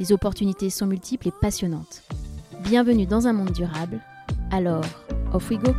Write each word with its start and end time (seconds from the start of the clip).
Les 0.00 0.12
opportunités 0.12 0.70
sont 0.70 0.86
multiples 0.86 1.28
et 1.28 1.32
passionnantes. 1.42 2.02
Bienvenue 2.62 3.04
dans 3.04 3.26
un 3.26 3.34
monde 3.34 3.52
durable. 3.52 4.00
Alors, 4.50 4.82
off 5.34 5.50
we 5.50 5.58
go! 5.58 5.74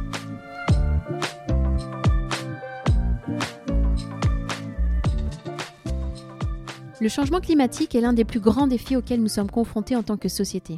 Le 7.01 7.09
changement 7.09 7.39
climatique 7.41 7.95
est 7.95 8.01
l'un 8.01 8.13
des 8.13 8.23
plus 8.23 8.39
grands 8.39 8.67
défis 8.67 8.95
auxquels 8.95 9.23
nous 9.23 9.27
sommes 9.27 9.49
confrontés 9.49 9.95
en 9.95 10.03
tant 10.03 10.17
que 10.17 10.29
société. 10.29 10.75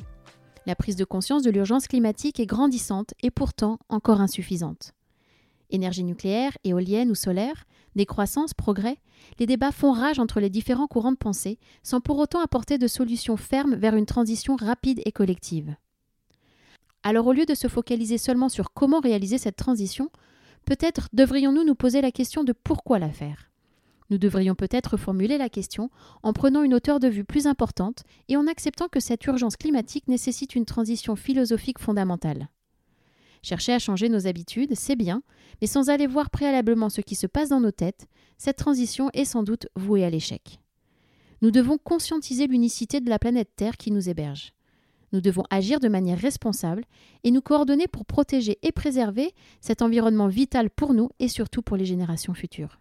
La 0.65 0.77
prise 0.77 0.95
de 0.95 1.03
conscience 1.03 1.43
de 1.43 1.51
l'urgence 1.51 1.87
climatique 1.87 2.39
est 2.39 2.45
grandissante 2.45 3.13
et 3.21 3.29
pourtant 3.29 3.77
encore 3.89 4.21
insuffisante. 4.21 4.93
Énergie 5.69 6.05
nucléaire, 6.05 6.57
éolienne 6.63 7.11
ou 7.11 7.15
solaire, 7.15 7.65
décroissance, 7.95 8.53
progrès, 8.53 8.97
les 9.39 9.45
débats 9.45 9.71
font 9.71 9.91
rage 9.91 10.19
entre 10.19 10.39
les 10.39 10.49
différents 10.49 10.87
courants 10.87 11.11
de 11.11 11.17
pensée 11.17 11.59
sans 11.83 12.01
pour 12.01 12.17
autant 12.19 12.41
apporter 12.41 12.77
de 12.77 12.87
solutions 12.87 13.37
fermes 13.37 13.75
vers 13.75 13.95
une 13.95 14.05
transition 14.05 14.55
rapide 14.55 15.01
et 15.05 15.11
collective. 15.11 15.75
Alors 17.03 17.27
au 17.27 17.33
lieu 17.33 17.45
de 17.45 17.55
se 17.55 17.67
focaliser 17.67 18.17
seulement 18.17 18.49
sur 18.49 18.73
comment 18.73 18.99
réaliser 18.99 19.37
cette 19.37 19.57
transition, 19.57 20.09
peut-être 20.65 21.09
devrions-nous 21.13 21.65
nous 21.65 21.75
poser 21.75 22.01
la 22.01 22.11
question 22.11 22.43
de 22.43 22.53
pourquoi 22.53 22.99
la 22.99 23.09
faire. 23.09 23.49
Nous 24.09 24.17
devrions 24.17 24.55
peut-être 24.55 24.97
formuler 24.97 25.37
la 25.37 25.49
question 25.49 25.89
en 26.23 26.33
prenant 26.33 26.63
une 26.63 26.73
hauteur 26.73 26.99
de 26.99 27.07
vue 27.07 27.23
plus 27.23 27.47
importante 27.47 28.03
et 28.27 28.37
en 28.37 28.47
acceptant 28.47 28.87
que 28.87 28.99
cette 28.99 29.25
urgence 29.25 29.57
climatique 29.57 30.07
nécessite 30.07 30.55
une 30.55 30.65
transition 30.65 31.15
philosophique 31.15 31.79
fondamentale. 31.79 32.49
Chercher 33.43 33.73
à 33.73 33.79
changer 33.79 34.09
nos 34.09 34.25
habitudes, 34.25 34.73
c'est 34.73 34.95
bien, 34.95 35.21
mais 35.61 35.67
sans 35.67 35.89
aller 35.89 36.07
voir 36.07 36.29
préalablement 36.29 36.89
ce 36.89 37.01
qui 37.01 37.15
se 37.15 37.27
passe 37.27 37.49
dans 37.49 37.59
nos 37.59 37.71
têtes, 37.71 38.07
cette 38.37 38.57
transition 38.57 39.09
est 39.13 39.25
sans 39.25 39.43
doute 39.43 39.67
vouée 39.75 40.05
à 40.05 40.09
l'échec. 40.09 40.59
Nous 41.41 41.51
devons 41.51 41.77
conscientiser 41.77 42.47
l'unicité 42.47 43.01
de 43.01 43.09
la 43.09 43.19
planète 43.19 43.51
Terre 43.57 43.75
qui 43.75 43.91
nous 43.91 44.09
héberge. 44.09 44.53
Nous 45.11 45.19
devons 45.19 45.43
agir 45.49 45.81
de 45.81 45.89
manière 45.89 46.17
responsable 46.17 46.85
et 47.25 47.31
nous 47.31 47.41
coordonner 47.41 47.87
pour 47.87 48.05
protéger 48.05 48.57
et 48.63 48.71
préserver 48.71 49.35
cet 49.59 49.81
environnement 49.81 50.29
vital 50.29 50.69
pour 50.69 50.93
nous 50.93 51.09
et 51.19 51.27
surtout 51.27 51.61
pour 51.61 51.75
les 51.75 51.85
générations 51.85 52.33
futures. 52.33 52.79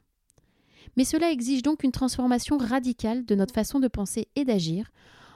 Mais 0.96 1.04
cela 1.04 1.30
exige 1.32 1.62
donc 1.62 1.82
une 1.82 1.92
transformation 1.92 2.56
radicale 2.56 3.24
de 3.24 3.34
notre 3.34 3.54
façon 3.54 3.80
de 3.80 3.88
penser 3.88 4.28
et 4.36 4.44
d'agir, 4.44 4.92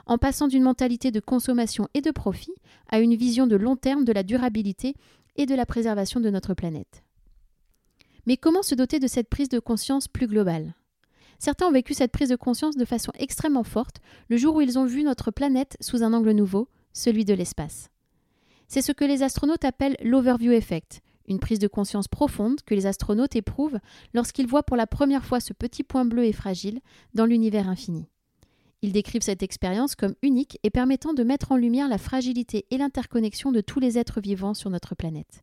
en 0.07 0.19
passant 0.19 0.49
d'une 0.49 0.63
mentalité 0.63 1.11
de 1.11 1.21
consommation 1.21 1.89
et 1.95 2.01
de 2.01 2.11
profit 2.11 2.55
à 2.89 3.01
une 3.01 3.15
vision 3.15 3.47
de 3.47 3.57
long 3.57 3.77
terme 3.77 4.05
de 4.05 4.13
la 4.13 4.23
durabilité 4.23 4.95
et 5.37 5.47
de 5.47 5.55
la 5.55 5.67
préservation 5.67 6.21
de 6.21 6.31
notre 6.31 6.55
planète. 6.55 7.03
Mais 8.27 8.37
comment 8.37 8.63
se 8.63 8.75
doter 8.75 8.99
de 8.99 9.07
cette 9.07 9.29
prise 9.29 9.49
de 9.49 9.59
conscience 9.59 10.09
plus 10.09 10.27
globale? 10.27 10.75
Certains 11.39 11.67
ont 11.67 11.73
vécu 11.73 11.95
cette 11.95 12.13
prise 12.13 12.31
de 12.31 12.37
conscience 12.37 12.77
de 12.77 12.85
façon 12.85 13.13
extrêmement 13.19 13.65
forte 13.65 14.01
le 14.29 14.37
jour 14.37 14.57
où 14.57 14.61
ils 14.61 14.79
ont 14.79 14.87
vu 14.87 15.03
notre 15.03 15.31
planète 15.31 15.77
sous 15.81 16.03
un 16.03 16.13
angle 16.13 16.33
nouveau, 16.33 16.69
celui 16.93 17.25
de 17.25 17.35
l'espace. 17.35 17.91
C'est 18.69 18.83
ce 18.83 18.93
que 18.93 19.05
les 19.05 19.23
astronautes 19.23 19.65
appellent 19.65 19.97
l'overview 20.03 20.53
effect, 20.53 21.03
une 21.29 21.39
prise 21.39 21.59
de 21.59 21.69
conscience 21.69 22.09
profonde 22.09 22.63
que 22.63 22.75
les 22.75 22.87
astronautes 22.87 23.37
éprouvent 23.37 23.79
lorsqu'ils 24.15 24.47
voient 24.47 24.63
pour 24.63 24.77
la 24.77 24.87
première 24.87 25.25
fois 25.25 25.41
ce 25.41 25.53
petit 25.53 25.83
point 25.83 26.05
bleu 26.05 26.25
et 26.25 26.33
fragile 26.33 26.81
dans 27.15 27.27
l'univers 27.27 27.69
infini. 27.69 28.09
Ils 28.87 28.93
décrivent 28.93 29.23
cette 29.23 29.43
expérience 29.43 29.97
comme 29.97 30.15
unique 30.23 30.61
et 30.63 30.71
permettant 30.71 31.13
de 31.13 31.25
mettre 31.25 31.51
en 31.51 31.57
lumière 31.57 31.89
la 31.89 31.99
fragilité 31.99 32.67
et 32.71 32.79
l'interconnexion 32.79 33.51
de 33.51 33.61
tous 33.61 33.81
les 33.81 33.99
êtres 33.99 34.21
vivants 34.21 34.55
sur 34.55 34.71
notre 34.71 34.95
planète. 34.95 35.43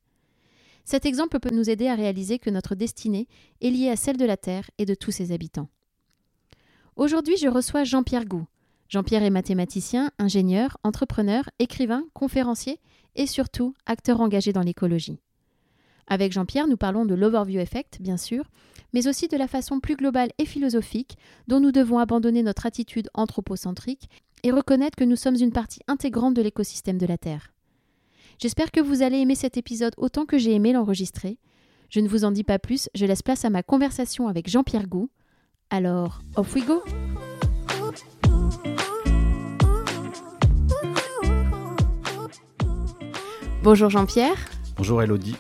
Cet 0.85 1.05
exemple 1.05 1.41
peut 1.41 1.53
nous 1.53 1.69
aider 1.69 1.89
à 1.89 1.95
réaliser 1.95 2.39
que 2.39 2.49
notre 2.49 2.73
destinée 2.73 3.27
est 3.59 3.69
liée 3.69 3.89
à 3.89 3.97
celle 3.97 4.15
de 4.15 4.23
la 4.23 4.37
Terre 4.37 4.71
et 4.77 4.85
de 4.85 4.95
tous 4.95 5.11
ses 5.11 5.33
habitants. 5.33 5.67
Aujourd'hui, 6.95 7.35
je 7.35 7.49
reçois 7.49 7.83
Jean-Pierre 7.83 8.23
Gou. 8.23 8.45
Jean-Pierre 8.87 9.23
est 9.23 9.29
mathématicien, 9.29 10.09
ingénieur, 10.19 10.77
entrepreneur, 10.83 11.43
écrivain, 11.59 12.05
conférencier 12.13 12.79
et 13.17 13.27
surtout 13.27 13.73
acteur 13.85 14.21
engagé 14.21 14.53
dans 14.53 14.61
l'écologie. 14.61 15.19
Avec 16.07 16.31
Jean-Pierre, 16.31 16.67
nous 16.67 16.77
parlons 16.77 17.03
de 17.03 17.13
l'overview 17.13 17.59
effect, 17.59 17.97
bien 17.99 18.15
sûr, 18.15 18.45
mais 18.93 19.07
aussi 19.07 19.27
de 19.27 19.37
la 19.37 19.47
façon 19.47 19.79
plus 19.79 19.95
globale 19.95 20.31
et 20.37 20.45
philosophique 20.45 21.17
dont 21.47 21.59
nous 21.59 21.71
devons 21.71 21.99
abandonner 21.99 22.43
notre 22.43 22.65
attitude 22.65 23.09
anthropocentrique 23.13 24.09
et 24.43 24.51
reconnaître 24.51 24.95
que 24.95 25.03
nous 25.03 25.15
sommes 25.15 25.35
une 25.35 25.51
partie 25.51 25.81
intégrante 25.87 26.35
de 26.35 26.41
l'écosystème 26.41 26.97
de 26.97 27.05
la 27.05 27.17
Terre. 27.17 27.53
J'espère 28.39 28.71
que 28.71 28.81
vous 28.81 29.01
allez 29.01 29.17
aimer 29.17 29.35
cet 29.35 29.57
épisode 29.57 29.93
autant 29.97 30.25
que 30.25 30.37
j'ai 30.37 30.53
aimé 30.53 30.73
l'enregistrer. 30.73 31.37
Je 31.89 31.99
ne 31.99 32.07
vous 32.07 32.25
en 32.25 32.31
dis 32.31 32.43
pas 32.43 32.59
plus, 32.59 32.89
je 32.95 33.05
laisse 33.05 33.21
place 33.21 33.45
à 33.45 33.49
ma 33.49 33.63
conversation 33.63 34.27
avec 34.27 34.49
Jean-Pierre 34.49 34.87
Gou. 34.87 35.09
Alors, 35.69 36.21
off 36.35 36.53
we 36.55 36.65
go! 36.65 36.83
Bonjour 43.63 43.89
Jean-Pierre. 43.89 44.35
Bonjour 44.75 45.01
Elodie. 45.01 45.37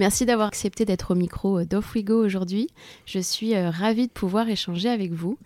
Merci 0.00 0.24
d'avoir 0.24 0.48
accepté 0.48 0.86
d'être 0.86 1.10
au 1.10 1.14
micro 1.14 1.58
euh, 1.58 1.66
d'Off 1.66 1.94
We 1.94 2.02
Go 2.02 2.24
aujourd'hui. 2.24 2.68
Je 3.04 3.18
suis 3.18 3.54
euh, 3.54 3.68
ravie 3.68 4.06
de 4.06 4.12
pouvoir 4.12 4.48
échanger 4.48 4.88
avec 4.88 5.12
vous. 5.12 5.36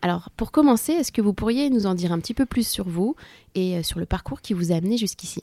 Alors, 0.00 0.30
pour 0.38 0.52
commencer, 0.52 0.92
est-ce 0.92 1.12
que 1.12 1.20
vous 1.20 1.34
pourriez 1.34 1.68
nous 1.68 1.84
en 1.84 1.94
dire 1.94 2.10
un 2.10 2.18
petit 2.18 2.32
peu 2.32 2.46
plus 2.46 2.66
sur 2.66 2.88
vous 2.88 3.14
et 3.54 3.76
euh, 3.76 3.82
sur 3.82 3.98
le 3.98 4.06
parcours 4.06 4.40
qui 4.40 4.54
vous 4.54 4.72
a 4.72 4.76
amené 4.76 4.96
jusqu'ici? 4.96 5.42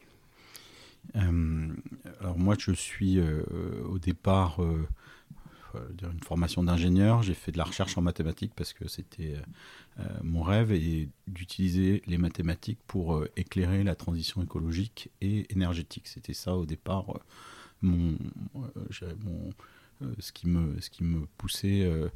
Alors, 1.13 2.39
moi, 2.39 2.55
je 2.57 2.71
suis 2.71 3.19
au 3.19 3.97
départ 3.97 4.59
une 4.59 6.19
formation 6.23 6.63
d'ingénieur. 6.63 7.23
J'ai 7.23 7.33
fait 7.33 7.51
de 7.51 7.57
la 7.57 7.63
recherche 7.63 7.97
en 7.97 8.01
mathématiques 8.01 8.53
parce 8.55 8.73
que 8.73 8.87
c'était 8.87 9.35
mon 10.21 10.43
rêve 10.43 10.73
et 10.73 11.07
d'utiliser 11.27 12.03
les 12.07 12.17
mathématiques 12.17 12.79
pour 12.87 13.23
éclairer 13.37 13.83
la 13.83 13.95
transition 13.95 14.43
écologique 14.43 15.09
et 15.21 15.51
énergétique. 15.51 16.07
C'était 16.07 16.33
ça 16.33 16.55
au 16.57 16.65
départ 16.65 17.05
mon, 17.81 18.17
euh, 18.55 18.83
euh, 20.01 20.13
ce, 20.19 20.31
qui 20.31 20.47
me, 20.47 20.79
ce 20.79 20.89
poussait 21.37 21.83
euh, 21.83 22.09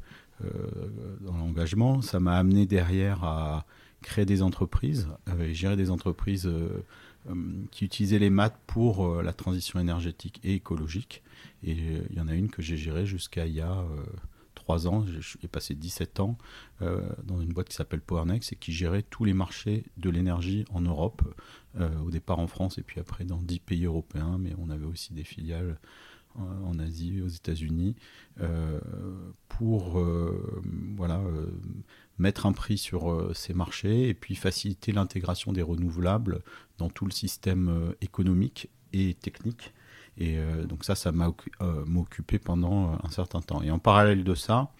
dans 1.20 1.36
l'engagement. 1.36 2.02
Ça 2.02 2.20
m'a 2.20 2.36
amené 2.36 2.66
derrière 2.66 3.24
à 3.24 3.64
créer 4.02 4.26
des 4.26 4.42
entreprises, 4.42 5.08
gérer 5.52 5.76
des 5.76 5.90
entreprises 5.90 6.50
qui 7.70 7.84
utilisaient 7.84 8.18
les 8.18 8.30
maths 8.30 8.58
pour 8.66 9.22
la 9.22 9.32
transition 9.32 9.78
énergétique 9.78 10.40
et 10.42 10.54
écologique. 10.54 11.22
Et 11.62 11.76
il 12.10 12.16
y 12.16 12.20
en 12.20 12.26
a 12.26 12.34
une 12.34 12.50
que 12.50 12.62
j'ai 12.62 12.76
gérée 12.76 13.06
jusqu'à 13.06 13.46
il 13.46 13.54
y 13.54 13.60
a 13.60 13.84
ans. 14.70 15.04
J'ai 15.20 15.48
passé 15.48 15.74
17 15.74 16.20
ans 16.20 16.38
dans 16.80 17.40
une 17.40 17.52
boîte 17.52 17.68
qui 17.68 17.76
s'appelle 17.76 18.00
PowerNext 18.00 18.52
et 18.52 18.56
qui 18.56 18.72
gérait 18.72 19.02
tous 19.02 19.24
les 19.24 19.34
marchés 19.34 19.84
de 19.96 20.10
l'énergie 20.10 20.64
en 20.70 20.80
Europe 20.80 21.22
euh, 21.80 21.88
au 22.00 22.10
départ 22.10 22.38
en 22.38 22.46
France 22.46 22.76
et 22.76 22.82
puis 22.82 23.00
après 23.00 23.24
dans 23.24 23.40
10 23.40 23.60
pays 23.60 23.86
européens, 23.86 24.36
mais 24.38 24.52
on 24.58 24.68
avait 24.68 24.84
aussi 24.84 25.14
des 25.14 25.24
filiales 25.24 25.78
euh, 26.36 26.40
en 26.66 26.78
Asie, 26.78 27.16
et 27.16 27.22
aux 27.22 27.28
États-Unis, 27.28 27.96
euh, 28.40 28.78
pour 29.48 30.04
voilà, 30.96 31.22
mettre 32.18 32.44
un 32.44 32.52
prix 32.52 32.76
sur 32.76 33.30
ces 33.34 33.54
marchés 33.54 34.08
et 34.08 34.14
puis 34.14 34.34
faciliter 34.34 34.92
l'intégration 34.92 35.52
des 35.52 35.62
renouvelables 35.62 36.42
dans 36.76 36.90
tout 36.90 37.06
le 37.06 37.10
système 37.10 37.94
économique 38.02 38.68
et 38.92 39.14
technique. 39.14 39.72
Et 40.18 40.36
donc 40.68 40.84
ça, 40.84 40.94
ça 40.94 41.10
m'a 41.10 41.32
occupé 41.96 42.38
pendant 42.38 42.98
un 43.02 43.08
certain 43.10 43.40
temps. 43.40 43.62
Et 43.62 43.70
en 43.70 43.78
parallèle 43.78 44.24
de 44.24 44.34
ça, 44.34 44.70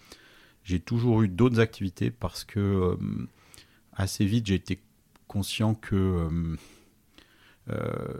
j'ai 0.63 0.79
toujours 0.79 1.23
eu 1.23 1.27
d'autres 1.27 1.59
activités 1.59 2.11
parce 2.11 2.43
que 2.43 2.97
assez 3.93 4.25
vite, 4.25 4.45
j'ai 4.45 4.55
été 4.55 4.79
conscient 5.27 5.73
que 5.73 6.29
euh, 7.69 8.17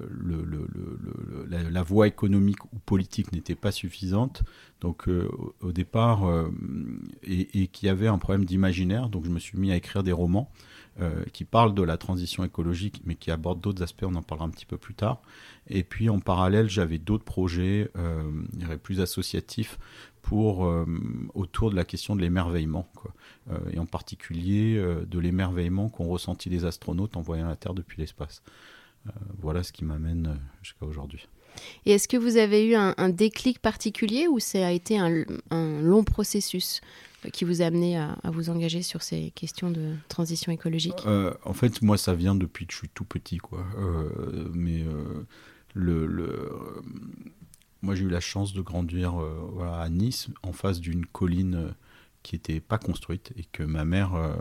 la, 1.49 1.83
voie 1.83 2.07
économique 2.07 2.63
ou 2.65 2.79
politique 2.85 3.33
n'était 3.33 3.55
pas 3.55 3.71
suffisante. 3.71 4.43
Donc 4.79 5.09
euh, 5.09 5.29
au, 5.59 5.71
départ, 5.73 6.25
euh, 6.25 6.49
et 7.23 7.67
qu'il 7.67 7.87
y 7.87 7.89
avait 7.89 8.07
un 8.07 8.17
problème 8.17 8.45
d'imaginaire, 8.45 9.09
donc 9.09 9.25
je 9.25 9.29
me 9.29 9.39
suis 9.39 9.57
mis 9.57 9.71
à 9.71 9.75
écrire 9.75 10.03
des 10.03 10.13
romans 10.13 10.49
qui 11.31 11.43
parlent 11.45 11.73
de 11.73 11.81
la 11.81 11.97
transition 11.97 12.43
écologique, 12.43 13.01
mais 13.05 13.15
qui 13.15 13.31
abordent 13.31 13.61
d'autres 13.61 13.81
aspects, 13.81 14.03
on 14.03 14.15
en 14.15 14.21
parlera 14.21 14.47
un 14.47 14.51
petit 14.51 14.65
peu 14.65 14.77
plus 14.77 14.93
tard. 14.93 15.21
Et 15.67 15.83
puis 15.83 16.09
en 16.09 16.19
parallèle, 16.19 16.69
j'avais 16.69 16.99
d'autres 16.99 17.23
projets, 17.23 17.91
plus 18.83 19.01
associatifs, 19.01 19.79
pour 20.21 20.71
autour 21.33 21.71
de 21.71 21.75
la 21.75 21.83
question 21.83 22.15
de 22.15 22.21
l'émerveillement, 22.21 22.87
et 23.71 23.79
en 23.79 23.85
particulier 23.85 24.75
de 25.05 25.19
l'émerveillement 25.19 25.89
qu'ont 25.89 26.07
ressenti 26.07 26.49
les 26.49 26.63
astronautes 26.63 27.17
en 27.17 27.21
voyant 27.21 27.47
la 27.47 27.55
Terre 27.55 27.73
depuis 27.73 27.99
l'espace. 27.99 28.43
voilà 29.39 29.63
ce 29.63 29.71
qui 29.71 29.85
m'amène 29.85 30.39
jusqu'à 30.61 30.85
aujourd'hui. 30.85 31.27
Et 31.85 31.91
est-ce 31.91 32.07
que 32.07 32.17
vous 32.17 32.37
avez 32.37 32.65
eu 32.67 32.75
un, 32.75 33.09
déclic 33.09 33.59
particulier 33.59 34.27
ou 34.27 34.39
ça 34.39 34.67
a 34.67 34.71
été 34.71 34.97
un, 34.97 35.25
long 35.81 36.03
processus 36.03 36.81
qui 37.31 37.45
vous 37.45 37.61
a 37.61 37.65
amené 37.65 37.97
à, 37.97 38.17
vous 38.25 38.49
engager 38.49 38.81
sur 38.81 39.01
ces 39.01 39.31
questions 39.31 39.71
de 39.71 39.93
transition 40.09 40.51
écologique? 40.51 41.05
En 41.45 41.53
fait, 41.53 41.81
moi, 41.81 41.97
ça 41.97 42.13
vient 42.13 42.35
depuis 42.35 42.65
que 42.65 42.73
je 42.73 42.79
suis 42.79 42.89
tout 42.89 43.05
petit, 43.05 43.37
quoi. 43.37 43.65
mais 44.53 44.83
le, 45.73 46.51
moi, 47.81 47.95
j'ai 47.95 48.03
eu 48.03 48.09
la 48.09 48.19
chance 48.19 48.53
de 48.53 48.61
grandir 48.61 49.13
à 49.61 49.89
Nice, 49.89 50.27
en 50.41 50.53
face 50.53 50.79
d'une 50.79 51.05
colline 51.05 51.73
qui 52.23 52.35
n'était 52.35 52.61
pas 52.61 52.79
construite 52.79 53.33
et 53.35 53.43
que 53.43 53.61
ma 53.61 53.85
mère 53.85 54.15
euh, 54.15 54.35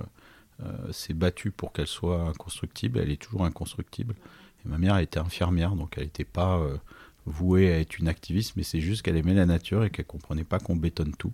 euh, 0.62 0.92
s'est 0.92 1.12
battue 1.12 1.50
pour 1.50 1.72
qu'elle 1.72 1.88
soit 1.88 2.22
inconstructible. 2.22 3.00
Elle 3.00 3.10
est 3.10 3.20
toujours 3.20 3.44
inconstructible. 3.44 4.14
Et 4.64 4.68
ma 4.68 4.78
mère 4.78 4.96
était 4.98 5.18
infirmière, 5.18 5.74
donc 5.74 5.94
elle 5.96 6.04
n'était 6.04 6.24
pas 6.24 6.56
euh, 6.58 6.78
vouée 7.26 7.72
à 7.72 7.78
être 7.78 7.98
une 7.98 8.08
activiste, 8.08 8.54
mais 8.56 8.62
c'est 8.62 8.80
juste 8.80 9.02
qu'elle 9.02 9.16
aimait 9.16 9.34
la 9.34 9.46
nature 9.46 9.84
et 9.84 9.90
qu'elle 9.90 10.06
comprenait 10.06 10.44
pas 10.44 10.58
qu'on 10.58 10.76
bétonne 10.76 11.14
tout. 11.16 11.32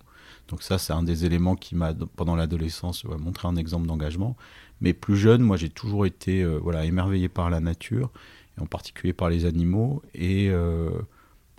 Donc 0.48 0.62
ça, 0.62 0.78
c'est 0.78 0.92
un 0.92 1.02
des 1.02 1.24
éléments 1.24 1.56
qui 1.56 1.74
m'a, 1.74 1.94
pendant 1.94 2.36
l'adolescence, 2.36 3.04
montré 3.04 3.48
un 3.48 3.56
exemple 3.56 3.86
d'engagement. 3.86 4.36
Mais 4.80 4.92
plus 4.92 5.16
jeune, 5.16 5.42
moi, 5.42 5.56
j'ai 5.56 5.70
toujours 5.70 6.06
été 6.06 6.44
voilà, 6.44 6.84
émerveillé 6.84 7.28
par 7.28 7.50
la 7.50 7.60
nature, 7.60 8.10
et 8.56 8.60
en 8.60 8.66
particulier 8.66 9.12
par 9.12 9.30
les 9.30 9.44
animaux. 9.44 10.02
Et 10.14 10.50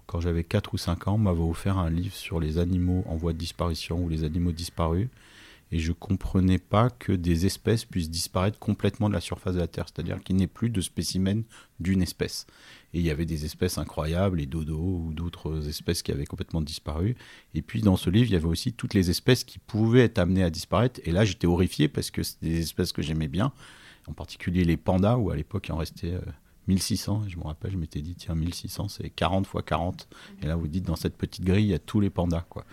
quand 0.06 0.22
j'avais 0.22 0.44
4 0.44 0.74
ou 0.74 0.78
5 0.78 1.08
ans, 1.08 1.18
m'avait 1.18 1.42
offert 1.42 1.78
un 1.78 1.90
livre 1.90 2.16
sur 2.16 2.40
les 2.40 2.58
animaux 2.58 3.04
en 3.08 3.16
voie 3.16 3.34
de 3.34 3.38
disparition 3.38 4.04
ou 4.04 4.10
les 4.10 4.24
animaux 4.24 4.52
disparus. 4.52 5.08
Et 5.72 5.78
je 5.78 5.90
ne 5.90 5.94
comprenais 5.94 6.58
pas 6.58 6.90
que 6.90 7.12
des 7.12 7.46
espèces 7.46 7.86
puissent 7.86 8.10
disparaître 8.10 8.58
complètement 8.58 9.08
de 9.08 9.14
la 9.14 9.22
surface 9.22 9.54
de 9.54 9.60
la 9.60 9.68
Terre, 9.68 9.86
c'est-à-dire 9.88 10.20
qu'il 10.24 10.36
n'y 10.36 10.44
ait 10.44 10.48
plus 10.48 10.72
de 10.72 10.82
spécimens 10.82 11.44
d'une 11.80 12.02
espèce. 12.02 12.48
Et 12.94 13.00
il 13.00 13.06
y 13.06 13.12
avait 13.12 13.26
des 13.26 13.46
espèces 13.46 13.78
incroyables, 13.78 14.38
les 14.38 14.46
dodos 14.46 15.04
ou 15.08 15.14
d'autres 15.14 15.68
espèces 15.68 16.02
qui 16.02 16.12
avaient 16.12 16.26
complètement 16.26 16.62
disparu. 16.62 17.16
Et 17.54 17.62
puis 17.62 17.82
dans 17.82 17.98
ce 17.98 18.10
livre, 18.10 18.30
il 18.30 18.34
y 18.34 18.36
avait 18.36 18.46
aussi 18.46 18.74
toutes 18.74 18.94
les 18.94 19.10
espèces 19.10 19.44
qui 19.44 19.60
pouvaient 19.60 20.06
être 20.06 20.18
amenées 20.18 20.44
à 20.44 20.50
disparaître. 20.50 21.00
Et 21.04 21.12
là, 21.12 21.26
j'étais 21.26 21.48
horrifié 21.48 21.88
parce 21.88 22.12
que 22.12 22.24
c'était 22.24 22.48
des 22.48 22.60
espèces 22.62 22.92
que 22.92 23.02
j'aimais 23.02 23.28
bien, 23.28 23.52
en 24.08 24.14
particulier 24.14 24.64
les 24.64 24.78
pandas, 24.78 25.18
où 25.18 25.30
à 25.30 25.36
l'époque 25.36 25.68
il 25.68 25.74
en 25.74 25.78
restait 25.78 26.14
euh, 26.14 26.22
1600. 26.70 27.24
je 27.28 27.38
me 27.38 27.44
rappelle, 27.44 27.72
je 27.72 27.78
m'étais 27.78 28.02
dit, 28.02 28.16
tiens, 28.16 28.36
1600, 28.36 28.90
c'est 28.90 29.10
40 29.10 29.48
fois 29.48 29.64
40. 29.64 30.08
Et 30.42 30.46
là, 30.46 30.56
vous 30.56 30.68
dites, 30.68 30.86
dans 30.86 30.96
cette 30.96 31.18
petite 31.18 31.44
grille, 31.44 31.66
il 31.66 31.70
y 31.70 31.74
a 31.74 31.80
tous 31.80 32.00
les 32.00 32.10
pandas. 32.10 32.46
Quoi. 32.50 32.66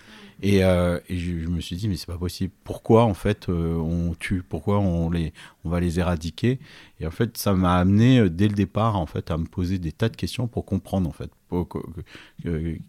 Et, 0.43 0.63
euh, 0.63 1.01
je, 1.09 1.49
me 1.49 1.61
suis 1.61 1.77
dit, 1.77 1.89
mais 1.89 1.97
c'est 1.97 2.07
pas 2.07 2.19
possible. 2.19 2.53
Pourquoi, 2.63 3.05
en 3.05 3.15
fait, 3.15 3.49
euh, 3.49 3.77
on 3.77 4.15
tue? 4.15 4.43
Pourquoi 4.43 4.79
on, 4.81 5.11
les, 5.11 5.33
on 5.65 5.71
va 5.71 5.81
les 5.81 5.99
éradiquer? 5.99 6.59
Et 7.01 7.07
en 7.07 7.11
fait, 7.11 7.39
ça 7.39 7.55
m'a 7.55 7.77
amené, 7.77 8.19
euh, 8.19 8.29
dès 8.29 8.49
le 8.49 8.55
départ, 8.55 8.97
en 8.97 9.07
fait, 9.07 9.31
à 9.31 9.39
me 9.39 9.47
poser 9.47 9.79
des 9.79 9.93
tas 9.93 10.11
de 10.11 10.17
questions 10.17 10.47
pour 10.47 10.67
comprendre, 10.67 11.09
en 11.09 11.13
fait. 11.13 11.31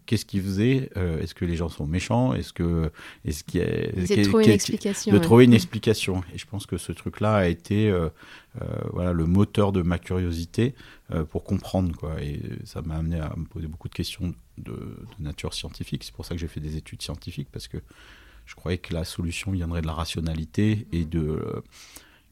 Qu'est-ce 0.06 0.24
qu'ils 0.24 0.42
faisaient? 0.42 0.90
Est-ce 0.96 1.32
que 1.32 1.44
les 1.44 1.54
gens 1.54 1.68
sont 1.68 1.86
méchants? 1.86 2.34
Est-ce 2.34 2.52
que. 2.52 2.90
Est-ce 3.24 3.44
qu'il 3.44 3.60
y 3.60 3.62
a. 3.62 3.66
De 3.66 4.24
trouver 4.24 4.44
une 4.46 4.50
explication. 4.50 5.12
De 5.12 5.18
trouver 5.18 5.44
une 5.44 5.54
explication. 5.54 6.22
Et 6.34 6.38
je 6.38 6.46
pense 6.46 6.66
que 6.66 6.76
ce 6.76 6.90
truc-là 6.90 7.36
a 7.36 7.46
été 7.46 7.94
voilà, 8.92 9.12
le 9.12 9.26
moteur 9.26 9.70
de 9.70 9.82
ma 9.82 10.00
curiosité 10.00 10.74
pour 11.30 11.44
comprendre. 11.44 11.96
Quoi. 11.96 12.20
Et 12.20 12.40
ça 12.64 12.82
m'a 12.82 12.96
amené 12.96 13.20
à 13.20 13.32
me 13.36 13.44
poser 13.44 13.68
beaucoup 13.68 13.88
de 13.88 13.94
questions 13.94 14.34
de, 14.58 14.98
nature 15.18 15.54
scientifique. 15.54 16.04
C'est 16.04 16.14
pour 16.14 16.24
ça 16.24 16.34
que 16.34 16.40
j'ai 16.40 16.48
fait 16.48 16.60
des 16.60 16.76
études 16.76 17.02
scientifiques, 17.02 17.48
parce 17.52 17.68
que 17.68 17.78
je 18.46 18.54
croyais 18.54 18.78
que 18.78 18.94
la 18.94 19.04
solution 19.04 19.52
viendrait 19.52 19.82
de 19.82 19.86
la 19.86 19.92
rationalité 19.92 20.86
et 20.92 21.04
de 21.04 21.20
euh, 21.20 21.62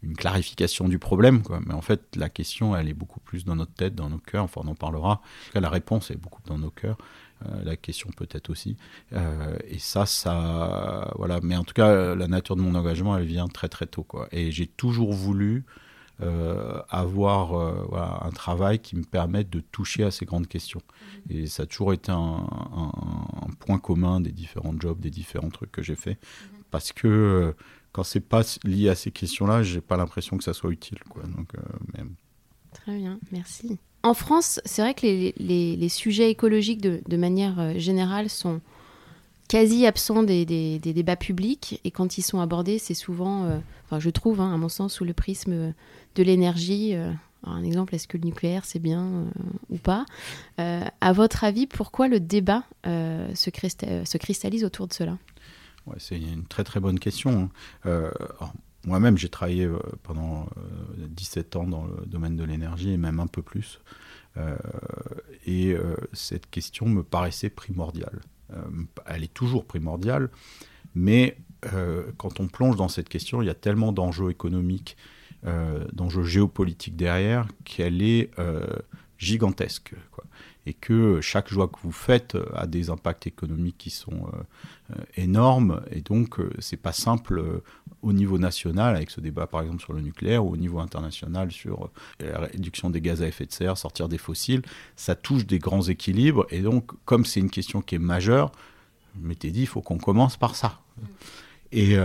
une 0.03 0.17
clarification 0.17 0.89
du 0.89 0.99
problème. 0.99 1.43
Mais 1.67 1.75
en 1.75 1.81
fait, 1.81 2.03
la 2.17 2.29
question, 2.29 2.77
elle 2.77 2.89
est 2.89 2.95
beaucoup 2.95 3.21
plus 3.21 3.45
dans 3.45 3.57
notre 3.57 3.73
tête, 3.73 3.95
dans 3.95 4.09
nos 4.09 4.19
cœurs. 4.19 4.45
Enfin, 4.45 4.63
on 4.65 4.69
en 4.69 4.75
parlera. 4.75 5.21
la 5.55 5.69
réponse 5.69 6.11
est 6.11 6.17
beaucoup 6.17 6.43
dans 6.47 6.59
nos 6.59 6.71
cœurs. 6.71 6.97
Euh, 7.45 7.65
la 7.65 7.77
question 7.77 8.09
peut-être 8.17 8.49
aussi. 8.49 8.77
Euh, 9.13 9.59
et 9.69 9.79
ça, 9.79 10.07
ça, 10.07 11.13
voilà. 11.17 11.41
Mais 11.43 11.57
en 11.57 11.65
tout 11.65 11.75
cas, 11.75 12.15
la 12.15 12.29
nature 12.29 12.57
de 12.57 12.63
mon 12.63 12.75
engagement, 12.75 13.17
elle 13.17 13.27
vient 13.27 13.49
très 13.49 13.69
très 13.69 13.87
tôt. 13.87 14.07
Et 14.33 14.51
j'ai 14.53 14.67
toujours 14.67 15.13
voulu 15.13 15.65
euh, 16.23 16.81
avoir 16.89 17.55
euh, 17.55 18.27
un 18.27 18.31
travail 18.31 18.79
qui 18.79 18.97
me 18.97 19.05
permette 19.05 19.51
de 19.51 19.61
toucher 19.61 20.03
à 20.03 20.11
ces 20.11 20.25
grandes 20.25 20.47
questions. 20.49 20.81
Mhm. 21.29 21.37
Et 21.37 21.47
ça 21.47 21.65
a 21.65 21.67
toujours 21.67 21.93
été 21.93 22.11
un, 22.11 22.47
point 23.61 23.79
commun 23.79 24.21
des 24.21 24.33
différents 24.33 24.75
jobs, 24.79 24.99
des 24.99 25.11
différents 25.11 25.51
trucs 25.51 25.73
que 25.73 25.83
j'ai 25.83 25.95
fait, 25.95 26.19
mhm. 26.19 26.63
parce 26.71 26.93
que 26.93 27.07
euh, 27.07 27.53
quand 27.93 28.03
c'est 28.03 28.21
pas 28.21 28.43
lié 28.65 28.89
à 28.89 28.95
ces 28.95 29.11
questions-là, 29.11 29.63
j'ai 29.63 29.81
pas 29.81 29.97
l'impression 29.97 30.39
que 30.39 30.45
ça 30.45 30.55
soit 30.55 30.71
utile. 30.71 30.99
Quoi. 31.09 31.23
Donc, 31.25 31.53
Très 32.73 32.97
bien, 32.97 33.19
merci. 33.33 33.79
En 34.03 34.15
France, 34.15 34.61
c'est 34.65 34.83
vrai 34.83 34.95
que 34.95 35.03
les, 35.03 35.35
les, 35.39 35.89
sujets 35.89 36.31
écologiques 36.31 36.81
de, 36.81 37.03
de 37.07 37.17
manière 37.17 37.79
générale 37.79 38.29
sont 38.29 38.61
quasi 39.49 39.87
absents 39.87 40.23
des, 40.23 40.45
des, 40.45 40.79
débats 40.79 41.17
publics 41.17 41.81
et 41.85 41.91
quand 41.91 42.19
ils 42.19 42.23
sont 42.23 42.41
abordés, 42.41 42.79
c'est 42.79 42.95
souvent, 42.95 43.45
euh, 43.45 43.59
enfin 43.85 44.01
je 44.01 44.11
trouve, 44.11 44.41
hein, 44.41 44.53
à 44.53 44.57
mon 44.57 44.69
sens, 44.69 44.95
sous 44.95 45.05
le 45.05 45.13
prisme 45.13 45.73
de 46.17 46.23
l'énergie. 46.23 46.95
Euh, 46.95 47.13
un 47.45 47.63
exemple, 47.63 47.95
est-ce 47.95 48.09
que 48.09 48.17
le 48.17 48.25
nucléaire 48.25 48.65
c'est 48.65 48.81
bien 48.81 49.05
euh, 49.05 49.25
ou 49.71 49.79
pas 49.79 50.05
À 50.57 51.13
votre 51.13 51.45
avis, 51.45 51.67
pourquoi 51.67 52.09
le 52.09 52.19
débat 52.19 52.65
se, 52.85 53.35
se, 53.35 54.19
cristallise 54.19 54.65
autour 54.65 54.89
de 54.89 54.93
cela? 54.93 55.17
C'est 55.99 56.19
une 56.19 56.45
très 56.45 56.65
très 56.65 56.81
bonne 56.81 56.99
question. 56.99 57.49
Hein. 57.85 58.11
Moi-même, 58.85 59.17
j'ai 59.17 59.29
travaillé 59.29 59.69
pendant 60.03 60.49
17 60.97 61.55
ans 61.55 61.67
dans 61.69 61.85
le 61.85 62.07
domaine 62.07 62.35
de 62.35 62.43
l'énergie 62.43 62.91
et 62.91 62.97
même 62.97 63.21
un 63.21 63.29
peu 63.29 63.43
plus. 63.43 63.79
et 65.47 65.77
cette 66.13 66.51
question 66.51 66.89
me 66.89 67.05
paraissait 67.05 67.51
primordiale. 67.51 68.21
Euh, 68.53 68.63
elle 69.07 69.25
est 69.25 69.33
toujours 69.33 69.65
primordiale, 69.65 70.31
mais 70.95 71.37
euh, 71.73 72.05
quand 72.17 72.41
on 72.41 72.47
plonge 72.47 72.77
dans 72.77 72.89
cette 72.89 73.09
question, 73.09 73.43
il 73.43 73.47
y 73.47 73.51
a 73.51 73.55
tellement 73.55 73.93
d'enjeux 73.93 74.31
économiques, 74.31 74.97
euh, 74.97 75.15
d'enjeux 75.93 76.25
géopolitiques 76.25 76.97
derrière, 76.97 77.47
qu'elle 77.65 78.03
est 78.03 78.31
gigantesque. 79.19 79.95
Et 80.69 80.75
que 80.75 81.21
chaque 81.21 81.49
joie 81.49 81.69
que 81.69 81.79
vous 81.85 81.93
faites 81.93 82.37
a 82.53 82.67
des 82.67 82.91
impacts 82.91 83.29
économiques 83.29 83.79
qui 83.79 83.91
sont 83.91 84.29
énormes. 85.17 85.81
Et 85.93 86.01
donc, 86.01 86.41
c'est 86.59 86.77
pas 86.77 86.91
simple 86.93 87.63
au 88.03 88.13
niveau 88.13 88.37
national, 88.37 88.97
avec 88.97 89.11
ce 89.11 89.21
débat 89.21 89.47
par 89.47 89.63
exemple 89.63 89.81
sur 89.81 89.93
le 89.93 90.01
nucléaire, 90.01 90.45
ou 90.45 90.51
au 90.55 90.57
niveau 90.57 90.81
international 90.81 91.53
sur 91.53 91.91
la 92.19 92.41
réduction 92.41 92.91
des 92.91 93.01
gaz 93.01 93.23
à 93.23 93.29
effet 93.29 93.47
de 93.47 93.53
serre, 93.53 93.79
sortir 93.79 94.09
des 94.09 94.19
fossiles. 94.19 94.63
Ça 94.97 95.15
touche 95.15 95.47
des 95.47 95.61
grands 95.61 95.83
équilibres. 95.83 96.47
Et 96.51 96.63
donc, 96.63 96.91
comme 97.05 97.25
c'est 97.25 97.39
une 97.39 97.51
question 97.51 97.81
qui 97.81 97.95
est 97.95 98.01
majeure, 98.01 98.51
je 99.15 99.25
m'étais 99.25 99.53
dit, 99.53 99.61
il 99.61 99.67
faut 99.69 99.83
qu'on 99.83 99.99
commence 99.99 100.37
par 100.37 100.57
ça. 100.57 100.81
Et 101.71 101.97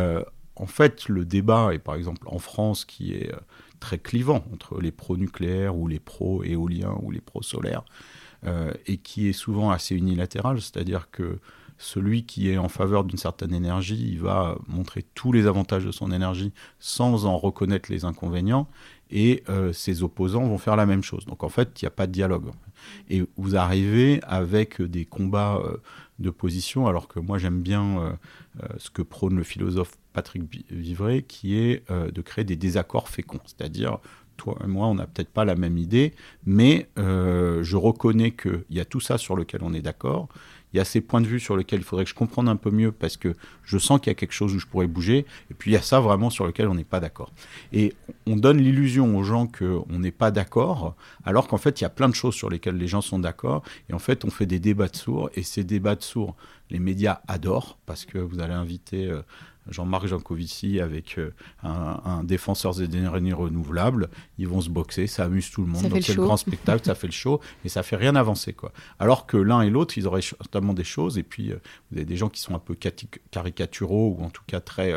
en 0.62 0.68
fait, 0.68 1.10
le 1.10 1.26
débat, 1.26 1.74
et 1.74 1.80
par 1.80 1.96
exemple 1.96 2.28
en 2.28 2.38
France, 2.38 2.86
qui 2.86 3.14
est 3.14 3.32
très 3.80 3.98
clivant 3.98 4.46
entre 4.54 4.80
les 4.80 4.92
pro-nucléaires 4.92 5.76
ou 5.76 5.88
les 5.88 6.00
pro-éoliens 6.00 6.96
ou 7.02 7.10
les 7.10 7.20
pro-solaires, 7.20 7.84
euh, 8.46 8.72
et 8.86 8.98
qui 8.98 9.28
est 9.28 9.34
souvent 9.34 9.72
assez 9.72 9.96
unilatéral, 9.96 10.62
c'est-à-dire 10.62 11.10
que 11.12 11.40
celui 11.80 12.26
qui 12.28 12.52
est 12.52 12.60
en 12.60 12.70
faveur 12.70 13.04
d'une 13.04 13.18
certaine 13.18 13.56
énergie, 13.56 14.08
il 14.08 14.20
va 14.20 14.56
montrer 14.68 15.04
tous 15.16 15.32
les 15.32 15.48
avantages 15.48 15.84
de 15.84 15.92
son 15.92 16.12
énergie 16.12 16.54
sans 16.80 17.26
en 17.26 17.38
reconnaître 17.38 17.92
les 17.92 18.06
inconvénients, 18.06 18.68
et 19.10 19.44
euh, 19.50 19.74
ses 19.74 20.04
opposants 20.04 20.48
vont 20.48 20.60
faire 20.60 20.76
la 20.76 20.86
même 20.86 21.04
chose. 21.04 21.26
Donc 21.26 21.44
en 21.44 21.50
fait, 21.50 21.82
il 21.82 21.86
n'y 21.86 21.88
a 21.88 21.92
pas 21.92 22.06
de 22.06 22.12
dialogue. 22.12 22.52
Et 23.10 23.24
vous 23.36 23.56
arrivez 23.56 24.22
avec 24.24 24.80
des 24.80 25.06
combats 25.06 25.60
euh, 25.66 25.78
de 26.20 26.30
position, 26.30 26.86
alors 26.86 27.08
que 27.08 27.20
moi 27.20 27.40
j'aime 27.40 27.62
bien 27.62 28.16
ce 28.78 28.92
que 28.92 29.02
prône 29.02 29.38
le 29.38 29.44
philosophe 29.44 29.98
Patrick 30.14 30.44
Vivray, 30.70 31.24
qui 31.24 31.58
est 31.58 31.84
euh, 31.90 32.12
de 32.12 32.22
créer 32.22 32.44
des 32.44 32.56
désaccords 32.56 33.10
féconds. 33.10 33.40
C'est-à-dire, 33.46 34.00
toi 34.38 34.58
et 34.64 34.68
moi, 34.68 34.88
on 34.88 34.96
n'a 34.96 35.08
peut-être 35.08 35.30
pas 35.30 35.46
la 35.46 35.56
même 35.56 35.78
idée, 35.78 36.14
mais 36.46 36.90
euh, 36.98 37.64
je 37.64 37.78
reconnais 37.78 38.32
qu'il 38.32 38.64
y 38.72 38.80
a 38.80 38.86
tout 38.86 39.00
ça 39.00 39.18
sur 39.18 39.36
lequel 39.36 39.62
on 39.64 39.74
est 39.74 39.82
d'accord. 39.82 40.30
Il 40.74 40.78
y 40.78 40.80
a 40.80 40.86
ces 40.86 41.02
points 41.02 41.22
de 41.22 41.28
vue 41.28 41.40
sur 41.40 41.58
lesquels 41.58 41.82
il 41.82 41.84
faudrait 41.84 42.06
que 42.06 42.10
je 42.10 42.16
comprenne 42.16 42.48
un 42.48 42.56
peu 42.56 42.72
mieux 42.72 42.92
parce 42.92 43.18
que 43.18 43.36
je 43.64 43.78
sens 43.78 44.00
qu'il 44.00 44.10
y 44.10 44.12
a 44.12 44.16
quelque 44.16 44.32
chose 44.32 44.56
où 44.56 44.60
je 44.60 44.66
pourrais 44.66 44.88
bouger. 44.88 45.26
Et 45.50 45.54
puis 45.54 45.72
il 45.72 45.74
y 45.74 45.78
a 45.78 45.82
ça 45.82 46.00
vraiment 46.00 46.30
sur 46.30 46.48
lequel 46.48 46.70
on 46.70 46.76
n'est 46.76 46.86
pas 46.86 47.02
d'accord. 47.02 47.32
Et 47.74 47.94
on 48.26 48.38
donne 48.38 48.58
l'illusion 48.58 49.18
aux 49.18 49.24
gens 49.24 49.48
qu'on 49.48 50.00
n'est 50.00 50.12
pas 50.12 50.32
d'accord, 50.32 50.96
alors 51.26 51.48
qu'en 51.48 51.58
fait 51.58 51.82
il 51.82 51.84
y 51.84 51.86
a 51.86 51.90
plein 51.90 52.08
de 52.08 52.16
choses 52.16 52.36
sur 52.36 52.50
lesquelles 52.50 52.78
les 52.78 52.88
gens 52.88 53.02
sont 53.02 53.20
d'accord. 53.20 53.64
Et 53.90 53.94
en 53.94 54.00
fait 54.00 54.24
on 54.24 54.30
fait 54.30 54.46
des 54.46 54.60
débats 54.60 54.88
de 54.88 54.96
sourds. 54.96 55.30
Et 55.36 55.44
ces 55.44 55.66
débats 55.66 55.96
de 55.96 56.04
sourds, 56.04 56.36
les 56.70 56.80
médias 56.80 57.20
adorent 57.28 57.78
parce 57.86 58.06
que 58.06 58.18
vous 58.18 58.40
allez 58.40 58.54
inviter 58.54 59.08
euh, 59.08 59.22
Jean-Marc 59.70 60.08
Jancovici 60.08 60.80
avec 60.80 61.18
euh, 61.18 61.32
un, 61.64 62.24
défenseur 62.24 62.74
des 62.76 62.84
énergies 62.84 63.34
renouvelables. 63.34 64.10
Ils 64.38 64.48
vont 64.48 64.62
se 64.62 64.70
boxer, 64.70 65.08
ça 65.08 65.26
amuse 65.26 65.50
tout 65.52 65.62
le 65.62 65.68
monde. 65.68 65.90
Donc 65.90 66.02
c'est 66.04 66.16
le 66.16 66.24
grand 66.24 66.38
spectacle, 66.38 66.86
ça 66.86 66.96
fait 67.02 67.08
le 67.08 67.14
show, 67.14 67.40
et 67.64 67.70
ça 67.70 67.84
fait 67.84 67.96
rien 67.96 68.16
avancer. 68.16 68.54
quoi. 68.54 68.72
Alors 69.00 69.26
que 69.26 69.38
l'un 69.38 69.62
et 69.62 69.70
l'autre, 69.70 69.98
ils 69.98 70.08
auraient 70.08 70.22
vraiment 70.52 70.74
des 70.74 70.84
choses, 70.84 71.18
et 71.18 71.24
puis 71.24 71.52
vous 71.52 71.98
avez 71.98 72.06
des 72.06 72.18
gens 72.18 72.30
qui 72.30 72.42
sont 72.42 72.56
un 72.56 72.60
peu 72.60 72.76
caricaturaux 73.32 74.18
ou 74.18 74.24
en 74.24 74.30
tout 74.30 74.44
cas 74.48 74.60
très 74.60 74.94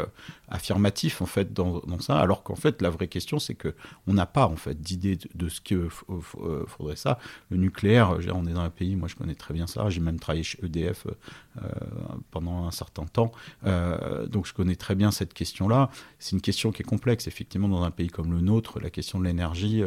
affirmatifs 0.48 1.22
en 1.22 1.26
fait 1.26 1.52
dans, 1.52 1.82
ça, 2.00 2.18
alors 2.18 2.42
qu'en 2.42 2.54
fait 2.54 2.82
la 2.82 2.90
vraie 2.90 3.08
question 3.08 3.38
c'est 3.38 3.54
que 3.54 3.74
on 4.06 4.14
n'a 4.14 4.26
pas 4.26 4.46
en 4.46 4.56
fait 4.56 4.80
d'idée 4.80 5.18
de, 5.34 5.48
ce 5.48 5.60
qu'il 5.60 5.88
faudrait 5.88 6.96
ça. 6.96 7.18
Le 7.50 7.56
nucléaire, 7.56 8.18
on 8.34 8.46
est 8.46 8.52
dans 8.52 8.60
un 8.60 8.70
pays, 8.70 8.96
moi 8.96 9.08
je 9.08 9.14
connais 9.14 9.34
très 9.34 9.54
bien 9.54 9.66
ça, 9.66 9.88
j'ai 9.90 10.00
même 10.00 10.18
travaillé 10.18 10.42
chez 10.42 10.58
EDF 10.64 11.06
pendant 12.30 12.66
un 12.66 12.70
certain 12.70 13.04
temps, 13.06 13.32
donc 14.28 14.46
je 14.46 14.52
connais 14.52 14.76
très 14.76 14.94
bien 14.94 15.10
cette 15.10 15.34
question-là. 15.34 15.90
C'est 16.18 16.32
une 16.32 16.40
question 16.40 16.72
qui 16.72 16.82
est 16.82 16.86
complexe, 16.86 17.26
effectivement, 17.26 17.68
dans 17.68 17.82
un 17.82 17.90
pays 17.90 18.08
comme 18.08 18.32
le 18.32 18.40
nôtre, 18.40 18.80
la 18.80 18.90
question 18.90 19.18
de 19.18 19.24
l'énergie 19.24 19.82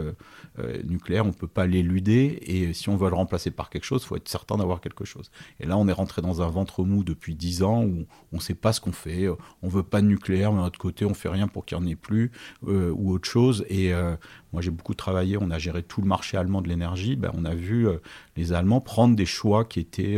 nucléaire, 0.85 1.25
on 1.25 1.29
ne 1.29 1.33
peut 1.33 1.47
pas 1.47 1.67
l'éluder, 1.67 2.39
et 2.41 2.73
si 2.73 2.89
on 2.89 2.97
veut 2.97 3.09
le 3.09 3.15
remplacer 3.15 3.51
par 3.51 3.69
quelque 3.69 3.83
chose, 3.83 4.01
il 4.03 4.07
faut 4.07 4.15
être 4.15 4.29
certain 4.29 4.57
d'avoir 4.57 4.81
quelque 4.81 5.05
chose. 5.05 5.31
Et 5.59 5.65
là, 5.65 5.77
on 5.77 5.87
est 5.87 5.93
rentré 5.93 6.21
dans 6.21 6.41
un 6.41 6.49
ventre 6.49 6.83
mou 6.83 7.03
depuis 7.03 7.35
dix 7.35 7.63
ans 7.63 7.83
où 7.83 8.05
on 8.31 8.37
ne 8.37 8.41
sait 8.41 8.55
pas 8.55 8.73
ce 8.73 8.81
qu'on 8.81 8.91
fait. 8.91 9.27
On 9.61 9.67
veut 9.67 9.83
pas 9.83 10.01
de 10.01 10.07
nucléaire, 10.07 10.46
mais 10.51 10.59
d'un 10.59 10.67
autre 10.67 10.79
côté, 10.79 11.05
on 11.05 11.13
fait 11.13 11.29
rien 11.29 11.47
pour 11.47 11.65
qu'il 11.65 11.77
n'y 11.77 11.85
en 11.85 11.87
ait 11.87 11.95
plus 11.95 12.31
euh, 12.67 12.91
ou 12.95 13.11
autre 13.11 13.29
chose. 13.29 13.65
Et 13.69 13.93
euh, 13.93 14.15
moi, 14.53 14.61
j'ai 14.61 14.71
beaucoup 14.71 14.93
travaillé. 14.93 15.37
On 15.39 15.51
a 15.51 15.59
géré 15.59 15.83
tout 15.83 16.01
le 16.01 16.07
marché 16.07 16.37
allemand 16.37 16.61
de 16.61 16.69
l'énergie. 16.69 17.15
Ben, 17.15 17.31
on 17.33 17.45
a 17.45 17.53
vu 17.53 17.87
euh, 17.87 17.97
les 18.35 18.53
Allemands 18.53 18.81
prendre 18.81 19.15
des 19.15 19.25
choix 19.25 19.65
qui 19.65 19.79
étaient 19.79 20.17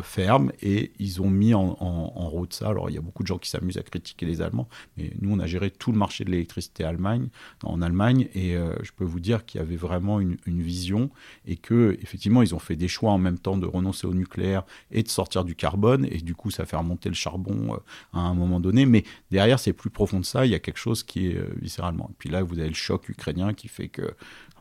fermes 0.00 0.50
et 0.62 0.92
ils 0.98 1.20
ont 1.20 1.28
mis 1.28 1.52
en, 1.52 1.74
route 1.74 2.54
ça. 2.54 2.68
Alors, 2.68 2.88
il 2.88 2.94
y 2.94 2.98
a 2.98 3.02
beaucoup 3.02 3.22
de 3.22 3.26
gens 3.26 3.36
qui 3.36 3.50
s'amusent 3.50 3.76
à 3.76 3.82
critiquer 3.82 4.24
les 4.24 4.40
Allemands, 4.40 4.66
mais 4.96 5.12
nous, 5.20 5.30
on 5.34 5.38
a 5.40 5.46
géré 5.46 5.70
tout 5.70 5.92
le 5.92 5.98
marché 5.98 6.24
de 6.24 6.30
l'électricité 6.30 6.86
en 6.86 7.82
Allemagne. 7.82 8.28
Et 8.34 8.54
je 8.54 8.90
peux 8.96 9.04
vous 9.04 9.20
dire 9.20 9.44
qu'il 9.44 9.60
y 9.60 9.62
avait 9.62 9.76
vraiment 9.76 10.20
une, 10.20 10.38
une 10.46 10.62
vision 10.62 11.10
et 11.44 11.56
que 11.56 11.98
effectivement, 12.02 12.40
ils 12.40 12.54
ont 12.54 12.58
fait 12.58 12.76
des 12.76 12.88
choix 12.88 13.12
en 13.12 13.18
même 13.18 13.38
temps 13.38 13.58
de 13.58 13.66
renoncer 13.66 14.06
au 14.06 14.14
nucléaire 14.14 14.64
et 14.90 15.02
de 15.02 15.08
sortir 15.08 15.44
du 15.44 15.54
carbone. 15.54 16.06
Et 16.10 16.18
du 16.18 16.34
coup, 16.34 16.50
ça 16.50 16.64
fait 16.64 16.76
remonter 16.76 17.10
le 17.10 17.14
charbon 17.14 17.78
à 18.14 18.20
un 18.20 18.34
moment 18.34 18.58
Mais 18.72 19.04
derrière, 19.30 19.58
c'est 19.58 19.72
plus 19.72 19.90
profond 19.90 20.20
de 20.20 20.24
ça. 20.24 20.46
Il 20.46 20.52
y 20.52 20.54
a 20.54 20.58
quelque 20.58 20.78
chose 20.78 21.02
qui 21.02 21.28
est 21.28 21.38
viscéralement. 21.60 22.08
Et 22.10 22.14
puis 22.18 22.28
là, 22.28 22.42
vous 22.42 22.58
avez 22.58 22.68
le 22.68 22.74
choc 22.74 23.08
ukrainien 23.08 23.54
qui 23.54 23.68
fait 23.68 23.88
que 23.88 24.14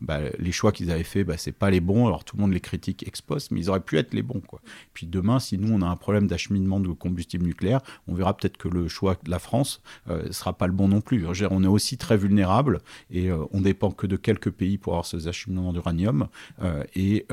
bah, 0.03 0.19
les 0.37 0.51
choix 0.51 0.71
qu'ils 0.71 0.91
avaient 0.91 1.03
faits, 1.03 1.25
bah, 1.25 1.37
c'est 1.37 1.51
pas 1.51 1.71
les 1.71 1.79
bons. 1.79 2.05
Alors 2.05 2.23
tout 2.23 2.35
le 2.35 2.41
monde 2.41 2.53
les 2.53 2.59
critique 2.59 3.07
ex 3.07 3.21
post, 3.21 3.51
mais 3.51 3.59
ils 3.59 3.69
auraient 3.69 3.79
pu 3.79 3.97
être 3.97 4.13
les 4.13 4.21
bons. 4.21 4.41
Quoi. 4.41 4.61
Puis 4.93 5.07
demain, 5.07 5.39
si 5.39 5.57
nous 5.57 5.73
on 5.73 5.81
a 5.81 5.87
un 5.87 5.95
problème 5.95 6.27
d'acheminement 6.27 6.79
de 6.79 6.89
combustible 6.89 7.45
nucléaire, 7.45 7.81
on 8.07 8.13
verra 8.13 8.35
peut-être 8.37 8.57
que 8.57 8.67
le 8.67 8.87
choix 8.87 9.17
de 9.23 9.31
la 9.31 9.39
France 9.39 9.81
euh, 10.09 10.31
sera 10.31 10.53
pas 10.53 10.67
le 10.67 10.73
bon 10.73 10.87
non 10.87 11.01
plus. 11.01 11.25
on 11.49 11.63
est 11.63 11.67
aussi 11.67 11.97
très 11.97 12.17
vulnérable 12.17 12.81
et 13.09 13.31
on 13.31 13.41
euh, 13.41 13.45
on 13.55 13.61
dépend 13.61 13.91
que 13.91 14.07
de 14.07 14.15
quelques 14.15 14.49
pays 14.49 14.77
pour 14.77 14.93
avoir 14.93 15.05
ces 15.05 15.27
acheminements 15.27 15.73
d'uranium. 15.73 16.27
Euh, 16.61 16.83
et 16.95 17.27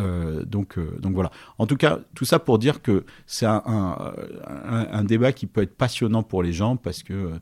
donc, 0.44 0.78
donc 1.00 1.14
voilà. 1.14 1.30
En 1.58 1.66
tout 1.66 1.76
cas, 1.76 1.98
tout 2.14 2.24
ça 2.24 2.38
pour 2.38 2.58
dire 2.58 2.82
que 2.82 3.04
c'est 3.26 3.46
un, 3.46 3.62
un, 4.46 5.04
débat 5.04 5.32
qui 5.32 5.46
peut 5.46 5.62
être 5.62 5.74
passionnant 5.74 6.22
pour 6.22 6.42
les 6.42 6.52
gens 6.52 6.76
parce 6.76 7.02
que 7.02 7.12
euh, 7.12 7.38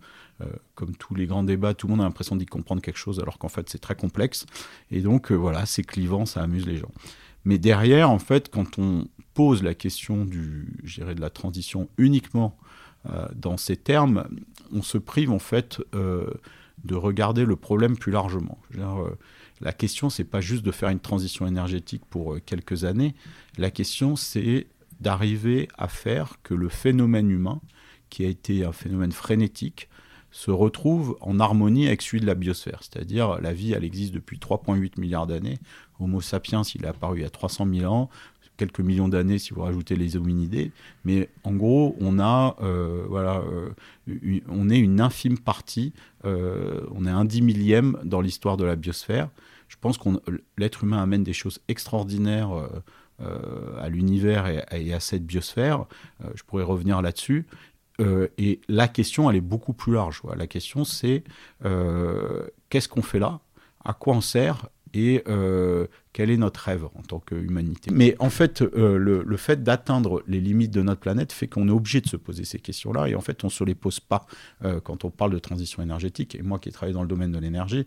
comme 0.74 0.94
tous 0.94 1.14
les 1.14 1.26
grands 1.26 1.42
débats, 1.42 1.74
tout 1.74 1.86
le 1.86 1.92
monde 1.92 2.00
a 2.00 2.04
l'impression 2.04 2.36
d'y 2.36 2.46
comprendre 2.46 2.80
quelque 2.80 2.98
chose, 2.98 3.18
alors 3.20 3.38
qu'en 3.38 3.48
fait 3.48 3.68
c'est 3.68 3.80
très 3.80 3.94
complexe. 3.94 4.46
Et 4.90 5.00
donc 5.00 5.32
euh, 5.32 5.34
voilà, 5.34 5.66
c'est 5.66 5.82
clivant, 5.82 6.26
ça 6.26 6.42
amuse 6.42 6.66
les 6.66 6.76
gens. 6.76 6.92
Mais 7.44 7.58
derrière, 7.58 8.10
en 8.10 8.18
fait, 8.18 8.50
quand 8.50 8.78
on 8.78 9.08
pose 9.34 9.62
la 9.62 9.74
question 9.74 10.24
du, 10.24 10.66
de 10.98 11.20
la 11.20 11.30
transition 11.30 11.88
uniquement 11.96 12.58
euh, 13.08 13.26
dans 13.34 13.56
ces 13.56 13.76
termes, 13.76 14.28
on 14.72 14.82
se 14.82 14.98
prive 14.98 15.30
en 15.30 15.38
fait 15.38 15.80
de 15.92 16.94
regarder 16.94 17.44
le 17.44 17.56
problème 17.56 17.96
plus 17.96 18.12
largement. 18.12 18.58
la 19.60 19.72
question, 19.72 20.10
c'est 20.10 20.24
pas 20.24 20.40
juste 20.40 20.64
de 20.64 20.70
faire 20.70 20.88
une 20.90 21.00
transition 21.00 21.46
énergétique 21.46 22.02
pour 22.08 22.36
quelques 22.44 22.84
années. 22.84 23.14
La 23.56 23.70
question, 23.70 24.14
c'est 24.14 24.66
d'arriver 25.00 25.68
à 25.76 25.88
faire 25.88 26.36
que 26.42 26.54
le 26.54 26.68
phénomène 26.68 27.30
humain, 27.30 27.60
qui 28.10 28.24
a 28.24 28.28
été 28.28 28.64
un 28.64 28.72
phénomène 28.72 29.12
frénétique, 29.12 29.88
se 30.30 30.50
retrouve 30.50 31.16
en 31.20 31.40
harmonie 31.40 31.86
avec 31.86 32.02
celui 32.02 32.20
de 32.20 32.26
la 32.26 32.34
biosphère. 32.34 32.80
C'est-à-dire, 32.82 33.40
la 33.40 33.52
vie, 33.52 33.72
elle 33.72 33.84
existe 33.84 34.12
depuis 34.12 34.38
3,8 34.38 35.00
milliards 35.00 35.26
d'années. 35.26 35.58
Homo 36.00 36.20
sapiens, 36.20 36.62
il 36.74 36.84
est 36.84 36.88
apparu 36.88 37.18
il 37.18 37.22
y 37.22 37.26
a 37.26 37.30
300 37.30 37.66
000 37.72 37.92
ans, 37.92 38.10
quelques 38.58 38.80
millions 38.80 39.08
d'années 39.08 39.38
si 39.38 39.54
vous 39.54 39.62
rajoutez 39.62 39.96
les 39.96 40.16
hominidés. 40.16 40.72
Mais 41.04 41.30
en 41.44 41.54
gros, 41.54 41.96
on 42.00 42.18
a, 42.18 42.56
euh, 42.60 43.06
voilà, 43.08 43.40
euh, 43.40 43.70
on 44.48 44.68
est 44.68 44.78
une 44.78 45.00
infime 45.00 45.38
partie, 45.38 45.94
euh, 46.26 46.82
on 46.94 47.06
est 47.06 47.10
un 47.10 47.24
dix 47.24 47.40
millième 47.40 47.96
dans 48.04 48.20
l'histoire 48.20 48.58
de 48.58 48.64
la 48.64 48.76
biosphère. 48.76 49.30
Je 49.68 49.76
pense 49.80 49.96
que 49.96 50.08
l'être 50.58 50.84
humain 50.84 51.02
amène 51.02 51.24
des 51.24 51.32
choses 51.32 51.60
extraordinaires 51.68 52.50
à 53.20 53.88
l'univers 53.90 54.46
et, 54.46 54.64
et, 54.72 54.94
à 54.94 55.00
cette 55.00 55.26
biosphère. 55.26 55.84
je 56.34 56.42
pourrais 56.42 56.62
revenir 56.62 57.02
là-dessus. 57.02 57.46
Euh, 58.00 58.28
et 58.38 58.60
la 58.68 58.88
question, 58.88 59.28
elle 59.30 59.36
est 59.36 59.40
beaucoup 59.40 59.72
plus 59.72 59.92
large. 59.92 60.22
La 60.36 60.46
question, 60.46 60.84
c'est 60.84 61.24
euh, 61.64 62.46
qu'est-ce 62.68 62.88
qu'on 62.88 63.02
fait 63.02 63.18
là? 63.18 63.40
À 63.84 63.92
quoi 63.92 64.14
on 64.14 64.20
sert? 64.20 64.68
Et 64.94 65.22
euh, 65.28 65.86
quel 66.14 66.30
est 66.30 66.38
notre 66.38 66.60
rêve 66.60 66.86
en 66.94 67.02
tant 67.02 67.18
qu'humanité? 67.18 67.90
Mais 67.92 68.16
en 68.20 68.30
fait, 68.30 68.62
le, 68.62 69.36
fait 69.36 69.62
d'atteindre 69.62 70.22
les 70.26 70.40
limites 70.40 70.70
de 70.70 70.80
notre 70.80 71.00
planète 71.00 71.32
fait 71.32 71.46
qu'on 71.46 71.68
est 71.68 71.72
obligé 71.72 72.00
de 72.00 72.08
se 72.08 72.16
poser 72.16 72.44
ces 72.44 72.58
questions-là, 72.58 73.08
et 73.08 73.14
en 73.14 73.20
fait, 73.20 73.44
on 73.44 73.48
ne 73.48 73.52
se 73.52 73.64
les 73.64 73.74
pose 73.74 74.00
pas 74.00 74.26
quand 74.84 75.04
on 75.04 75.10
parle 75.10 75.32
de 75.32 75.38
transition 75.38 75.82
énergétique. 75.82 76.34
Et 76.34 76.42
moi 76.42 76.58
qui 76.58 76.70
ai 76.70 76.72
travaillé 76.72 76.94
dans 76.94 77.02
le 77.02 77.08
domaine 77.08 77.32
de 77.32 77.38
l'énergie, 77.38 77.86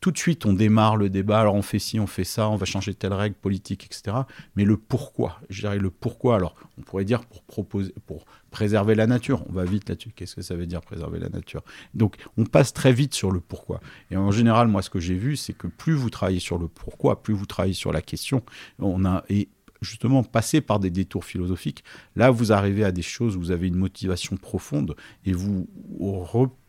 tout 0.00 0.10
de 0.10 0.18
suite, 0.18 0.46
on 0.46 0.52
démarre 0.52 0.96
le 0.96 1.10
débat, 1.10 1.40
alors 1.40 1.54
on 1.54 1.62
fait 1.62 1.78
ci, 1.78 2.00
on 2.00 2.06
fait 2.06 2.24
ça, 2.24 2.48
on 2.48 2.56
va 2.56 2.64
changer 2.64 2.94
telle 2.94 3.12
règle 3.12 3.36
politique, 3.36 3.84
etc. 3.84 4.16
Mais 4.56 4.64
le 4.64 4.76
pourquoi, 4.76 5.40
je 5.50 5.60
dirais 5.60 5.78
le 5.78 5.90
pourquoi, 5.90 6.36
alors 6.36 6.54
on 6.78 6.82
pourrait 6.82 7.04
dire 7.04 7.24
pour, 7.26 7.42
proposer, 7.42 7.94
pour 8.06 8.24
préserver 8.50 8.94
la 8.94 9.06
nature, 9.06 9.44
on 9.48 9.52
va 9.52 9.64
vite 9.64 9.88
là-dessus, 9.88 10.12
qu'est-ce 10.16 10.34
que 10.34 10.42
ça 10.42 10.54
veut 10.54 10.66
dire 10.66 10.80
préserver 10.80 11.18
la 11.18 11.28
nature? 11.28 11.62
Donc 11.92 12.16
on 12.38 12.44
passe 12.44 12.72
très 12.72 12.92
vite 12.92 13.14
sur 13.14 13.30
le 13.30 13.40
pourquoi. 13.40 13.80
Et 14.10 14.16
en 14.16 14.30
général, 14.30 14.68
moi 14.68 14.80
ce 14.82 14.90
que 14.90 15.00
j'ai 15.00 15.16
vu, 15.16 15.36
c'est 15.36 15.52
que 15.52 15.66
plus 15.66 15.94
vous 15.94 16.10
travaillez 16.10 16.40
sur 16.40 16.58
le 16.58 16.66
pourquoi, 16.66 17.22
plus 17.22 17.34
vous 17.34 17.46
travaillez 17.46 17.74
sur 17.74 17.92
la 17.92 18.02
question, 18.02 18.42
on 18.78 19.04
a... 19.04 19.24
Et 19.28 19.48
justement 19.82 20.22
passer 20.22 20.60
par 20.60 20.78
des 20.78 20.90
détours 20.90 21.24
philosophiques, 21.24 21.84
là 22.16 22.30
vous 22.30 22.52
arrivez 22.52 22.84
à 22.84 22.92
des 22.92 23.02
choses 23.02 23.36
où 23.36 23.40
vous 23.40 23.50
avez 23.50 23.68
une 23.68 23.76
motivation 23.76 24.36
profonde 24.36 24.94
et 25.24 25.32
vous 25.32 25.68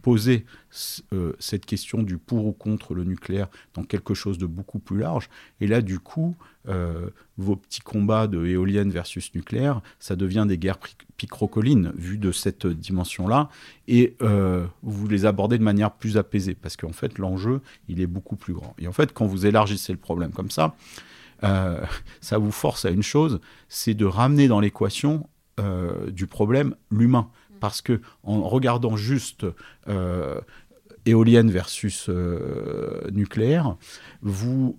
reposez 0.02 0.46
euh, 1.14 1.34
cette 1.40 1.66
question 1.66 2.02
du 2.02 2.18
pour 2.18 2.46
ou 2.48 2.54
contre 2.54 2.96
le 2.96 3.04
nucléaire 3.04 3.48
dans 3.76 3.84
quelque 3.84 4.14
chose 4.14 4.38
de 4.38 4.46
beaucoup 4.46 4.80
plus 4.80 4.98
large. 4.98 5.30
Et 5.60 5.68
là 5.68 5.82
du 5.82 6.00
coup, 6.00 6.36
euh, 6.68 7.10
vos 7.38 7.56
petits 7.56 7.82
combats 7.82 8.28
de 8.28 8.46
éolienne 8.46 8.90
versus 8.90 9.34
nucléaire, 9.36 9.82
ça 10.00 10.16
devient 10.16 10.46
des 10.48 10.58
guerres 10.58 10.80
picrocolines 11.18 11.92
vues 11.96 12.18
de 12.18 12.32
cette 12.32 12.66
dimension-là, 12.66 13.50
et 13.88 14.16
euh, 14.22 14.66
vous 14.82 15.08
les 15.08 15.26
abordez 15.26 15.58
de 15.58 15.64
manière 15.64 15.92
plus 15.92 16.18
apaisée, 16.18 16.56
parce 16.56 16.78
qu'en 16.78 16.94
fait 16.94 17.18
l'enjeu, 17.18 17.62
il 17.88 18.02
est 18.02 18.08
beaucoup 18.08 18.36
plus 18.36 18.54
grand. 18.54 18.76
Et 18.80 18.88
en 18.88 18.94
fait, 18.94 19.14
quand 19.14 19.26
vous 19.26 19.46
élargissez 19.46 19.92
le 19.92 20.00
problème 20.00 20.32
comme 20.32 20.52
ça, 20.52 20.76
ça 22.22 22.38
vous 22.38 22.52
force 22.52 22.86
à 22.86 22.92
une 22.92 23.02
chose, 23.02 23.42
c'est 23.68 23.96
de 23.96 24.06
ramener 24.06 24.48
dans 24.48 24.60
l'équation 24.60 25.28
du 26.12 26.28
problème 26.28 26.76
l'humain. 26.92 27.32
Parce 27.62 27.82
que 27.82 28.02
en 28.24 28.42
regardant 28.42 28.98
juste 28.98 29.46
euh, 29.88 30.42
éolienne 31.06 31.50
versus 31.50 32.10
nucléaire, 33.14 33.78
vous 34.22 34.78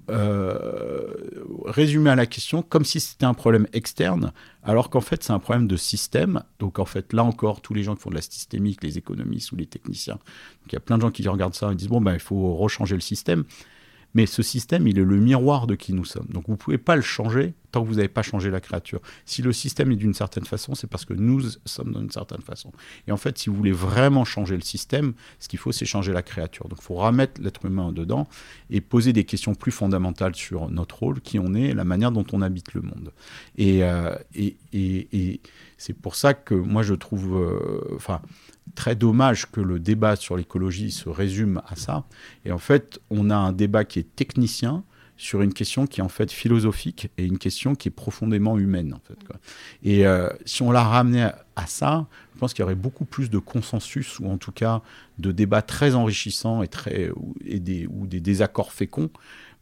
résumez 1.65 2.11
à 2.11 2.17
la 2.17 2.27
question 2.27 2.63
comme 2.63 2.85
si 2.85 3.01
c'était 3.01 3.25
un 3.25 3.35
problème 3.35 3.67
externe, 3.73 4.33
alors 4.63 4.91
qu'en 4.91 5.01
fait 5.01 5.23
c'est 5.23 5.33
un 5.33 5.39
problème 5.39 5.67
de 5.67 5.77
système. 5.77 6.43
Donc 6.59 6.79
en 6.79 6.85
fait 6.85 7.15
là 7.15 7.25
encore, 7.25 7.63
tous 7.63 7.73
les 7.73 7.83
gens 7.83 7.95
qui 7.95 8.03
font 8.03 8.11
de 8.11 8.17
la 8.17 8.23
systémique, 8.23 8.85
les 8.85 8.99
économistes 8.99 9.53
ou 9.53 9.57
les 9.57 9.67
techniciens, 9.67 10.19
il 10.67 10.75
y 10.75 10.77
a 10.77 10.81
plein 10.81 10.99
de 10.99 11.03
gens 11.03 11.11
qui 11.11 11.27
regardent 11.27 11.55
ça 11.55 11.73
et 11.73 11.75
disent 11.75 11.89
bon 11.89 12.03
ben 12.03 12.13
il 12.13 12.21
faut 12.21 12.55
rechanger 12.57 12.95
le 12.95 13.01
système. 13.01 13.45
Mais 14.15 14.27
ce 14.27 14.43
système, 14.43 14.87
il 14.87 14.99
est 14.99 15.05
le 15.05 15.17
miroir 15.17 15.67
de 15.67 15.75
qui 15.75 15.93
nous 15.93 16.05
sommes. 16.05 16.27
Donc 16.29 16.45
vous 16.47 16.53
ne 16.53 16.59
pouvez 16.59 16.79
pas 16.79 16.97
le 16.97 17.03
changer 17.03 17.55
tant 17.73 17.83
que 17.83 17.89
vous 17.89 17.97
n'avez 17.97 18.09
pas 18.09 18.23
changé 18.23 18.51
la 18.51 18.61
créature. 18.61 19.01
Si 19.25 19.43
le 19.43 19.53
système 19.53 19.91
est 19.91 19.97
d'une 19.97 20.15
certaine 20.15 20.45
façon, 20.45 20.75
c'est 20.75 20.87
parce 20.87 21.05
que 21.05 21.15
nous 21.15 21.41
sommes 21.65 21.95
d'une 21.95 22.11
certaine 22.11 22.43
façon. 22.43 22.71
Et 23.09 23.13
en 23.13 23.17
fait, 23.17 23.39
si 23.39 23.49
vous 23.49 23.57
voulez 23.57 23.73
vraiment 23.73 24.25
changer 24.25 24.55
le 24.55 24.61
système, 24.61 25.15
ce 25.41 25.49
qu'il 25.49 25.59
faut, 25.59 25.73
c'est 25.73 25.87
changer 25.87 26.13
la 26.13 26.23
créature. 26.23 26.69
Donc 26.69 26.79
il 26.81 26.85
faut 26.85 26.95
remettre 26.95 27.41
l'être 27.41 27.65
humain 27.65 27.91
dedans 27.91 28.29
et 28.71 28.81
poser 28.83 29.13
des 29.13 29.25
questions 29.25 29.55
plus 29.55 29.73
fondamentales 29.73 30.35
sur 30.35 30.71
notre 30.71 30.99
rôle, 30.99 31.21
qui 31.23 31.39
on 31.39 31.55
est, 31.55 31.73
la 31.73 31.85
manière 31.85 32.13
dont 32.13 32.27
on 32.33 32.43
habite 32.43 32.75
le 32.75 32.83
monde. 32.83 33.13
Et, 33.57 33.83
euh, 33.83 34.15
c'est 35.79 35.95
pour 35.95 36.15
ça 36.15 36.35
que 36.35 36.55
moi 36.55 36.83
je 36.83 36.95
trouve... 36.95 37.37
Euh, 37.37 38.21
très 38.75 38.97
dommage 38.97 39.51
que 39.51 39.61
le 39.61 39.79
débat 39.79 40.17
sur 40.17 40.37
l'écologie 40.37 40.91
se 40.91 41.09
résume 41.09 41.61
à 41.67 41.77
ça. 41.77 42.05
Et 42.45 42.53
en 42.53 42.59
fait, 42.59 43.01
on 43.11 43.31
a 43.31 43.37
un 43.37 43.53
débat 43.53 43.85
qui 43.85 43.99
est 43.99 44.17
technicien 44.17 44.85
sur 45.17 45.43
une 45.43 45.53
question 45.53 45.87
qui 45.87 46.01
est 46.01 46.03
en 46.03 46.09
fait 46.09 46.33
philosophique 46.33 47.09
et 47.17 47.25
une 47.25 47.39
question 47.39 47.75
qui 47.75 47.89
est 47.89 47.93
profondément 47.93 48.59
humaine. 48.59 48.95
En 48.95 49.01
Et 49.85 50.07
euh, 50.07 50.29
si 50.45 50.63
on 50.63 50.73
la 50.73 50.83
ramenait 50.83 51.31
à, 51.55 51.67
ça, 51.67 52.07
je 52.35 52.41
pense 52.41 52.55
qu'il 52.55 52.63
y 52.63 52.65
aurait 52.65 52.75
beaucoup 52.75 53.05
plus 53.05 53.31
de 53.31 53.39
consensus 53.39 54.19
ou 54.19 54.27
en 54.27 54.37
tout 54.37 54.51
cas 54.51 54.83
de 55.19 55.31
débats 55.31 55.63
très 55.63 55.95
enrichissants 55.95 56.63
et, 56.63 56.69
très, 56.69 57.11
ou 57.11 57.37
des 58.07 58.21
désaccords 58.21 58.73
féconds 58.73 59.11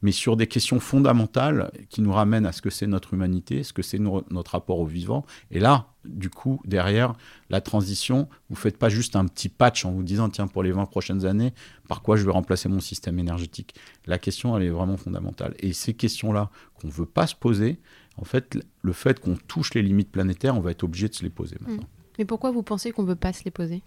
mais 0.03 0.13
sur 0.13 0.37
des 0.37 0.47
questions 0.47 0.81
fondamentales 0.81 1.71
qui 1.89 2.01
nous 2.01 2.13
ramènent 2.13 2.47
à 2.47 2.53
ce 2.53 2.63
que 2.63 2.71
c'est 2.71 2.87
notre 2.87 3.15
humanité, 3.15 3.63
ce 3.63 3.73
que 3.73 3.83
c'est 3.83 3.99
notre 3.99 4.53
rapport 4.53 4.79
au 4.79 4.87
vivant. 4.87 5.25
Et 5.51 5.61
là, 5.61 5.89
du 6.05 6.31
coup, 6.31 6.61
derrière 6.65 7.15
la 7.51 7.61
transition, 7.61 8.29
vous 8.49 8.57
faites 8.57 8.79
pas 8.79 8.89
juste 8.89 9.17
un 9.17 9.27
petit 9.27 9.49
patch 9.49 9.85
en 9.85 9.93
vous 9.93 10.03
disant, 10.03 10.29
tiens, 10.31 10.47
pour 10.47 10.63
les 10.63 10.73
20 10.73 10.87
prochaines 10.87 11.27
années, 11.27 11.53
par 11.89 12.03
quoi 12.03 12.17
je 12.17 12.25
vais 12.25 12.33
remplacer 12.33 12.69
mon 12.69 12.81
système 12.81 13.19
énergétique? 13.19 13.75
La 14.07 14.19
question, 14.19 14.57
elle 14.57 14.65
est 14.65 14.71
vraiment 14.71 14.97
fondamentale. 14.97 15.55
Et 15.59 15.73
ces 15.73 15.95
questions-là 15.95 16.51
qu'on 16.81 16.89
ne 16.89 16.93
veut 16.93 17.07
pas 17.07 17.27
se 17.27 17.35
poser, 17.35 17.79
en 18.17 18.25
fait, 18.25 18.59
le 18.83 18.93
fait 18.93 19.21
qu'on 19.21 19.37
touche 19.37 19.75
les 19.75 19.83
limites 19.83 20.11
planétaires, 20.11 20.57
on 20.57 20.61
va 20.61 20.71
être 20.71 20.85
obligé 20.85 21.09
de 21.09 21.15
se 21.15 21.23
les 21.23 21.31
poser 21.31 21.57
maintenant. 21.61 21.83
Mmh. 21.83 22.01
Mais 22.19 22.25
pourquoi 22.25 22.51
vous 22.51 22.63
pensez 22.63 22.93
qu'on 22.93 23.03
ne 23.03 23.09
veut 23.09 23.17
pas 23.17 23.33
se 23.33 23.45
les 23.45 23.51
poser? 23.51 23.83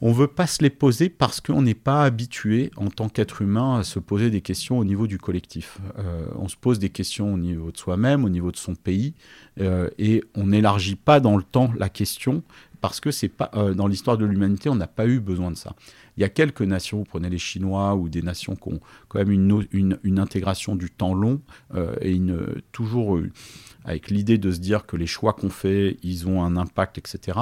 On 0.00 0.10
ne 0.10 0.14
veut 0.14 0.28
pas 0.28 0.46
se 0.46 0.62
les 0.62 0.70
poser 0.70 1.08
parce 1.08 1.40
qu'on 1.40 1.62
n'est 1.62 1.74
pas 1.74 2.04
habitué 2.04 2.70
en 2.76 2.88
tant 2.88 3.08
qu'être 3.08 3.42
humain 3.42 3.78
à 3.78 3.84
se 3.84 3.98
poser 3.98 4.30
des 4.30 4.40
questions 4.40 4.78
au 4.78 4.84
niveau 4.84 5.06
du 5.06 5.18
collectif. 5.18 5.78
Euh, 5.98 6.26
on 6.36 6.48
se 6.48 6.56
pose 6.56 6.78
des 6.78 6.90
questions 6.90 7.34
au 7.34 7.38
niveau 7.38 7.72
de 7.72 7.76
soi-même, 7.76 8.24
au 8.24 8.28
niveau 8.28 8.52
de 8.52 8.56
son 8.56 8.74
pays, 8.74 9.14
euh, 9.60 9.88
et 9.98 10.22
on 10.34 10.46
n'élargit 10.46 10.96
pas 10.96 11.20
dans 11.20 11.36
le 11.36 11.42
temps 11.42 11.72
la 11.76 11.88
question 11.88 12.42
parce 12.80 13.00
que 13.00 13.10
euh, 13.56 13.74
dans 13.74 13.88
l'histoire 13.88 14.16
de 14.18 14.24
l'humanité, 14.24 14.68
on 14.68 14.76
n'a 14.76 14.86
pas 14.86 15.06
eu 15.06 15.18
besoin 15.18 15.50
de 15.50 15.56
ça. 15.56 15.74
Il 16.16 16.20
y 16.20 16.24
a 16.24 16.28
quelques 16.28 16.62
nations, 16.62 16.98
vous 16.98 17.04
prenez 17.04 17.28
les 17.28 17.38
Chinois 17.38 17.96
ou 17.96 18.08
des 18.08 18.22
nations 18.22 18.54
qui 18.54 18.68
ont 18.68 18.80
quand 19.08 19.18
même 19.18 19.32
une, 19.32 19.98
une, 20.02 20.18
intégration 20.20 20.76
du 20.76 20.90
temps 20.90 21.14
long 21.14 21.40
et 22.00 22.20
toujours 22.72 23.20
avec 23.84 24.10
l'idée 24.10 24.36
de 24.36 24.50
se 24.50 24.58
dire 24.58 24.84
que 24.84 24.96
les 24.96 25.06
choix 25.06 25.32
qu'on 25.32 25.48
fait, 25.48 25.96
ils 26.02 26.26
ont 26.28 26.42
un 26.42 26.56
impact, 26.56 26.98
etc. 26.98 27.38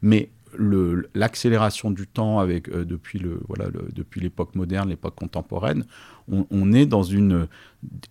Mais 0.00 0.30
l'accélération 0.58 1.90
du 1.90 2.06
temps 2.06 2.38
avec, 2.38 2.68
euh, 2.68 2.84
depuis, 2.84 3.18
le, 3.18 3.40
voilà, 3.48 3.66
depuis 3.94 4.20
l'époque 4.20 4.54
moderne, 4.54 4.88
l'époque 4.88 5.14
contemporaine, 5.14 5.84
on, 6.28 6.72
est 6.72 6.86
dans 6.86 7.02
une 7.02 7.48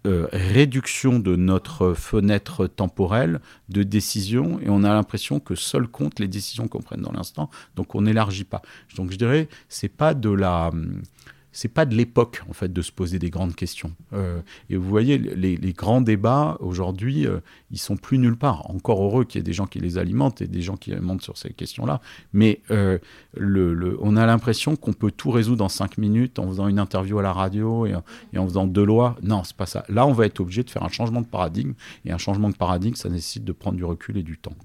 euh, 0.06 0.28
réduction 0.34 1.20
de 1.20 1.38
notre 1.38 1.94
fenêtre 1.94 2.68
temporelle 2.68 3.40
de 3.70 3.84
décision 3.84 4.60
et 4.60 4.70
on 4.70 4.84
a 4.84 4.90
l'impression 4.90 5.40
que 5.40 5.56
seul 5.56 5.88
compte 5.88 6.20
les 6.20 6.28
décisions 6.28 6.68
qu'on 6.68 6.82
prenne 6.82 7.02
dans 7.02 7.14
l'instant, 7.14 7.50
donc 7.78 7.96
on 7.96 8.02
n'élargit 8.02 8.44
pas. 8.44 8.62
Donc 8.98 9.12
je 9.12 9.18
dirais, 9.18 9.48
c'est 9.70 9.88
pas 9.88 10.14
de 10.14 10.30
la 10.30 10.72
c'est 11.52 11.68
pas 11.68 11.86
de 11.86 11.96
l'époque 11.96 12.44
en 12.50 12.54
fait 12.54 12.72
de 12.72 12.82
se 12.82 12.92
poser 12.92 13.20
des 13.20 13.30
grandes 13.30 13.56
questions. 13.56 13.92
Euh, 14.14 14.42
et 14.70 14.76
vous 14.76 14.88
voyez, 14.88 15.18
les, 15.18 15.74
grands 15.74 16.02
débats 16.02 16.58
aujourd'hui, 16.60 17.26
euh, 17.26 17.40
ils 17.72 17.80
sont 17.80 17.98
plus 17.98 18.18
nulle 18.18 18.38
part. 18.38 18.70
Encore 18.70 19.04
heureux 19.04 19.26
qu'il 19.26 19.40
y 19.40 19.42
ait 19.42 19.44
des 19.44 19.54
gens 19.54 19.66
qui 19.66 19.80
les 19.80 19.98
alimentent 19.98 20.42
et 20.42 20.48
des 20.48 20.62
gens 20.62 20.78
qui 20.78 20.96
montent 20.96 21.22
sur 21.22 21.38
ces 21.38 21.52
questions-là. 21.52 22.02
Mais 22.34 22.62
euh, 22.72 22.98
on 23.38 24.18
a 24.18 24.26
l'impression 24.26 24.76
qu'on 24.76 24.94
peut 24.94 25.12
tout 25.12 25.32
résoudre 25.32 25.64
en 25.64 25.70
cinq 25.70 25.98
minutes 25.98 26.40
en 26.40 26.48
faisant 26.48 26.68
une 26.68 26.80
interview 26.80 27.20
à 27.20 27.24
la 27.24 27.34
radio 27.34 27.86
et, 27.86 27.96
en 27.96 28.48
faisant 28.48 28.68
deux 28.68 28.86
lois. 28.86 29.16
Non, 29.24 29.44
c'est 29.44 29.56
pas 29.56 29.66
ça. 29.66 29.86
Là, 29.90 30.06
on 30.06 30.14
va 30.14 30.26
être 30.26 30.40
obligé 30.40 30.64
de 30.64 30.70
faire 30.70 30.84
un 30.84 30.90
changement 30.90 31.22
de 31.22 31.28
paradigme. 31.28 31.74
Et 32.06 32.12
un 32.12 32.18
changement 32.18 32.50
de 32.50 32.56
paradigme, 32.56 32.96
ça 32.96 33.10
nécessite 33.10 33.44
de 33.44 33.52
prendre 33.52 33.78
du 33.78 33.86
recul 33.86 34.18
et 34.18 34.24
du 34.24 34.38
temps. 34.38 34.56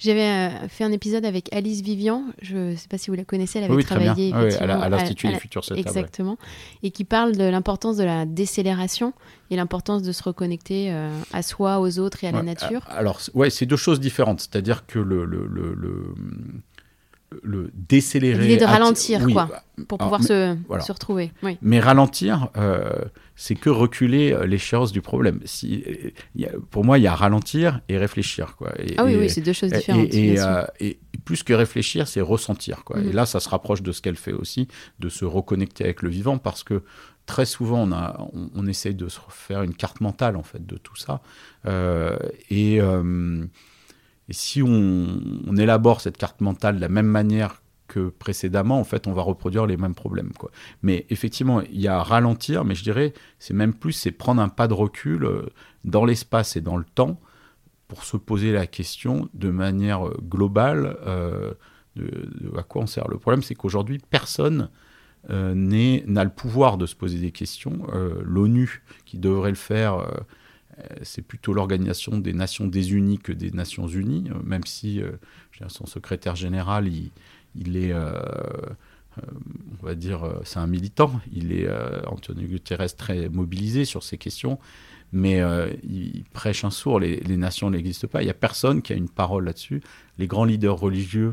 J'avais 0.00 0.22
euh, 0.22 0.68
fait 0.68 0.84
un 0.84 0.92
épisode 0.92 1.26
avec 1.26 1.54
Alice 1.54 1.82
Vivian, 1.82 2.24
je 2.40 2.70
ne 2.70 2.76
sais 2.76 2.88
pas 2.88 2.96
si 2.96 3.10
vous 3.10 3.16
la 3.16 3.24
connaissez, 3.24 3.58
elle 3.58 3.70
avait 3.70 3.82
travaillé 3.82 4.32
oui, 4.34 4.54
à 4.54 4.88
l'Institut 4.88 5.28
des 5.28 5.38
Futurs 5.38 5.62
Exactement, 5.76 6.38
et 6.82 6.90
qui 6.90 7.04
parle 7.04 7.36
de 7.36 7.44
l'importance 7.44 7.98
de 7.98 8.04
la 8.04 8.24
décélération 8.24 9.12
et 9.50 9.56
l'importance 9.56 10.02
de 10.02 10.12
se 10.12 10.22
reconnecter 10.22 10.90
euh, 10.90 11.10
à 11.34 11.42
soi, 11.42 11.80
aux 11.80 11.98
autres 11.98 12.24
et 12.24 12.28
à 12.28 12.32
la 12.32 12.42
nature. 12.42 12.80
Alors, 12.88 13.20
ouais, 13.34 13.50
c'est 13.50 13.66
deux 13.66 13.76
choses 13.76 14.00
différentes. 14.00 14.40
C'est-à-dire 14.40 14.86
que 14.86 14.98
le, 14.98 15.26
le, 15.26 15.46
le, 15.46 15.74
le 15.74 16.14
décélérer. 17.44 18.42
L'idée 18.42 18.56
de 18.56 18.64
ralentir, 18.64 19.26
quoi, 19.28 19.48
pour 19.86 19.98
pouvoir 19.98 20.22
se, 20.22 20.56
se, 20.80 20.92
retrouver. 20.92 21.32
Oui. 21.42 21.58
Mais 21.62 21.80
ralentir, 21.80 22.48
euh, 22.56 22.90
c'est 23.36 23.54
que 23.54 23.70
reculer 23.70 24.32
euh, 24.32 24.46
l'échéance 24.46 24.92
du 24.92 25.00
problème. 25.00 25.40
Si, 25.44 25.84
y 26.34 26.44
a, 26.44 26.50
pour 26.70 26.84
moi, 26.84 26.98
il 26.98 27.02
y 27.02 27.06
a 27.06 27.14
ralentir 27.14 27.80
et 27.88 27.98
réfléchir. 27.98 28.56
Quoi. 28.56 28.72
Et, 28.78 28.94
ah 28.98 29.04
oui, 29.04 29.16
oui, 29.16 29.30
c'est 29.30 29.40
deux 29.40 29.52
choses 29.52 29.72
différentes. 29.72 30.12
Et, 30.12 30.40
euh, 30.40 30.64
et, 30.80 30.98
plus 31.24 31.42
que 31.42 31.52
réfléchir, 31.52 32.08
c'est 32.08 32.20
ressentir. 32.20 32.84
Quoi. 32.84 32.98
Et 32.98 33.10
mm. 33.10 33.12
là, 33.12 33.26
ça 33.26 33.40
se 33.40 33.48
rapproche 33.48 33.82
de 33.82 33.92
ce 33.92 34.02
qu'elle 34.02 34.16
fait 34.16 34.32
aussi, 34.32 34.68
de 34.98 35.08
se 35.08 35.24
reconnecter 35.24 35.84
avec 35.84 36.02
le 36.02 36.08
vivant, 36.08 36.38
parce 36.38 36.64
que 36.64 36.82
très 37.26 37.46
souvent, 37.46 37.82
on, 37.82 37.92
a, 37.92 38.28
on, 38.34 38.50
on 38.54 38.66
essaye 38.66 38.94
de 38.94 39.08
se 39.08 39.20
faire 39.28 39.62
une 39.62 39.74
carte 39.74 40.00
mentale, 40.00 40.36
en 40.36 40.42
fait, 40.42 40.66
de 40.66 40.76
tout 40.76 40.96
ça. 40.96 41.20
et 42.50 42.80
et 44.30 44.32
si 44.32 44.62
on, 44.62 45.56
élabore 45.56 46.00
cette 46.00 46.16
carte 46.16 46.40
mentale 46.40 46.76
de 46.76 46.80
la 46.80 46.88
même 46.88 47.06
manière 47.06 47.62
que 47.88 48.10
précédemment, 48.10 48.78
en 48.78 48.84
fait, 48.84 49.08
on 49.08 49.12
va 49.12 49.22
reproduire 49.22 49.66
les 49.66 49.76
mêmes 49.76 49.96
problèmes. 49.96 50.30
Mais 50.82 51.04
effectivement, 51.10 51.60
il 51.62 51.80
y 51.80 51.88
a 51.88 52.00
ralentir, 52.00 52.64
mais 52.64 52.76
je 52.76 52.84
dirais, 52.84 53.12
c'est 53.40 53.54
même 53.54 53.74
plus, 53.74 53.92
c'est 53.92 54.12
prendre 54.12 54.40
un 54.40 54.48
pas 54.48 54.68
de 54.68 54.74
recul 54.74 55.24
euh, 55.24 55.46
dans 55.82 56.04
l'espace 56.04 56.54
et 56.54 56.60
dans 56.60 56.76
le 56.76 56.84
temps 56.84 57.20
pour 57.88 58.04
se 58.04 58.16
poser 58.16 58.52
la 58.52 58.68
question 58.68 59.28
de 59.34 59.50
manière 59.50 60.06
euh, 60.06 60.16
globale 60.22 60.96
euh, 61.04 61.52
de, 61.96 62.28
à 62.56 62.62
quoi 62.62 62.82
on 62.82 62.86
sert. 62.86 63.08
Le 63.08 63.18
problème, 63.18 63.42
c'est 63.42 63.56
qu'aujourd'hui, 63.56 64.00
personne 64.10 64.70
n'a 65.28 66.24
le 66.24 66.30
pouvoir 66.30 66.78
de 66.78 66.86
se 66.86 66.94
poser 66.94 67.18
des 67.18 67.30
questions. 67.30 67.86
L'ONU, 68.22 68.82
qui 69.04 69.18
devrait 69.18 69.50
le 69.50 69.54
faire 69.54 70.02
c'est 71.02 71.22
plutôt 71.22 71.52
l'organisation 71.52 72.18
des 72.18 72.32
Nations 72.32 72.66
Désunies 72.66 73.18
que 73.18 73.32
des 73.32 73.50
Nations 73.50 73.86
Unies, 73.86 74.30
euh, 74.30 74.38
même 74.44 74.64
si 74.64 75.00
euh, 75.00 75.12
son 75.68 75.86
secrétaire 75.86 76.36
général, 76.36 76.88
il, 77.54 77.76
est, 77.76 77.92
on 77.94 79.84
va 79.86 79.94
dire, 79.94 80.40
c'est 80.44 80.58
un 80.58 80.66
militant. 80.66 81.20
Il 81.32 81.52
est, 81.52 81.68
Antonio 82.06 82.46
Guterres, 82.46 82.94
très 82.96 83.28
mobilisé 83.28 83.84
sur 83.84 84.02
ces 84.02 84.16
questions, 84.16 84.58
mais 85.12 85.42
il 85.82 86.24
prêche 86.32 86.64
un 86.64 86.70
sourd. 86.70 87.00
Les, 87.00 87.20
nations 87.36 87.70
n'existent 87.70 88.08
pas. 88.08 88.22
Il 88.22 88.24
n'y 88.24 88.30
a 88.30 88.34
personne 88.34 88.80
qui 88.80 88.94
a 88.94 88.96
une 88.96 89.10
parole 89.10 89.44
là-dessus. 89.44 89.82
Les 90.16 90.26
grands 90.26 90.44
leaders 90.44 90.78
religieux, 90.78 91.32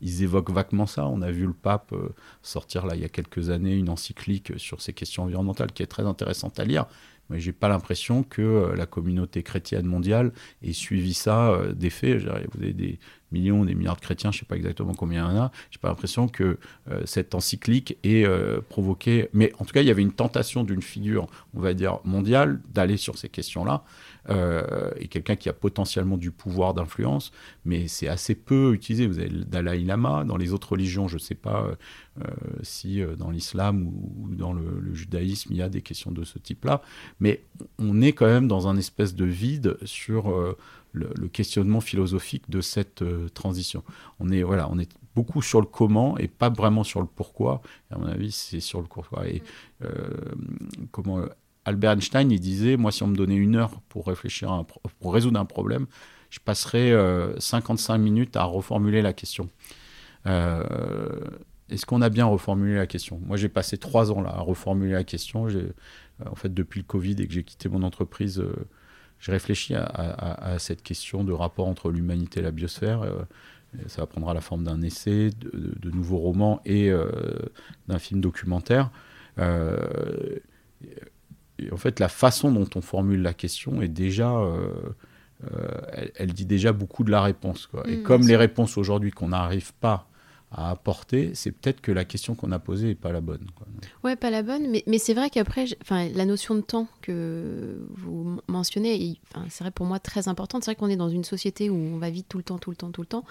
ils 0.00 0.24
évoquent 0.24 0.50
vaguement 0.50 0.86
ça. 0.86 1.06
On 1.06 1.22
a 1.22 1.30
vu 1.30 1.46
le 1.46 1.52
pape 1.52 1.94
sortir 2.42 2.84
il 2.94 3.00
y 3.00 3.04
a 3.04 3.08
quelques 3.08 3.50
années 3.50 3.76
une 3.76 3.90
encyclique 3.90 4.58
sur 4.58 4.82
ces 4.82 4.92
questions 4.92 5.22
environnementales 5.22 5.70
qui 5.70 5.84
est 5.84 5.86
très 5.86 6.04
intéressante 6.04 6.58
à 6.58 6.64
lire, 6.64 6.86
mais 7.30 7.40
j'ai 7.40 7.52
pas 7.52 7.68
l'impression 7.68 8.22
que 8.22 8.42
euh, 8.42 8.76
la 8.76 8.86
communauté 8.86 9.42
chrétienne 9.42 9.86
mondiale 9.86 10.32
ait 10.62 10.72
suivi 10.72 11.14
ça 11.14 11.50
euh, 11.50 11.72
des 11.72 11.90
faits. 11.90 12.22
Vous 12.22 12.60
avez 12.60 12.72
des 12.72 12.98
millions, 13.30 13.64
des 13.64 13.74
milliards 13.74 13.96
de 13.96 14.00
chrétiens, 14.00 14.32
je 14.32 14.38
sais 14.38 14.46
pas 14.46 14.56
exactement 14.56 14.94
combien 14.94 15.28
il 15.30 15.34
y 15.34 15.38
en 15.38 15.42
a. 15.42 15.52
J'ai 15.70 15.78
pas 15.78 15.88
l'impression 15.88 16.28
que 16.28 16.58
euh, 16.90 17.02
cette 17.04 17.34
encyclique 17.34 17.98
ait 18.02 18.26
provoqué. 18.68 19.28
Mais 19.32 19.52
en 19.58 19.64
tout 19.64 19.72
cas, 19.72 19.82
il 19.82 19.86
y 19.86 19.90
avait 19.90 20.02
une 20.02 20.12
tentation 20.12 20.64
d'une 20.64 20.82
figure, 20.82 21.26
on 21.54 21.60
va 21.60 21.74
dire 21.74 21.98
mondiale, 22.04 22.60
d'aller 22.72 22.96
sur 22.96 23.18
ces 23.18 23.28
questions-là. 23.28 23.84
Euh, 24.30 24.90
et 24.96 25.08
quelqu'un 25.08 25.36
qui 25.36 25.48
a 25.48 25.52
potentiellement 25.52 26.16
du 26.16 26.30
pouvoir 26.30 26.74
d'influence, 26.74 27.32
mais 27.64 27.88
c'est 27.88 28.08
assez 28.08 28.34
peu 28.34 28.74
utilisé. 28.74 29.06
Vous 29.06 29.18
avez 29.18 29.28
le 29.28 29.44
Dalai 29.44 29.80
Lama, 29.80 30.24
dans 30.24 30.36
les 30.36 30.52
autres 30.52 30.72
religions, 30.72 31.08
je 31.08 31.14
ne 31.14 31.20
sais 31.20 31.34
pas 31.34 31.66
euh, 32.18 32.24
si 32.62 33.00
euh, 33.00 33.16
dans 33.16 33.30
l'islam 33.30 33.86
ou, 33.86 34.28
dans 34.30 34.52
le, 34.52 34.94
judaïsme, 34.94 35.52
il 35.52 35.56
y 35.56 35.62
a 35.62 35.68
des 35.68 35.82
questions 35.82 36.10
de 36.10 36.24
ce 36.24 36.38
type-là, 36.38 36.82
mais 37.20 37.42
on 37.78 38.00
est 38.02 38.12
quand 38.12 38.26
même 38.26 38.48
dans 38.48 38.68
un 38.68 38.76
espèce 38.76 39.14
de 39.14 39.24
vide 39.24 39.76
sur 39.84 40.34
le, 40.92 41.28
questionnement 41.28 41.80
philosophique 41.80 42.50
de 42.50 42.60
cette 42.60 43.04
transition. 43.34 43.82
On 44.18 44.30
est, 44.30 44.42
voilà, 44.42 44.68
on 44.70 44.78
est 44.78 44.90
beaucoup 45.14 45.42
sur 45.42 45.60
le 45.60 45.66
comment 45.66 46.18
et 46.18 46.28
pas 46.28 46.50
vraiment 46.50 46.84
sur 46.84 47.00
le 47.00 47.06
pourquoi. 47.06 47.62
à 47.90 47.98
mon 47.98 48.06
avis, 48.06 48.32
c'est 48.32 48.60
sur 48.60 48.80
le 48.80 48.86
pourquoi. 48.86 49.28
Et 49.28 49.42
comment 50.90 51.20
Albert 51.68 51.92
Einstein, 51.92 52.30
il 52.30 52.40
disait, 52.40 52.78
moi, 52.78 52.90
si 52.90 53.02
on 53.02 53.08
me 53.08 53.16
donnait 53.16 53.36
une 53.36 53.54
heure 53.54 53.82
pour 53.90 54.06
réfléchir, 54.06 54.64
pour 55.00 55.12
résoudre 55.12 55.38
un 55.38 55.44
problème, 55.44 55.86
je 56.30 56.38
passerais 56.40 56.92
55 57.38 57.94
euh, 57.94 57.98
minutes 57.98 58.36
à 58.36 58.44
reformuler 58.44 59.02
la 59.02 59.12
question. 59.12 59.50
Euh, 60.26 60.64
est-ce 61.68 61.84
qu'on 61.84 62.00
a 62.00 62.08
bien 62.08 62.24
reformulé 62.24 62.74
la 62.74 62.86
question? 62.86 63.20
Moi, 63.22 63.36
j'ai 63.36 63.50
passé 63.50 63.76
trois 63.76 64.10
ans 64.10 64.22
là 64.22 64.30
à 64.30 64.40
reformuler 64.40 64.92
la 64.92 65.04
question. 65.04 65.46
Euh, 65.48 65.72
en 66.24 66.34
fait, 66.34 66.52
depuis 66.54 66.80
le 66.80 66.86
Covid 66.86 67.16
et 67.20 67.26
que 67.26 67.34
j'ai 67.34 67.44
quitté 67.44 67.68
mon 67.68 67.82
entreprise, 67.82 68.42
j'ai 69.20 69.32
réfléchi 69.32 69.74
à, 69.74 70.56
cette 70.58 70.82
question 70.82 71.22
de 71.22 71.32
rapport 71.32 71.68
entre 71.68 71.90
l'humanité 71.90 72.40
et 72.40 72.42
la 72.42 72.50
biosphère. 72.50 73.04
ça 73.88 74.06
prendra 74.06 74.32
la 74.32 74.40
forme 74.40 74.64
d'un 74.64 74.80
essai, 74.80 75.30
de, 75.30 75.90
nouveaux 75.90 76.18
romans 76.18 76.60
et 76.64 76.90
d'un 77.86 77.98
film 77.98 78.20
documentaire 78.20 78.90
en 81.72 81.76
fait, 81.76 82.00
la 82.00 82.08
façon 82.08 82.52
dont 82.52 82.68
on 82.74 82.80
formule 82.80 83.22
la 83.22 83.34
question 83.34 83.82
est 83.82 83.88
déjà, 83.88 84.30
euh, 84.30 84.70
euh, 85.52 86.06
elle, 86.14 86.32
dit 86.32 86.46
déjà 86.46 86.72
beaucoup 86.72 87.04
de 87.04 87.10
la 87.10 87.22
réponse. 87.22 87.68
Et 87.86 87.96
mm, 87.96 88.02
comme 88.02 88.26
les 88.26 88.36
réponses 88.36 88.76
aujourd'hui 88.78 89.10
qu'on 89.10 89.28
n'arrive 89.28 89.72
pas 89.74 90.06
à 90.50 90.70
apporter, 90.70 91.32
c'est 91.34 91.52
peut-être 91.52 91.80
que 91.80 91.92
la 91.92 92.04
question 92.04 92.34
qu'on 92.34 92.52
a 92.52 92.58
posée 92.58 92.88
n'est 92.88 92.94
pas 92.94 93.12
la 93.12 93.20
bonne. 93.20 93.46
Quoi. 93.54 93.66
Ouais, 94.02 94.16
pas 94.16 94.30
la 94.30 94.42
bonne, 94.42 94.70
mais, 94.70 94.82
mais 94.86 94.98
c'est 94.98 95.12
vrai 95.12 95.28
qu'après, 95.28 95.66
la 95.90 96.24
notion 96.24 96.54
de 96.54 96.62
temps 96.62 96.88
que 97.02 97.86
vous 97.90 98.40
mentionnez, 98.48 99.18
c'est 99.50 99.64
vrai 99.64 99.70
pour 99.70 99.84
moi 99.84 99.98
très 99.98 100.26
importante. 100.28 100.64
C'est 100.64 100.70
vrai 100.70 100.76
qu'on 100.76 100.88
est 100.88 100.96
dans 100.96 101.10
une 101.10 101.24
société 101.24 101.68
où 101.68 101.76
on 101.76 101.98
va 101.98 102.08
vite 102.08 102.26
tout 102.28 102.38
le 102.38 102.44
temps, 102.44 102.58
tout 102.58 102.70
le 102.70 102.76
temps, 102.76 102.90
tout 102.90 103.02
le 103.02 103.06
temps. 103.06 103.24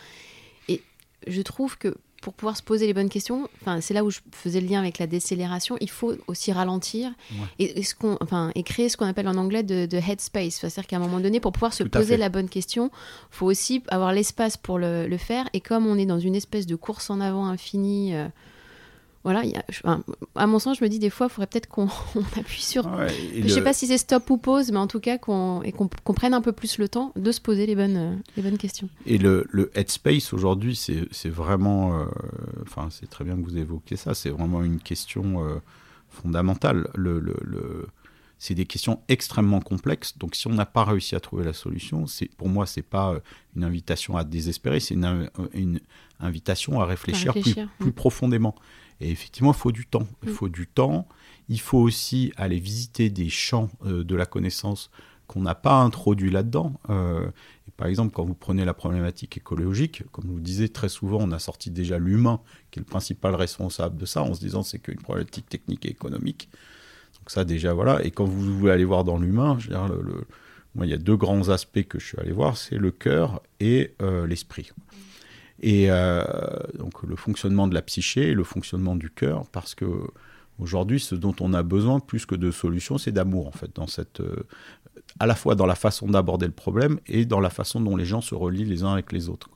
Et 0.67 0.83
je 1.25 1.41
trouve 1.41 1.77
que 1.77 1.95
pour 2.21 2.34
pouvoir 2.34 2.58
se 2.58 2.63
poser 2.63 2.88
les 2.88 2.93
bonnes 2.93 3.10
questions, 3.10 3.47
enfin, 3.62 3.82
c'est 3.82 3.93
là 3.93 4.03
où 4.03 4.10
je 4.10 4.19
faisais 4.32 4.60
le 4.60 4.67
lien 4.67 4.80
avec 4.80 4.97
la 4.97 5.08
décélération, 5.08 5.77
il 5.82 5.89
faut 5.89 6.15
aussi 6.27 6.51
ralentir 6.51 7.12
et, 7.60 7.84
ce 7.84 7.95
qu'on, 7.95 8.17
enfin, 8.21 8.51
et 8.56 8.63
créer 8.63 8.89
ce 8.89 8.97
qu'on 8.97 9.06
appelle 9.06 9.27
en 9.27 9.38
anglais 9.38 9.63
de, 9.63 9.86
de 9.86 9.97
headspace. 9.97 10.56
C'est-à-dire 10.56 10.88
qu'à 10.88 10.95
un 10.97 10.99
moment 10.99 11.19
donné, 11.19 11.39
pour 11.39 11.51
pouvoir 11.51 11.73
se 11.73 11.84
poser 11.84 12.17
la 12.17 12.30
bonne 12.30 12.49
question, 12.49 12.89
il 12.93 13.36
faut 13.36 13.45
aussi 13.45 13.84
avoir 13.88 14.13
l'espace 14.13 14.58
pour 14.58 14.80
le, 14.80 15.08
le, 15.08 15.17
faire. 15.17 15.47
Et 15.53 15.62
comme 15.62 15.86
on 15.88 15.97
est 15.97 16.06
dans 16.06 16.19
une 16.19 16.36
espèce 16.36 16.65
de 16.65 16.75
course 16.75 17.10
en 17.10 17.21
avant 17.21 17.45
infinie, 17.45 18.15
euh, 18.15 18.27
voilà, 19.27 19.43
à 20.35 20.47
mon 20.47 20.57
sens, 20.57 20.77
je 20.77 20.83
me 20.85 20.89
dis 20.89 20.99
des 20.99 21.09
fois, 21.09 21.27
il 21.27 21.33
faudrait 21.33 21.47
peut-être 21.47 21.67
qu'on 21.67 21.89
appuie 22.37 22.61
sur. 22.61 22.89
je 23.35 23.43
ne 23.43 23.47
sais 23.49 23.61
pas 23.61 23.73
si 23.73 23.85
c'est 23.85 23.97
stop 23.97 24.29
ou 24.29 24.37
pause, 24.37 24.71
mais 24.71 24.77
en 24.77 24.87
tout 24.87 25.01
cas 25.01 25.17
qu'on 25.17 25.61
qu'on 26.05 26.13
prenne 26.13 26.33
un 26.33 26.39
peu 26.39 26.53
plus 26.53 26.77
le 26.77 26.87
temps 26.87 27.11
de 27.17 27.29
se 27.33 27.41
poser 27.41 27.65
les 27.65 27.75
bonnes, 27.75 28.21
les 28.37 28.43
bonnes 28.43 28.57
questions. 28.57 28.87
Et 29.05 29.17
le, 29.17 29.45
le 29.49 29.69
headspace 29.75 30.31
aujourd'hui, 30.31 30.77
c'est 30.77 31.29
vraiment. 31.29 31.99
Euh, 31.99 32.05
enfin, 32.61 32.87
c'est 32.89 33.09
très 33.09 33.25
bien 33.25 33.35
que 33.35 33.41
vous 33.41 33.57
évoquiez 33.57 33.97
ça, 33.97 34.13
c'est 34.13 34.29
vraiment 34.29 34.63
une 34.63 34.79
question 34.79 35.45
euh, 35.45 35.57
fondamentale. 36.09 36.87
Le, 36.95 37.19
le, 37.19 37.87
c'est 38.39 38.55
des 38.55 38.65
questions 38.65 39.01
extrêmement 39.09 39.59
complexes. 39.59 40.17
Donc, 40.17 40.35
si 40.35 40.47
on 40.47 40.53
n'a 40.53 40.65
pas 40.65 40.85
réussi 40.85 41.15
à 41.15 41.19
trouver 41.19 41.43
la 41.43 41.51
solution, 41.51 42.05
pour 42.37 42.47
moi, 42.47 42.65
c'est 42.65 42.81
pas 42.81 43.19
une 43.57 43.65
invitation 43.65 44.15
à 44.15 44.23
désespérer, 44.23 44.79
c'est 44.79 44.93
une, 44.93 45.29
une, 45.53 45.81
invitation 46.19 46.79
à 46.79 46.85
réfléchir, 46.85 47.33
Plus, 47.33 47.55
plus, 47.77 47.91
profondément. 47.91 48.55
Et 49.01 49.12
effectivement, 49.12 49.51
il 49.51 49.57
faut 49.57 49.71
du 49.71 49.86
temps. 49.86 50.07
Il 50.23 50.29
mm. 50.29 50.33
faut 50.33 50.49
du 50.49 50.67
temps. 50.67 51.07
Il 51.49 51.60
faut 51.60 51.77
aussi 51.77 52.33
aller 52.36 52.60
visiter 52.60 53.10
des 53.10 53.29
champs 53.29 53.69
euh, 53.86 54.03
de 54.03 54.15
la 54.15 54.25
connaissance 54.25 54.89
qu'on 55.27 55.41
n'a 55.41 55.55
pas 55.55 55.75
introduits 55.81 56.31
là-dedans. 56.31 56.73
Euh, 56.89 57.29
par 57.75 57.88
exemple, 57.88 58.13
quand 58.13 58.25
vous 58.25 58.33
prenez 58.33 58.65
la 58.65 58.73
problématique 58.73 59.38
écologique, 59.38 60.03
comme 60.12 60.25
je 60.25 60.31
vous 60.31 60.39
disais, 60.39 60.69
très 60.69 60.89
souvent, 60.89 61.19
on 61.21 61.31
a 61.31 61.39
sorti 61.39 61.69
déjà 61.69 61.99
l'humain, 61.99 62.39
qui 62.71 62.79
est 62.79 62.81
le 62.81 62.86
principal 62.86 63.36
responsable 63.36 63.97
de 63.97 64.05
ça, 64.05 64.23
en 64.23 64.33
se 64.33 64.39
disant 64.39 64.63
c'est 64.63 64.79
qu'une 64.79 64.97
problématique 64.97 65.47
technique 65.47 65.86
et 65.86 65.89
économique. 65.89 66.49
Donc 67.19 67.29
ça, 67.29 67.45
déjà, 67.45 67.73
voilà. 67.73 68.03
Et 68.03 68.12
quand 68.12 68.25
vous 68.25 68.57
voulez 68.57 68.71
aller 68.71 68.86
voir 68.86 69.03
dans 69.03 69.17
l'humain, 69.17 69.57
je 69.60 69.67
veux 69.67 69.75
dire, 69.75 69.88
le, 69.89 70.25
moi, 70.75 70.86
il 70.86 70.89
y 70.89 70.93
a 70.93 70.97
deux 70.97 71.17
grands 71.17 71.49
aspects 71.49 71.83
que 71.83 71.99
je 71.99 72.05
suis 72.05 72.19
allé 72.19 72.31
voir, 72.31 72.57
c'est 72.57 72.77
le 72.77 72.91
cœur 72.91 73.41
et 73.60 73.93
euh, 74.01 74.25
l'esprit 74.27 74.71
et 75.62 75.89
euh, 75.89 76.24
donc 76.78 77.04
le 77.04 77.15
fonctionnement 77.15 77.67
de 77.67 77.74
la 77.74 77.82
psyché 77.82 78.30
et 78.30 78.34
le 78.34 78.43
fonctionnement 78.43 78.96
du 78.96 79.10
cœur, 79.10 79.46
parce 79.52 79.76
que 79.76 79.86
aujourd'hui, 80.60 81.00
ce 81.00 81.15
dont 81.15 81.36
on 81.39 81.54
a 81.54 81.63
besoin 81.63 82.00
plus 82.00 82.26
que 82.26 82.36
de 82.36 82.52
solutions, 82.52 82.98
c'est 82.98 83.12
d'amour 83.12 83.48
en 83.48 83.52
fait, 83.52 83.76
dans 83.76 83.88
cette, 83.88 84.22
euh, 84.22 84.46
à 85.20 85.26
la 85.26 85.36
fois 85.36 85.56
dans 85.56 85.65
la 85.65 85.76
façon 85.76 86.08
d'aborder 86.08 86.46
le 86.46 86.52
problème 86.52 87.00
et 87.08 87.26
dans 87.26 87.39
la 87.39 87.50
façon 87.50 87.82
dont 87.82 87.96
les 87.96 88.06
gens 88.06 88.22
se 88.22 88.36
relient 88.36 88.65
les 88.65 88.84
uns 88.84 88.93
avec 88.93 89.12
les 89.12 89.30
autres. 89.30 89.50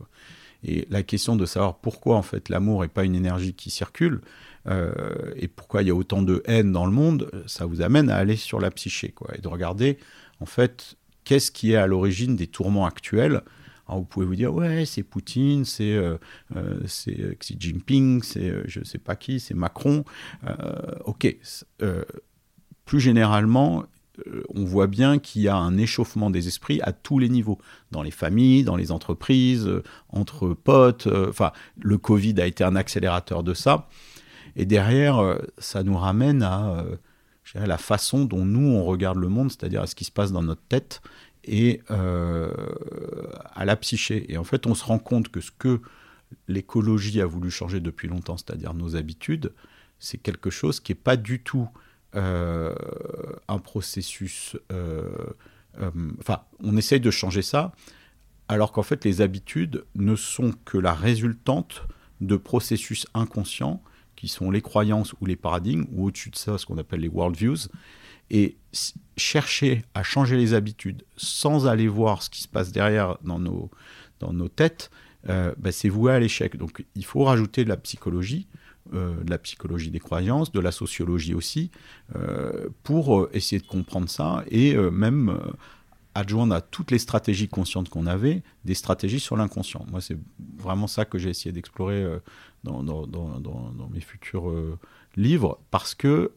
Et 0.63 0.87
la 0.91 1.01
question 1.01 1.35
de 1.35 1.45
savoir 1.45 1.77
pourquoi 1.77 2.17
en 2.17 2.21
fait 2.21 2.49
l'amour 2.49 2.81
n'est 2.81 2.87
pas 2.87 3.03
une 3.03 3.15
énergie 3.15 3.53
qui 3.53 3.71
circule 3.71 4.21
euh, 4.67 4.93
et 5.35 5.47
pourquoi 5.47 5.81
il 5.81 5.87
y 5.87 5.91
a 5.91 5.95
autant 5.95 6.21
de 6.21 6.43
haine 6.45 6.71
dans 6.71 6.85
le 6.85 6.91
monde, 6.91 7.31
ça 7.47 7.65
vous 7.65 7.81
amène 7.81 8.11
à 8.11 8.17
aller 8.17 8.35
sur 8.35 8.59
la 8.59 8.69
psyché 8.69 9.09
quoi, 9.09 9.29
et 9.35 9.41
de 9.41 9.47
regarder 9.47 9.97
en 10.39 10.45
fait 10.45 10.97
qu'est-ce 11.23 11.51
qui 11.51 11.71
est 11.71 11.77
à 11.77 11.87
l'origine 11.87 12.35
des 12.35 12.45
tourments 12.45 12.85
actuels 12.85 13.41
vous 13.87 14.03
pouvez 14.03 14.25
vous 14.25 14.35
dire, 14.35 14.53
ouais, 14.53 14.85
c'est 14.85 15.03
Poutine, 15.03 15.65
c'est 15.65 15.93
euh, 15.93 16.17
euh, 16.55 16.79
euh, 17.07 17.33
Xi 17.35 17.57
Jinping, 17.59 18.21
c'est 18.23 18.53
je 18.65 18.79
ne 18.79 18.85
sais 18.85 18.97
pas 18.97 19.15
qui, 19.15 19.39
c'est 19.39 19.53
Macron. 19.53 20.03
ok. 21.05 21.35
plus 22.85 22.99
généralement, 22.99 23.85
on 24.53 24.65
voit 24.65 24.87
bien 24.87 25.19
qu'il 25.19 25.41
y 25.41 25.47
a 25.47 25.55
un 25.55 25.77
échauffement 25.77 26.29
des 26.29 26.47
esprits 26.47 26.79
à 26.81 26.91
tous 26.91 27.19
les 27.19 27.29
niveaux, 27.29 27.57
dans 27.91 28.03
les 28.03 28.11
familles, 28.11 28.63
dans 28.63 28.75
les 28.75 28.91
entreprises, 28.91 29.69
entre 30.09 30.49
potes. 30.49 31.07
Enfin, 31.07 31.51
le 31.79 31.97
Covid 31.97 32.39
a 32.39 32.45
été 32.45 32.63
un 32.63 32.75
accélérateur 32.75 33.43
de 33.43 33.53
ça. 33.53 33.87
Et 34.55 34.65
derrière, 34.65 35.39
ça 35.57 35.83
nous 35.83 35.97
ramène 35.97 36.43
à 36.43 36.85
la 37.55 37.77
façon 37.77 38.25
dont 38.25 38.45
nous, 38.45 38.67
on 38.67 38.83
regarde 38.83 39.17
le 39.17 39.29
monde, 39.29 39.49
c'est-à-dire 39.49 39.81
à 39.81 39.87
ce 39.87 39.95
qui 39.95 40.03
se 40.03 40.11
passe 40.11 40.31
dans 40.31 40.43
notre 40.43 40.63
tête 40.63 41.01
et 41.43 41.81
euh, 41.91 42.51
à 43.53 43.65
la 43.65 43.75
psyché. 43.75 44.31
Et 44.31 44.37
en 44.37 44.43
fait, 44.43 44.67
on 44.67 44.75
se 44.75 44.83
rend 44.83 44.99
compte 44.99 45.29
que 45.29 45.41
ce 45.41 45.51
que 45.51 45.81
l'écologie 46.47 47.21
a 47.21 47.25
voulu 47.25 47.51
changer 47.51 47.79
depuis 47.79 48.07
longtemps, 48.07 48.37
c'est-à-dire 48.37 48.73
nos 48.73 48.95
habitudes, 48.95 49.53
c'est 49.99 50.17
quelque 50.17 50.49
chose 50.49 50.79
qui 50.79 50.91
n'est 50.91 50.99
pas 50.99 51.17
du 51.17 51.41
tout 51.41 51.69
euh, 52.15 52.75
un 53.47 53.59
processus... 53.59 54.57
Euh, 54.71 55.09
enfin, 56.19 56.41
on 56.59 56.75
essaye 56.75 56.99
de 56.99 57.11
changer 57.11 57.41
ça, 57.41 57.71
alors 58.49 58.73
qu'en 58.73 58.83
fait, 58.83 59.05
les 59.05 59.21
habitudes 59.21 59.85
ne 59.95 60.15
sont 60.15 60.53
que 60.65 60.77
la 60.77 60.93
résultante 60.93 61.83
de 62.19 62.35
processus 62.35 63.07
inconscients 63.13 63.81
qui 64.17 64.27
sont 64.27 64.51
les 64.51 64.61
croyances 64.61 65.15
ou 65.21 65.25
les 65.25 65.37
paradigmes, 65.37 65.85
ou 65.91 66.07
au-dessus 66.07 66.29
de 66.29 66.35
ça, 66.35 66.57
ce 66.57 66.65
qu'on 66.65 66.77
appelle 66.77 66.99
les 66.99 67.07
worldviews, 67.07 67.69
et 68.31 68.57
chercher 69.17 69.83
à 69.93 70.03
changer 70.03 70.37
les 70.37 70.53
habitudes 70.53 71.03
sans 71.17 71.67
aller 71.67 71.87
voir 71.87 72.23
ce 72.23 72.29
qui 72.29 72.41
se 72.41 72.47
passe 72.47 72.71
derrière 72.71 73.17
dans 73.23 73.37
nos, 73.37 73.69
dans 74.19 74.31
nos 74.31 74.47
têtes, 74.47 74.89
euh, 75.29 75.53
bah, 75.57 75.71
c'est 75.71 75.89
voué 75.89 76.13
à 76.13 76.19
l'échec. 76.19 76.55
Donc 76.55 76.85
il 76.95 77.05
faut 77.05 77.25
rajouter 77.25 77.65
de 77.65 77.69
la 77.69 77.75
psychologie, 77.75 78.47
euh, 78.93 79.21
de 79.21 79.29
la 79.29 79.37
psychologie 79.37 79.91
des 79.91 79.99
croyances, 79.99 80.51
de 80.53 80.61
la 80.61 80.71
sociologie 80.71 81.33
aussi, 81.33 81.71
euh, 82.15 82.69
pour 82.83 83.27
essayer 83.33 83.61
de 83.61 83.67
comprendre 83.67 84.09
ça 84.09 84.43
et 84.49 84.75
même 84.75 85.37
adjoindre 86.15 86.55
à 86.55 86.61
toutes 86.61 86.91
les 86.91 86.99
stratégies 86.99 87.49
conscientes 87.49 87.89
qu'on 87.89 88.07
avait, 88.07 88.43
des 88.63 88.75
stratégies 88.75 89.19
sur 89.19 89.35
l'inconscient. 89.35 89.85
Moi, 89.91 89.99
c'est 89.99 90.17
vraiment 90.57 90.87
ça 90.87 91.03
que 91.03 91.17
j'ai 91.17 91.29
essayé 91.29 91.51
d'explorer 91.51 92.05
dans, 92.63 92.83
dans, 92.83 93.07
dans, 93.07 93.39
dans, 93.39 93.89
mes 93.93 94.01
futurs 94.01 94.51
livres, 95.15 95.59
parce 95.69 95.95
que 95.95 96.31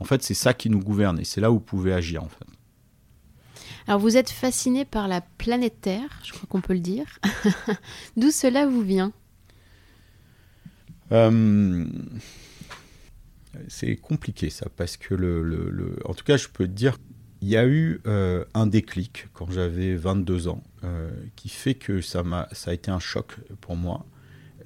en 0.00 0.04
fait, 0.04 0.22
c'est 0.22 0.34
ça 0.34 0.54
qui 0.54 0.70
nous 0.70 0.80
gouverne 0.80 1.20
et 1.20 1.24
c'est 1.24 1.40
là 1.40 1.50
où 1.50 1.54
vous 1.54 1.60
pouvez 1.60 1.92
agir 1.92 2.22
en 2.24 2.28
fait. 2.28 2.46
Alors 3.86 4.00
vous 4.00 4.16
êtes 4.16 4.30
fasciné 4.30 4.84
par 4.84 5.08
la 5.08 5.20
planète 5.20 5.80
Terre, 5.80 6.20
je 6.24 6.32
crois 6.32 6.46
qu'on 6.48 6.60
peut 6.60 6.74
le 6.74 6.80
dire. 6.80 7.06
D'où 8.16 8.30
cela 8.30 8.66
vous 8.66 8.82
vient? 8.82 9.12
Euh, 11.12 11.84
C'est 13.68 13.96
compliqué 13.96 14.48
ça, 14.48 14.68
parce 14.76 14.96
que 14.96 15.14
le, 15.14 15.98
en 16.04 16.14
tout 16.14 16.24
cas, 16.24 16.36
je 16.36 16.48
peux 16.48 16.66
te 16.66 16.72
dire, 16.72 16.98
il 17.42 17.48
y 17.48 17.56
a 17.56 17.66
eu 17.66 18.00
euh, 18.06 18.44
un 18.54 18.66
déclic 18.66 19.26
quand 19.32 19.50
j'avais 19.50 19.96
22 19.96 20.48
ans, 20.48 20.62
euh, 20.84 21.10
qui 21.36 21.48
fait 21.48 21.74
que 21.74 22.00
ça, 22.00 22.20
a, 22.20 22.48
ça 22.52 22.70
a 22.70 22.74
été 22.74 22.90
un 22.90 23.00
choc 23.00 23.36
pour 23.60 23.76
moi. 23.76 24.06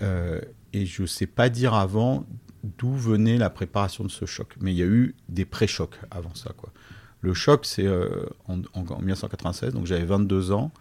et 0.00 0.86
je 0.86 1.02
ne 1.02 1.06
sais 1.06 1.26
pas 1.26 1.48
dire 1.48 1.72
avant 1.74 2.26
d'où 2.78 2.92
venait 2.94 3.38
la 3.38 3.50
préparation 3.50 4.04
de 4.04 4.10
ce 4.10 4.24
choc. 4.24 4.56
Mais 4.60 4.72
il 4.72 4.78
y 4.78 4.82
a 4.82 4.86
eu 4.86 5.14
des 5.28 5.44
pré-chocs 5.44 5.98
avant 6.10 6.34
ça. 6.34 6.52
Quoi. 6.56 6.72
Le 7.20 7.34
choc, 7.34 7.64
c'est 7.64 7.86
euh, 7.86 8.26
en, 8.48 8.56
1996, 8.56 9.74
donc 9.74 9.86
j'avais 9.86 10.04
22 10.04 10.52
ans, 10.52 10.72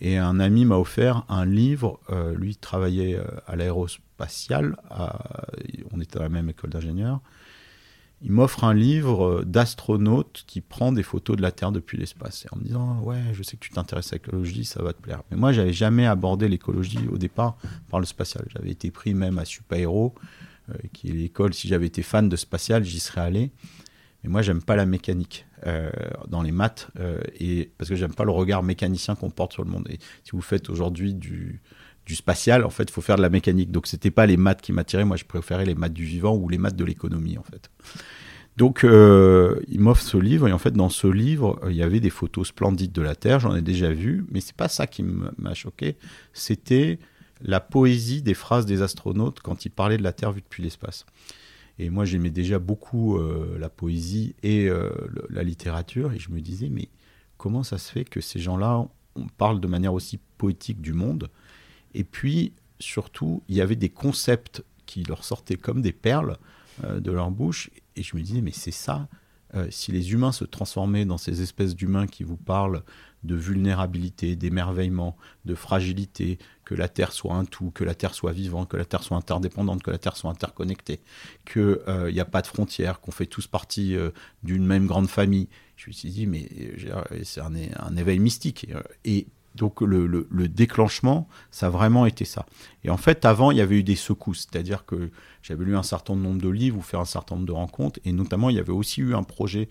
et 0.00 0.18
un 0.18 0.40
ami 0.40 0.64
m'a 0.64 0.76
offert 0.78 1.24
un 1.28 1.44
livre. 1.44 2.00
Euh, 2.10 2.34
lui 2.34 2.56
travaillait 2.56 3.16
euh, 3.16 3.24
à 3.46 3.56
l'aérospatial, 3.56 4.76
on 5.92 6.00
était 6.00 6.18
à 6.18 6.22
la 6.22 6.28
même 6.28 6.48
école 6.48 6.70
d'ingénieur. 6.70 7.20
Il 8.24 8.30
m'offre 8.30 8.62
un 8.62 8.74
livre 8.74 9.42
d'astronaute 9.44 10.44
qui 10.46 10.60
prend 10.60 10.92
des 10.92 11.02
photos 11.02 11.36
de 11.36 11.42
la 11.42 11.50
Terre 11.50 11.72
depuis 11.72 11.98
l'espace. 11.98 12.44
Et 12.44 12.54
en 12.54 12.58
me 12.58 12.62
disant, 12.62 13.00
ouais, 13.00 13.20
je 13.32 13.42
sais 13.42 13.56
que 13.56 13.64
tu 13.64 13.70
t'intéresses 13.70 14.12
à 14.12 14.16
l'écologie, 14.16 14.64
ça 14.64 14.80
va 14.80 14.92
te 14.92 15.02
plaire. 15.02 15.24
Mais 15.32 15.36
moi, 15.36 15.50
j'avais 15.50 15.72
jamais 15.72 16.06
abordé 16.06 16.48
l'écologie 16.48 17.08
au 17.10 17.18
départ 17.18 17.56
par 17.90 17.98
le 17.98 18.06
spatial. 18.06 18.44
J'avais 18.54 18.70
été 18.70 18.92
pris 18.92 19.14
même 19.14 19.38
à 19.38 19.44
Supaéro. 19.44 20.14
Euh, 20.72 20.88
qui 20.92 21.08
est 21.08 21.12
l'école. 21.12 21.54
Si 21.54 21.68
j'avais 21.68 21.86
été 21.86 22.02
fan 22.02 22.28
de 22.28 22.36
spatial, 22.36 22.84
j'y 22.84 23.00
serais 23.00 23.20
allé. 23.20 23.50
Mais 24.22 24.30
moi, 24.30 24.42
j'aime 24.42 24.62
pas 24.62 24.76
la 24.76 24.86
mécanique 24.86 25.46
euh, 25.66 25.90
dans 26.28 26.42
les 26.42 26.52
maths, 26.52 26.88
euh, 26.98 27.20
et 27.38 27.72
parce 27.76 27.88
que 27.88 27.96
j'aime 27.96 28.14
pas 28.14 28.24
le 28.24 28.30
regard 28.30 28.62
mécanicien 28.62 29.14
qu'on 29.14 29.30
porte 29.30 29.52
sur 29.52 29.64
le 29.64 29.70
monde. 29.70 29.88
Et 29.90 29.98
si 30.22 30.30
vous 30.32 30.40
faites 30.40 30.70
aujourd'hui 30.70 31.14
du, 31.14 31.60
du 32.06 32.14
spatial, 32.14 32.64
en 32.64 32.70
fait, 32.70 32.84
il 32.84 32.92
faut 32.92 33.00
faire 33.00 33.16
de 33.16 33.22
la 33.22 33.30
mécanique. 33.30 33.70
Donc, 33.70 33.86
c'était 33.86 34.10
pas 34.10 34.26
les 34.26 34.36
maths 34.36 34.62
qui 34.62 34.72
m'attiraient. 34.72 35.04
Moi, 35.04 35.16
je 35.16 35.24
préférais 35.24 35.64
les 35.64 35.74
maths 35.74 35.92
du 35.92 36.04
vivant 36.04 36.36
ou 36.36 36.48
les 36.48 36.58
maths 36.58 36.76
de 36.76 36.84
l'économie, 36.84 37.38
en 37.38 37.42
fait. 37.42 37.70
Donc, 38.56 38.82
il 38.84 39.80
m'offre 39.80 40.02
ce 40.02 40.18
livre, 40.18 40.46
et 40.46 40.52
en 40.52 40.58
fait, 40.58 40.72
dans 40.72 40.90
ce 40.90 41.06
livre, 41.06 41.58
il 41.70 41.74
y 41.74 41.82
avait 41.82 42.00
des 42.00 42.10
photos 42.10 42.48
splendides 42.48 42.92
de 42.92 43.02
la 43.02 43.16
Terre. 43.16 43.40
J'en 43.40 43.56
ai 43.56 43.62
déjà 43.62 43.90
vu, 43.90 44.26
mais 44.30 44.40
c'est 44.40 44.54
pas 44.54 44.68
ça 44.68 44.86
qui 44.86 45.02
m'a 45.02 45.54
choqué. 45.54 45.96
C'était 46.34 46.98
la 47.42 47.60
poésie 47.60 48.22
des 48.22 48.34
phrases 48.34 48.66
des 48.66 48.82
astronautes 48.82 49.40
quand 49.40 49.64
ils 49.64 49.70
parlaient 49.70 49.98
de 49.98 50.02
la 50.02 50.12
Terre 50.12 50.32
vue 50.32 50.40
depuis 50.40 50.62
l'espace. 50.62 51.06
Et 51.78 51.90
moi, 51.90 52.04
j'aimais 52.04 52.30
déjà 52.30 52.58
beaucoup 52.58 53.16
euh, 53.16 53.58
la 53.58 53.68
poésie 53.68 54.34
et 54.42 54.68
euh, 54.68 54.90
la 55.30 55.42
littérature, 55.42 56.12
et 56.12 56.18
je 56.18 56.30
me 56.30 56.40
disais, 56.40 56.68
mais 56.68 56.88
comment 57.38 57.62
ça 57.62 57.78
se 57.78 57.90
fait 57.90 58.04
que 58.04 58.20
ces 58.20 58.40
gens-là, 58.40 58.86
on 59.16 59.26
parle 59.26 59.60
de 59.60 59.66
manière 59.66 59.94
aussi 59.94 60.18
poétique 60.38 60.80
du 60.80 60.92
monde? 60.92 61.30
Et 61.94 62.04
puis, 62.04 62.52
surtout, 62.78 63.42
il 63.48 63.56
y 63.56 63.60
avait 63.60 63.76
des 63.76 63.88
concepts 63.88 64.64
qui 64.86 65.02
leur 65.02 65.24
sortaient 65.24 65.56
comme 65.56 65.82
des 65.82 65.92
perles 65.92 66.36
euh, 66.84 67.00
de 67.00 67.10
leur 67.10 67.30
bouche, 67.30 67.70
et 67.96 68.02
je 68.02 68.16
me 68.16 68.22
disais, 68.22 68.42
mais 68.42 68.52
c'est 68.52 68.70
ça, 68.70 69.08
si 69.70 69.92
les 69.92 70.12
humains 70.12 70.32
se 70.32 70.44
transformaient 70.44 71.04
dans 71.04 71.18
ces 71.18 71.42
espèces 71.42 71.74
d'humains 71.74 72.06
qui 72.06 72.24
vous 72.24 72.36
parlent 72.36 72.82
de 73.22 73.34
vulnérabilité, 73.34 74.34
d'émerveillement, 74.34 75.16
de 75.44 75.54
fragilité, 75.54 76.38
que 76.64 76.74
la 76.74 76.88
Terre 76.88 77.12
soit 77.12 77.34
un 77.34 77.44
tout, 77.44 77.70
que 77.70 77.84
la 77.84 77.94
Terre 77.94 78.14
soit 78.14 78.32
vivante, 78.32 78.68
que 78.68 78.76
la 78.76 78.84
Terre 78.84 79.02
soit 79.02 79.16
interdépendante, 79.16 79.82
que 79.82 79.90
la 79.90 79.98
Terre 79.98 80.16
soit 80.16 80.30
interconnectée, 80.30 81.00
qu'il 81.44 81.78
n'y 82.12 82.20
a 82.20 82.24
pas 82.24 82.42
de 82.42 82.46
frontières, 82.46 83.00
qu'on 83.00 83.12
fait 83.12 83.26
tous 83.26 83.46
partie 83.46 83.96
d'une 84.42 84.66
même 84.66 84.86
grande 84.86 85.08
famille. 85.08 85.48
Je 85.76 85.88
me 85.88 85.92
suis 85.92 86.10
dit, 86.10 86.26
mais 86.26 86.48
c'est 87.22 87.40
un, 87.40 87.52
un, 87.54 87.96
éveil 87.96 88.18
mystique. 88.18 88.66
Et 89.04 89.26
donc 89.54 89.80
le, 89.80 90.26
déclenchement, 90.48 91.28
ça 91.50 91.66
a 91.66 91.70
vraiment 91.70 92.06
été 92.06 92.24
ça. 92.24 92.46
Et 92.84 92.90
en 92.90 92.96
fait, 92.96 93.24
avant, 93.24 93.50
il 93.50 93.58
y 93.58 93.60
avait 93.60 93.76
eu 93.76 93.82
des 93.82 93.96
secousses, 93.96 94.48
c'est-à-dire 94.50 94.84
que 94.86 95.10
j'avais 95.42 95.64
lu 95.64 95.76
un 95.76 95.82
certain 95.82 96.16
nombre 96.16 96.40
de 96.40 96.48
livres 96.48 96.78
ou 96.78 96.82
fait 96.82 96.96
un 96.96 97.04
certain 97.04 97.34
nombre 97.34 97.46
de 97.46 97.52
rencontres, 97.52 98.00
et 98.04 98.12
notamment, 98.12 98.48
il 98.48 98.56
y 98.56 98.58
avait 98.58 98.72
aussi 98.72 99.02
eu 99.02 99.14
un 99.14 99.22
projet 99.22 99.68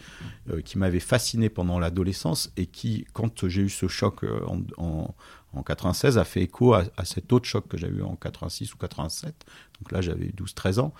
euh, 0.49 0.61
qui 0.61 0.77
m'avait 0.77 0.99
fasciné 0.99 1.49
pendant 1.49 1.79
l'adolescence 1.79 2.51
et 2.57 2.67
qui, 2.67 3.05
quand 3.13 3.47
j'ai 3.47 3.63
eu 3.63 3.69
ce 3.69 3.87
choc 3.87 4.23
euh, 4.23 4.39
en, 4.77 5.15
en, 5.53 5.63
96, 5.63 6.17
a 6.17 6.23
fait 6.23 6.41
écho 6.41 6.73
à, 6.73 6.85
cet 7.03 7.33
autre 7.33 7.45
choc 7.45 7.67
que 7.67 7.77
j'avais 7.77 7.97
eu 7.97 8.03
en 8.03 8.15
86 8.15 8.73
ou 8.73 8.77
87. 8.77 9.33
Donc 9.79 9.91
là, 9.91 10.01
j'avais 10.01 10.27
12-13 10.27 10.79
ans. 10.79 10.93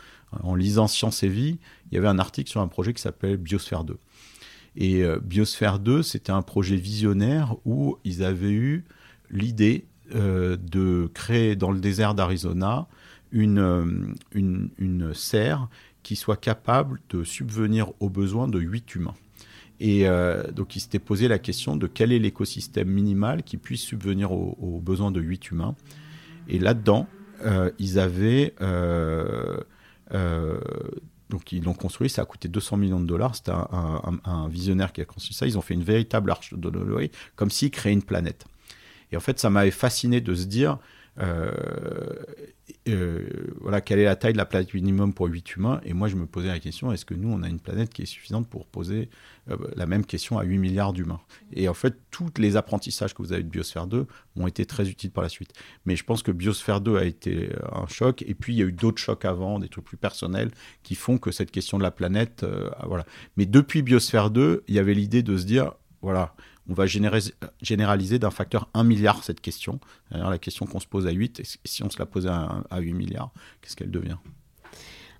En 0.44 0.56
lisant 0.56 0.88
Science 0.88 1.24
et 1.24 1.30
Vie, 1.30 1.60
il 1.90 1.96
y 1.96 1.98
avait 1.98 2.08
un 2.08 2.20
article 2.20 2.50
sur 2.50 2.62
un 2.62 2.68
projet 2.68 2.94
qui 2.94 3.02
s'appelait 3.02 3.38
Biosphère 3.38 3.84
2. 3.84 3.98
Et 4.76 5.04
euh, 5.04 5.20
Biosphère 5.20 5.80
2, 5.80 6.04
c'était 6.04 6.32
un 6.32 6.42
projet 6.42 6.76
visionnaire 6.76 7.56
où 7.66 7.98
ils 8.04 8.24
avaient 8.24 8.52
eu 8.52 8.86
l'idée 9.30 9.86
euh, 10.16 10.58
de 10.58 11.10
créer 11.14 11.56
dans 11.56 11.72
le 11.72 11.80
désert 11.80 12.16
d'Arizona 12.16 12.88
une, 13.32 13.60
euh, 13.60 13.86
une, 14.34 14.70
une, 14.78 15.14
serre 15.14 15.70
qui 16.04 16.16
soit 16.16 16.38
capable 16.38 17.00
de 17.10 17.24
subvenir 17.24 17.92
aux 18.00 18.10
besoins 18.10 18.48
de 18.48 18.60
8 18.60 18.96
humains. 18.96 19.14
Et 19.84 20.06
donc, 20.54 20.76
ils 20.76 20.80
s'étaient 20.80 21.00
posé 21.00 21.28
la 21.28 21.40
question 21.40 21.76
de 21.76 21.88
quel 21.88 22.12
est 22.12 22.20
l'écosystème 22.20 22.88
minimal 22.88 23.42
qui 23.42 23.58
puisse 23.58 23.82
subvenir 23.82 24.32
aux, 24.32 24.80
besoins 24.80 25.10
de 25.10 25.20
8 25.20 25.50
humains. 25.50 25.76
Et 26.48 26.60
là-dedans, 26.60 27.08
ils 27.80 27.98
avaient 27.98 28.54
donc 31.32 31.52
ils 31.52 31.64
l'ont 31.64 31.74
construit, 31.74 32.10
ça 32.10 32.22
a 32.22 32.26
coûté 32.26 32.48
200 32.48 32.78
millions 32.78 33.00
de 33.00 33.08
dollars. 33.08 33.36
C'était 33.36 33.52
un, 33.52 34.48
visionnaire 34.50 34.94
qui 34.94 35.02
a 35.02 35.06
construit 35.06 35.34
ça. 35.34 35.48
Ils 35.48 35.58
ont 35.58 35.62
fait 35.62 35.74
une 35.74 35.84
véritable 35.84 36.30
arche 36.30 36.54
de 36.54 36.70
Noé, 36.70 37.10
comme 37.36 37.50
s'ils 37.50 37.72
créaient 37.72 37.94
une 37.94 38.04
planète. 38.04 38.46
Et 39.12 39.18
en 39.18 39.20
fait, 39.20 39.40
ça 39.40 39.50
m'avait 39.50 39.72
fasciné 39.72 40.22
de 40.22 40.36
se 40.36 40.46
dire, 40.46 40.78
voilà, 43.62 43.82
quelle 43.82 44.00
est 44.00 44.06
la 44.06 44.16
taille 44.16 44.34
de 44.34 44.38
la 44.38 44.46
planète 44.46 44.74
minimum 44.74 45.14
pour 45.14 45.28
8 45.28 45.56
humains? 45.56 45.82
Et 45.84 45.94
moi, 45.94 46.08
je 46.08 46.16
me 46.16 46.26
posais 46.26 46.48
la 46.48 46.60
question, 46.60 46.92
est-ce 46.92 47.06
que 47.06 47.14
nous, 47.14 47.30
on 47.32 47.44
a 47.44 47.50
une 47.50 47.60
planète 47.60 47.94
qui 47.94 48.02
est 48.02 48.06
suffisante 48.06 48.48
pour 48.48 48.66
poser 48.66 49.10
euh, 49.50 49.58
la 49.76 49.86
même 49.86 50.06
question 50.06 50.40
à 50.40 50.44
8 50.44 50.58
milliards 50.58 50.94
d'humains? 50.94 51.20
Et 51.54 51.70
en 51.70 51.74
fait, 51.74 51.96
tous 52.12 52.32
les 52.38 52.56
apprentissages 52.56 53.14
que 53.14 53.22
vous 53.22 53.34
avez 53.34 53.44
de 53.44 53.50
Biosphère 53.50 53.88
2 53.88 54.08
ont 54.38 54.48
été 54.48 54.66
très 54.66 54.90
utiles 54.90 55.12
par 55.12 55.24
la 55.24 55.30
suite. 55.30 55.54
Mais 55.86 55.96
je 55.96 56.04
pense 56.04 56.24
que 56.24 56.32
Biosphère 56.32 56.82
2 56.82 56.98
a 56.98 57.04
été 57.06 57.50
un 57.72 57.88
choc, 57.88 58.24
et 58.28 58.34
puis 58.34 58.54
il 58.54 58.60
y 58.60 58.64
a 58.64 58.66
eu 58.66 58.72
d'autres 58.72 59.02
chocs 59.02 59.26
avant, 59.26 59.60
des 59.60 59.70
trucs 59.70 59.86
plus 59.86 59.98
personnels, 59.98 60.52
qui 60.84 60.96
font 60.96 61.18
que 61.18 61.32
cette 61.32 61.52
question 61.52 61.78
de 61.78 61.84
la 61.84 61.92
planète, 61.92 62.46
voilà. 62.88 63.06
Mais 63.38 63.46
depuis 63.46 63.82
Biosphère 63.82 64.32
2, 64.32 64.64
il 64.68 64.76
y 64.76 64.80
avait 64.80 64.94
l'idée 64.94 65.24
de 65.24 65.38
se 65.38 65.46
dire, 65.46 65.74
voilà, 66.02 66.34
on 66.70 66.74
va 66.74 66.86
généraliser 66.86 68.20
d'un 68.20 68.32
facteur 68.32 68.70
1 68.74 68.84
milliard 68.84 69.24
cette 69.24 69.42
question. 69.42 69.80
Alors 70.12 70.30
la 70.30 70.38
question 70.38 70.66
qu'on 70.66 70.80
se 70.80 70.88
pose 70.88 71.08
à 71.08 71.12
8, 71.12 71.40
et 71.40 71.44
si 71.66 71.84
on 71.84 71.90
se 71.90 72.00
la 72.00 72.06
posait 72.06 72.30
à, 72.30 72.80
8 72.80 72.94
milliards, 72.94 73.32
qu'est-ce 73.62 73.76
qu'elle 73.76 73.92
devient? 73.92 74.18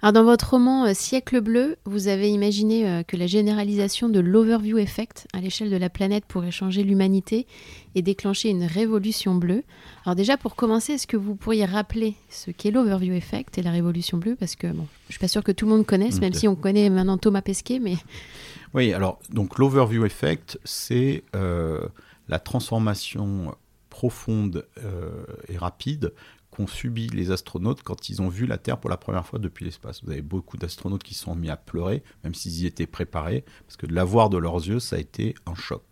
Alors 0.04 0.14
dans 0.14 0.24
votre 0.24 0.50
roman 0.50 0.86
euh, 0.86 0.94
Siècle 0.96 1.42
bleu, 1.42 1.76
vous 1.86 2.08
avez 2.08 2.32
imaginé 2.32 2.90
euh, 2.90 3.04
que 3.04 3.16
la 3.16 3.28
généralisation 3.28 4.10
de 4.10 4.20
l'overview 4.20 4.80
effect 4.80 5.28
à 5.32 5.42
l'échelle 5.42 5.70
de 5.70 5.78
la 5.78 5.92
planète 5.92 6.26
pourrait 6.26 6.50
changer 6.50 6.84
l'humanité 6.84 7.46
et 7.94 8.02
déclencher 8.02 8.50
une 8.50 8.64
révolution 8.64 9.36
bleue. 9.36 9.64
Alors 10.04 10.16
déjà 10.16 10.38
pour 10.38 10.56
commencer, 10.56 10.94
est-ce 10.94 11.06
que 11.06 11.18
vous 11.18 11.36
pourriez 11.36 11.66
rappeler 11.66 12.16
ce 12.30 12.50
qu'est 12.50 12.72
l'overview 12.72 13.14
effect 13.14 13.60
et 13.60 13.62
la 13.62 13.70
révolution 13.70 14.18
bleue? 14.18 14.36
Parce 14.36 14.56
que 14.56 14.66
bon, 14.72 14.88
je 15.08 15.14
suis 15.14 15.20
pas 15.20 15.28
sûr 15.28 15.44
que 15.44 15.52
tout 15.52 15.66
le 15.66 15.72
monde 15.72 15.86
connaisse, 15.86 16.20
même 16.20 16.34
si 16.34 16.48
on 16.48 16.56
connaît 16.56 16.90
maintenant 16.90 17.20
Thomas 17.20 17.44
Pesquet, 17.44 17.78
mais 17.78 17.98
oui, 18.74 18.94
alors, 18.94 19.20
donc 19.30 19.58
l'overview 19.58 20.06
effect, 20.06 20.60
c'est 20.64 21.24
euh, 21.36 21.88
la 22.30 22.40
transformation 22.40 23.56
profonde 23.90 24.66
euh, 24.84 25.26
et 25.50 25.58
rapide 25.58 26.14
qu'ont 26.52 26.68
subi 26.68 27.08
les 27.08 27.32
astronautes 27.32 27.82
quand 27.82 28.10
ils 28.10 28.22
ont 28.22 28.28
vu 28.28 28.46
la 28.46 28.58
Terre 28.58 28.78
pour 28.78 28.90
la 28.90 28.98
première 28.98 29.26
fois 29.26 29.40
depuis 29.40 29.66
l'espace. 29.66 30.04
Vous 30.04 30.12
avez 30.12 30.22
beaucoup 30.22 30.58
d'astronautes 30.58 31.04
qui 31.04 31.14
sont 31.14 31.34
mis 31.34 31.50
à 31.50 31.58
pleurer, 31.58 32.04
même 32.24 32.36
s'ils 32.36 32.62
y 32.62 32.66
étaient 32.66 32.88
préparés, 32.88 33.46
parce 33.66 33.78
que 33.78 33.86
de 33.86 33.94
la 33.94 34.04
voir 34.04 34.30
de 34.30 34.38
leurs 34.38 34.58
yeux, 34.68 34.80
ça 34.80 34.98
a 34.98 35.00
été 35.00 35.34
un 35.46 35.56
choc. 35.56 35.84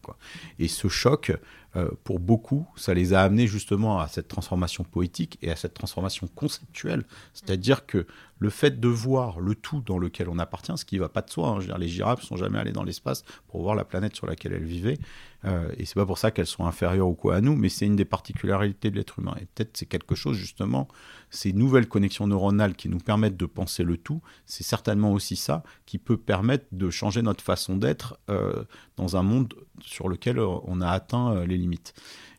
Et 0.58 0.68
ce 0.68 0.88
choc, 0.88 1.32
euh, 1.76 1.90
pour 2.04 2.20
beaucoup, 2.20 2.68
ça 2.76 2.94
les 2.94 3.14
a 3.14 3.22
amenés 3.22 3.48
justement 3.48 4.00
à 4.00 4.08
cette 4.08 4.28
transformation 4.28 4.84
poétique 4.84 5.38
et 5.42 5.52
à 5.52 5.56
cette 5.56 5.74
transformation 5.74 6.28
conceptuelle. 6.28 7.06
C'est-à-dire 7.34 7.86
que 7.86 8.08
le 8.40 8.50
fait 8.50 8.80
de 8.80 8.88
voir 8.88 9.40
le 9.40 9.54
tout 9.54 9.82
dans 9.82 10.00
lequel 10.00 10.30
on 10.30 10.40
appartient, 10.40 10.76
ce 10.78 10.86
qui 10.86 10.96
ne 10.96 11.02
va 11.02 11.10
pas 11.10 11.22
de 11.22 11.30
soi, 11.30 11.50
hein, 11.50 11.78
les 11.78 11.88
girafes 11.88 12.24
sont 12.24 12.38
jamais 12.38 12.58
allées 12.58 12.72
dans 12.72 12.84
l'espace 12.84 13.24
pour 13.48 13.62
voir 13.62 13.76
la 13.76 13.86
planète 13.86 14.16
sur 14.16 14.26
laquelle 14.26 14.54
elles 14.54 14.66
vivaient, 14.66 14.98
euh, 15.46 15.72
et 15.78 15.86
c'est 15.86 15.96
pas 15.96 16.06
pour 16.06 16.18
ça 16.18 16.32
qu'elles 16.32 16.48
sont 16.48 16.66
inférieures 16.66 17.08
ou 17.08 17.14
quoi 17.14 17.36
à 17.36 17.42
nous, 17.42 17.56
mais 17.56 17.70
c'est 17.70 17.86
une 17.86 17.96
des 17.96 18.06
particularités 18.06 18.92
de 18.92 18.98
l'être 18.98 19.20
humain. 19.20 19.36
Et 19.42 19.46
peut-être 19.46 19.78
c'est 19.78 19.86
quelque 19.86 20.16
chose 20.16 20.36
justement, 20.38 20.88
ces 21.30 21.54
nouvelles 21.54 21.88
connexions 21.88 22.28
neuronales 22.28 22.76
qui 22.76 22.90
nous 22.90 22.98
permettent 22.98 23.38
de 23.38 23.46
penser 23.46 23.84
le 23.84 23.98
tout, 23.98 24.22
c'est 24.46 24.64
certainement 24.64 25.14
aussi 25.14 25.36
ça 25.36 25.64
qui 25.86 25.98
peut 25.98 26.18
permettre 26.18 26.66
de 26.72 26.90
changer 26.90 27.22
notre 27.22 27.44
façon 27.44 27.78
d'être 27.78 28.20
euh, 28.30 28.64
dans 28.98 29.16
un 29.16 29.24
monde 29.24 29.54
sur 29.82 30.10
lequel 30.10 30.40
on 30.40 30.82
a 30.82 30.90
atteint 30.90 31.34
euh, 31.34 31.46
les 31.46 31.58
limites. 31.58 31.94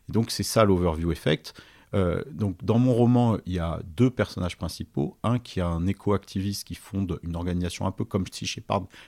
Et 0.09 0.11
donc 0.11 0.31
c'est 0.31 0.43
ça 0.43 0.63
l'overview 0.63 1.11
effect. 1.11 1.53
Euh, 1.93 2.23
donc, 2.31 2.63
dans 2.63 2.79
mon 2.79 2.93
roman, 2.93 3.37
il 3.45 3.53
y 3.53 3.59
a 3.59 3.81
deux 3.97 4.09
personnages 4.09 4.57
principaux. 4.57 5.17
Un 5.23 5.39
qui 5.39 5.59
est 5.59 5.63
un 5.63 5.85
éco-activiste 5.87 6.65
qui 6.65 6.75
fonde 6.75 7.19
une 7.23 7.35
organisation 7.35 7.85
un 7.85 7.91
peu 7.91 8.05
comme 8.05 8.25
Sea 8.31 8.63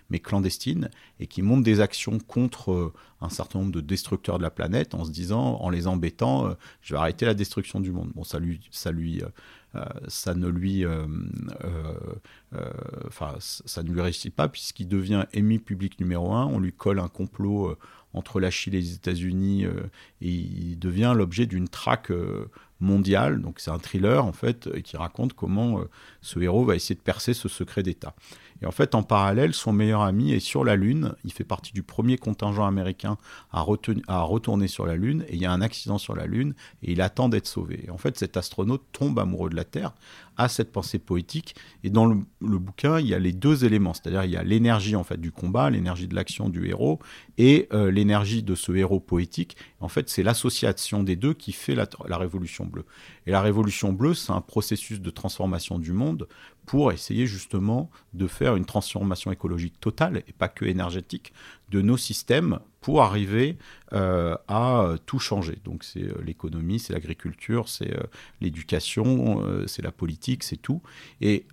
mais 0.10 0.20
clandestine, 0.20 0.90
et 1.20 1.28
qui 1.28 1.42
monte 1.42 1.64
des 1.64 1.80
actions 1.80 2.20
contre 2.20 2.72
euh, 2.72 2.94
un 3.22 3.30
certain 3.30 3.60
nombre 3.60 3.72
de 3.72 3.82
destructeurs 3.82 4.38
de 4.38 4.44
la 4.44 4.52
planète 4.52 4.96
en 4.96 5.06
se 5.06 5.12
disant, 5.12 5.58
en 5.62 5.70
les 5.70 5.88
embêtant, 5.88 6.48
euh, 6.48 6.54
je 6.82 6.94
vais 6.94 7.00
arrêter 7.00 7.26
la 7.26 7.34
destruction 7.34 7.80
du 7.80 7.92
monde. 7.92 8.12
Bon, 8.16 8.24
ça 8.24 8.40
lui, 8.40 8.60
ça 8.72 8.92
lui, 8.92 9.22
ça 10.08 10.36
ne 10.36 10.48
lui, 10.48 10.86
enfin, 13.08 13.36
ça 13.40 13.82
ne 13.82 13.92
lui 13.92 14.02
réussit 14.02 14.34
pas 14.34 14.48
puisqu'il 14.48 14.88
devient 14.88 15.26
ennemi 15.34 15.58
public 15.58 16.00
numéro 16.00 16.32
un. 16.34 16.46
On 16.46 16.60
lui 16.60 16.74
colle 16.74 17.00
un 17.00 17.08
complot 17.08 17.76
entre 18.14 18.40
la 18.40 18.52
Chine 18.52 18.76
et 18.76 18.82
les 18.82 18.94
États-Unis 18.94 19.66
et 20.22 20.30
il 20.30 20.78
devient 20.78 21.14
l'objet 21.16 21.48
d'une 21.48 21.68
traque 21.68 22.12
Donc 22.84 23.60
c'est 23.60 23.72
un 23.72 23.80
thriller 23.80 24.26
en 24.26 24.34
fait 24.34 24.82
qui 24.82 24.98
raconte 24.98 25.34
comment 25.34 25.80
euh, 25.80 25.90
ce 26.22 26.40
héros 26.40 26.66
va 26.66 26.76
essayer 26.76 26.96
de 26.96 27.02
percer 27.02 27.34
ce 27.34 27.48
secret 27.48 27.82
d'État. 27.82 28.14
Et 28.62 28.66
en 28.66 28.72
fait, 28.72 28.96
en 28.96 29.04
parallèle, 29.04 29.54
son 29.54 29.74
meilleur 29.74 30.02
ami 30.02 30.32
est 30.32 30.40
sur 30.40 30.64
la 30.64 30.76
Lune. 30.76 31.16
Il 31.26 31.34
fait 31.34 31.44
partie 31.44 31.74
du 31.74 31.84
premier 31.84 32.18
contingent 32.18 32.66
américain 32.66 33.18
à, 33.52 33.66
à 34.08 34.22
retourner 34.22 34.68
sur 34.68 34.86
la 34.86 34.96
Lune. 34.96 35.26
Et 35.28 35.36
il 35.36 35.42
y 35.42 35.46
a 35.46 35.52
un 35.52 35.62
accident 35.62 35.98
sur 35.98 36.16
la 36.16 36.28
Lune 36.28 36.54
et 36.82 36.94
il 36.94 37.02
attend 37.02 37.28
d'être 37.30 37.48
sauvé. 37.48 37.84
Et 37.86 37.90
en 37.90 37.98
fait, 37.98 38.18
cet 38.18 38.38
astronaute 38.38 38.84
tombe 38.94 39.20
amoureux 39.20 39.50
de 39.50 39.56
la 39.56 39.66
Terre, 39.66 39.94
a 40.38 40.48
cette 40.48 40.72
pensée 40.72 41.00
poétique. 41.00 41.56
Et 41.84 41.90
dans 41.90 42.06
le, 42.06 42.26
bouquin, 42.42 43.00
il 43.00 43.08
y 43.08 43.14
a 43.14 43.20
les 43.20 43.34
deux 43.34 43.66
éléments. 43.66 43.94
C'est-à-dire, 43.94 44.24
il 44.24 44.32
y 44.32 44.38
a 44.38 44.44
l'énergie 44.44 44.96
en 44.96 45.04
fait 45.04 45.20
du 45.20 45.32
combat, 45.32 45.70
l'énergie 45.70 46.08
de 46.08 46.16
l'action 46.16 46.50
du 46.50 46.68
héros 46.68 47.00
et 47.38 47.68
euh, 47.74 47.92
l'énergie 47.92 48.44
de 48.44 48.56
ce 48.56 48.72
héros 48.72 49.00
poétique. 49.00 49.58
En 49.80 49.88
fait, 49.88 50.10
c'est 50.10 50.24
l'association 50.24 51.04
des 51.04 51.16
deux 51.16 51.34
qui 51.34 51.52
fait 51.52 51.76
la 51.76 52.18
révolution 52.18 52.66
bleue. 52.66 52.86
Et 53.26 53.32
la 53.32 53.42
révolution 53.42 53.94
bleue, 53.94 54.14
c'est 54.14 54.32
un 54.32 54.42
processus 54.42 55.02
de 55.02 55.10
transformation 55.10 55.80
du 55.80 55.94
monde 55.94 56.28
pour 56.66 56.92
essayer 56.92 57.28
justement 57.28 57.90
de 58.14 58.28
faire 58.28 58.56
une 58.56 58.66
transformation 58.66 59.32
écologique 59.32 59.80
totale 59.80 60.24
et 60.28 60.34
pas 60.34 60.48
que 60.48 60.66
énergétique 60.66 61.34
de 61.70 61.82
nos 61.82 61.98
systèmes 61.98 62.60
pour 62.84 63.02
arriver 63.02 63.58
euh, 63.94 64.36
à 64.50 64.96
tout 65.06 65.18
changer. 65.18 65.58
Donc 65.64 65.84
c'est 65.86 66.04
euh, 66.04 66.22
l'économie, 66.24 66.80
c'est 66.80 66.92
l'agriculture, 66.94 67.70
c'est 67.70 67.98
euh, 67.98 68.04
l'éducation, 68.42 69.42
c'est 69.66 69.82
la 69.82 69.94
politique, 69.94 70.44
c'est 70.44 70.58
tout. 70.58 70.84
Et 71.22 71.48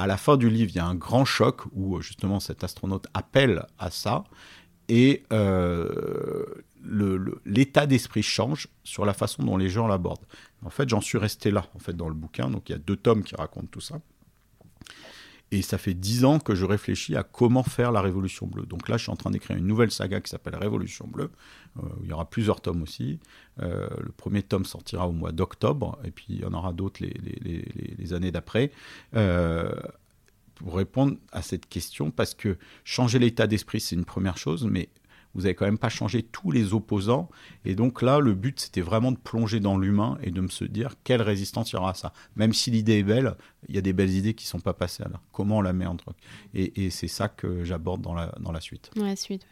à 0.00 0.06
la 0.06 0.16
fin 0.16 0.36
du 0.36 0.48
livre, 0.48 0.70
il 0.72 0.76
y 0.76 0.80
a 0.80 0.86
un 0.86 0.94
grand 0.94 1.24
choc 1.24 1.62
où 1.72 2.00
justement 2.00 2.38
cet 2.38 2.62
astronaute 2.62 3.08
appelle 3.12 3.66
à 3.78 3.90
ça 3.90 4.24
et 4.88 5.24
l'état 7.44 7.86
d'esprit 7.86 8.22
change 8.22 8.68
sur 8.84 9.04
la 9.04 9.12
façon 9.12 9.42
dont 9.42 9.56
les 9.56 9.68
gens 9.68 9.88
l'abordent. 9.88 10.26
En 10.64 10.70
fait, 10.70 10.88
j'en 10.88 11.00
suis 11.00 11.18
resté 11.18 11.50
là, 11.50 11.66
en 11.74 11.80
fait, 11.80 11.92
dans 11.92 12.08
le 12.08 12.14
bouquin. 12.14 12.48
Donc, 12.50 12.68
il 12.68 12.72
y 12.72 12.74
a 12.74 12.78
deux 12.78 12.96
tomes 12.96 13.22
qui 13.22 13.34
racontent 13.34 13.68
tout 13.70 13.80
ça. 13.80 14.00
Et 15.50 15.62
ça 15.62 15.78
fait 15.78 15.94
dix 15.94 16.24
ans 16.24 16.38
que 16.38 16.54
je 16.54 16.66
réfléchis 16.66 17.16
à 17.16 17.22
comment 17.22 17.62
faire 17.62 17.90
la 17.90 18.02
Révolution 18.02 18.46
bleue. 18.46 18.66
Donc 18.66 18.88
là, 18.88 18.98
je 18.98 19.04
suis 19.04 19.12
en 19.12 19.16
train 19.16 19.30
d'écrire 19.30 19.56
une 19.56 19.66
nouvelle 19.66 19.90
saga 19.90 20.20
qui 20.20 20.30
s'appelle 20.30 20.56
Révolution 20.56 21.06
bleue. 21.06 21.30
Euh, 21.78 21.82
il 22.02 22.10
y 22.10 22.12
aura 22.12 22.28
plusieurs 22.28 22.60
tomes 22.60 22.82
aussi. 22.82 23.18
Euh, 23.62 23.88
le 23.98 24.12
premier 24.12 24.42
tome 24.42 24.66
sortira 24.66 25.08
au 25.08 25.12
mois 25.12 25.32
d'octobre, 25.32 25.98
et 26.04 26.10
puis 26.10 26.26
il 26.28 26.40
y 26.40 26.44
en 26.44 26.52
aura 26.52 26.72
d'autres 26.74 27.02
les, 27.02 28.12
années 28.12 28.30
d'après. 28.30 28.72
Euh, 29.14 29.72
pour 30.54 30.76
répondre 30.76 31.16
à 31.32 31.40
cette 31.40 31.66
question, 31.66 32.10
parce 32.10 32.34
que 32.34 32.58
changer 32.84 33.18
l'état 33.18 33.46
d'esprit, 33.46 33.80
c'est 33.80 33.94
une 33.94 34.04
première 34.04 34.36
chose, 34.36 34.66
mais 34.66 34.90
vous 35.34 35.42
n'avez 35.42 35.54
quand 35.54 35.64
même 35.64 35.78
pas 35.78 35.88
changé 35.88 36.22
tous 36.22 36.50
les 36.50 36.74
opposants. 36.74 37.28
Et 37.64 37.74
donc 37.74 38.02
là, 38.02 38.18
le 38.18 38.34
but, 38.34 38.58
c'était 38.60 38.80
vraiment 38.80 39.12
de 39.12 39.18
plonger 39.18 39.60
dans 39.60 39.78
l'humain 39.78 40.18
et 40.22 40.30
de 40.30 40.40
me 40.40 40.48
se 40.48 40.64
dire 40.64 40.94
quelle 41.04 41.22
résistance 41.22 41.72
il 41.72 41.76
y 41.76 41.78
aura 41.78 41.90
à 41.90 41.94
ça? 41.94 42.12
Même 42.36 42.52
si 42.52 42.70
l'idée 42.70 42.98
est 42.98 43.02
belle, 43.02 43.36
il 43.68 43.74
y 43.74 43.78
a 43.78 43.82
des 43.82 43.92
belles 43.92 44.10
idées 44.10 44.34
qui 44.34 44.46
ne 44.46 44.50
sont 44.50 44.60
pas 44.60 44.74
passées 44.74 45.04
là. 45.04 45.20
Comment 45.32 45.58
on 45.58 45.62
la 45.62 45.72
met 45.72 45.86
en 45.86 45.96
truc 45.96 46.16
Et, 46.54 46.90
c'est 46.90 47.08
ça 47.08 47.28
que 47.28 47.64
j'aborde 47.64 48.00
dans 48.00 48.14
la, 48.14 48.34
dans 48.40 48.52
la 48.52 48.60
suite. 48.60 48.90
Dans 48.96 49.04
la 49.04 49.16
suite, 49.16 49.46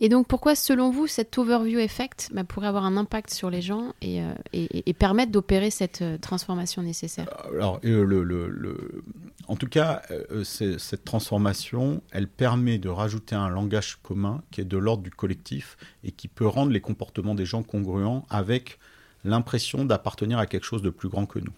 et 0.00 0.08
donc, 0.08 0.26
pourquoi, 0.26 0.54
selon 0.54 0.90
vous, 0.90 1.06
cet 1.06 1.36
overview 1.38 1.78
effect 1.78 2.30
bah, 2.32 2.44
pourrait 2.44 2.66
avoir 2.66 2.84
un 2.84 2.96
impact 2.96 3.30
sur 3.30 3.50
les 3.50 3.62
gens 3.62 3.94
et, 4.02 4.22
euh, 4.22 4.32
et, 4.52 4.92
permettre 4.92 5.32
d'opérer 5.32 5.70
cette 5.70 6.02
euh, 6.02 6.18
transformation 6.18 6.82
nécessaire? 6.82 7.28
Euh, 7.52 7.56
Alors, 7.56 7.80
le, 7.82 9.02
en 9.48 9.56
tout 9.56 9.68
cas, 9.68 10.02
cette 10.44 11.04
transformation, 11.04 12.02
elle 12.10 12.28
permet 12.28 12.78
de 12.78 12.88
rajouter 12.88 13.34
un 13.34 13.48
langage 13.48 13.98
commun 14.02 14.42
qui 14.50 14.60
est 14.60 14.64
de 14.64 14.76
l'ordre 14.76 15.02
du 15.02 15.10
collectif 15.10 15.76
et 16.04 16.12
qui 16.12 16.28
peut 16.28 16.46
rendre 16.46 16.72
les 16.72 16.80
comportements 16.80 17.34
des 17.34 17.46
gens 17.46 17.62
congruents 17.62 18.26
avec 18.30 18.78
l'impression 19.24 19.84
d'appartenir 19.84 20.38
à 20.38 20.46
quelque 20.46 20.64
chose 20.64 20.82
de 20.82 20.90
plus 20.90 21.08
grand 21.08 21.26
que 21.26 21.38
nous. 21.38 21.52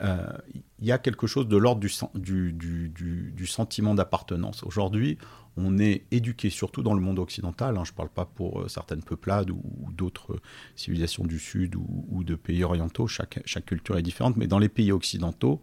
Il 0.00 0.86
y 0.86 0.92
a 0.92 0.98
quelque 0.98 1.26
chose 1.26 1.48
de 1.48 1.56
l'ordre 1.56 1.80
du, 1.80 1.90
du, 2.14 2.88
du, 2.88 3.32
du, 3.34 3.46
sentiment 3.46 3.94
d'appartenance. 3.94 4.62
Aujourd'hui, 4.62 5.18
on 5.58 5.78
est 5.78 6.04
éduqué, 6.10 6.50
surtout 6.50 6.82
dans 6.82 6.94
le 6.94 7.00
monde 7.00 7.18
occidental, 7.18 7.76
hein, 7.76 7.82
je 7.84 7.92
ne 7.92 7.96
parle 7.96 8.08
pas 8.08 8.24
pour 8.24 8.60
euh, 8.60 8.68
certaines 8.68 9.02
peuplades 9.02 9.50
ou, 9.50 9.60
d'autres 9.90 10.38
civilisations 10.76 11.24
du 11.24 11.40
Sud 11.40 11.74
ou, 11.74 12.22
de 12.22 12.36
pays 12.36 12.62
orientaux, 12.62 13.08
chaque, 13.08 13.40
chaque 13.44 13.66
culture 13.66 13.98
est 13.98 14.02
différente, 14.02 14.36
mais 14.36 14.46
dans 14.46 14.60
les 14.60 14.68
pays 14.68 14.92
occidentaux, 14.92 15.60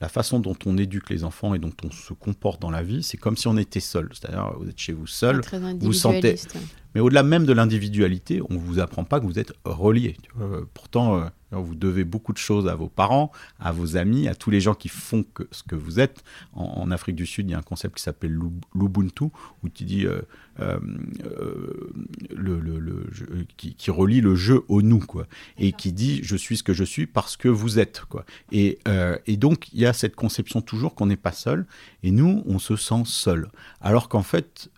la 0.00 0.08
façon 0.08 0.38
dont 0.38 0.56
on 0.66 0.76
éduque 0.78 1.10
les 1.10 1.24
enfants 1.24 1.54
et 1.54 1.58
dont 1.58 1.72
on 1.82 1.90
se 1.90 2.12
comporte 2.12 2.62
dans 2.62 2.70
la 2.70 2.82
vie, 2.82 3.02
c'est 3.02 3.16
comme 3.16 3.36
si 3.36 3.48
on 3.48 3.56
était 3.56 3.80
seul. 3.80 4.08
C'est-à-dire, 4.12 4.52
vous 4.58 4.68
êtes 4.68 4.78
chez 4.78 4.92
vous 4.92 5.06
seul, 5.06 5.40
vous 5.80 5.92
sentez. 5.92 6.36
Mais 6.94 7.00
au-delà 7.00 7.22
même 7.22 7.44
de 7.44 7.52
l'individualité, 7.52 8.40
on 8.48 8.54
ne 8.54 8.58
vous 8.58 8.78
apprend 8.78 9.04
pas 9.04 9.20
que 9.20 9.26
vous 9.26 9.38
êtes 9.38 9.52
relié. 9.64 10.16
Pourtant, 10.74 11.18
euh, 11.54 11.58
vous 11.60 11.74
devez 11.74 12.04
beaucoup 12.04 12.32
de 12.32 12.38
choses 12.38 12.68
à 12.68 12.74
vos 12.74 12.88
parents, 12.88 13.32
à 13.58 13.72
vos 13.72 13.96
amis, 13.96 14.28
à 14.28 14.34
tous 14.34 14.50
les 14.50 14.60
gens 14.60 14.74
qui 14.74 14.88
font 14.88 15.22
que, 15.22 15.44
ce 15.50 15.62
que 15.62 15.74
vous 15.74 16.00
êtes. 16.00 16.24
En, 16.52 16.90
Afrique 16.90 17.16
du 17.16 17.26
Sud, 17.26 17.48
il 17.48 17.52
y 17.52 17.54
a 17.54 17.58
un 17.58 17.62
concept 17.62 17.96
qui 17.96 18.02
s'appelle 18.02 18.38
l'Ubuntu, 18.74 19.24
où 19.62 19.68
tu 19.68 19.84
dis 19.84 20.06
euh, 20.06 20.20
euh, 20.60 20.78
le, 22.30 22.60
le, 22.60 23.06
qui, 23.56 23.90
relie 23.90 24.20
le 24.20 24.34
jeu 24.34 24.62
au 24.68 24.82
nous, 24.82 25.00
quoi, 25.00 25.26
et 25.58 25.72
qui 25.72 25.92
dit 25.92 26.20
je 26.22 26.36
suis 26.36 26.56
ce 26.56 26.62
que 26.62 26.72
je 26.72 26.84
suis 26.84 27.06
parce 27.06 27.36
que 27.36 27.48
vous 27.48 27.78
êtes, 27.78 28.02
quoi. 28.08 28.24
Et, 28.52 28.78
et 29.26 29.36
donc 29.36 29.72
il 29.72 29.80
y 29.80 29.86
a 29.86 29.92
cette 29.92 30.14
conception 30.14 30.60
toujours 30.60 30.94
qu'on 30.94 31.06
n'est 31.06 31.16
pas 31.16 31.32
seul, 31.32 31.66
et 32.02 32.10
nous 32.10 32.42
on 32.46 32.58
se 32.58 32.76
sent 32.76 33.02
seul, 33.06 33.48
alors 33.80 34.08
qu'en 34.08 34.22
fait 34.22 34.70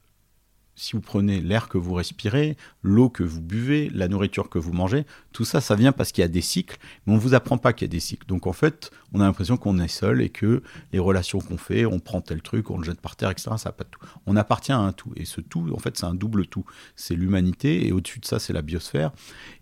si 0.76 0.92
vous 0.92 1.00
prenez 1.00 1.40
l'air 1.40 1.68
que 1.68 1.78
vous 1.78 1.94
respirez, 1.94 2.56
l'eau 2.82 3.08
que 3.08 3.22
vous 3.22 3.40
buvez, 3.40 3.90
la 3.94 4.08
nourriture 4.08 4.50
que 4.50 4.58
vous 4.58 4.72
mangez, 4.72 5.06
tout 5.32 5.44
ça, 5.44 5.60
ça 5.60 5.74
vient 5.74 5.92
parce 5.92 6.12
qu'il 6.12 6.22
y 6.22 6.24
a 6.24 6.28
des 6.28 6.42
cycles, 6.42 6.76
mais 7.06 7.14
on 7.14 7.16
ne 7.16 7.20
vous 7.20 7.34
apprend 7.34 7.58
pas 7.58 7.72
qu'il 7.72 7.86
y 7.86 7.90
a 7.90 7.92
des 7.92 8.00
cycles. 8.00 8.26
Donc 8.26 8.46
en 8.46 8.52
fait, 8.52 8.90
on 9.12 9.20
a 9.20 9.24
l'impression 9.24 9.56
qu'on 9.56 9.78
est 9.78 9.88
seul 9.88 10.20
et 10.20 10.28
que 10.28 10.62
les 10.92 10.98
relations 10.98 11.38
qu'on 11.38 11.56
fait, 11.56 11.86
on 11.86 11.98
prend 11.98 12.20
tel 12.20 12.42
truc, 12.42 12.70
on 12.70 12.78
le 12.78 12.84
jette 12.84 13.00
par 13.00 13.16
terre, 13.16 13.30
etc., 13.30 13.52
ça 13.56 13.70
n'a 13.70 13.72
pas 13.72 13.84
de 13.84 13.88
tout. 13.88 14.00
On 14.26 14.36
appartient 14.36 14.72
à 14.72 14.78
un 14.78 14.92
tout. 14.92 15.12
Et 15.16 15.24
ce 15.24 15.40
tout, 15.40 15.72
en 15.74 15.78
fait, 15.78 15.96
c'est 15.96 16.06
un 16.06 16.14
double 16.14 16.46
tout. 16.46 16.64
C'est 16.94 17.14
l'humanité 17.14 17.86
et 17.86 17.92
au-dessus 17.92 18.20
de 18.20 18.26
ça, 18.26 18.38
c'est 18.38 18.52
la 18.52 18.62
biosphère. 18.62 19.12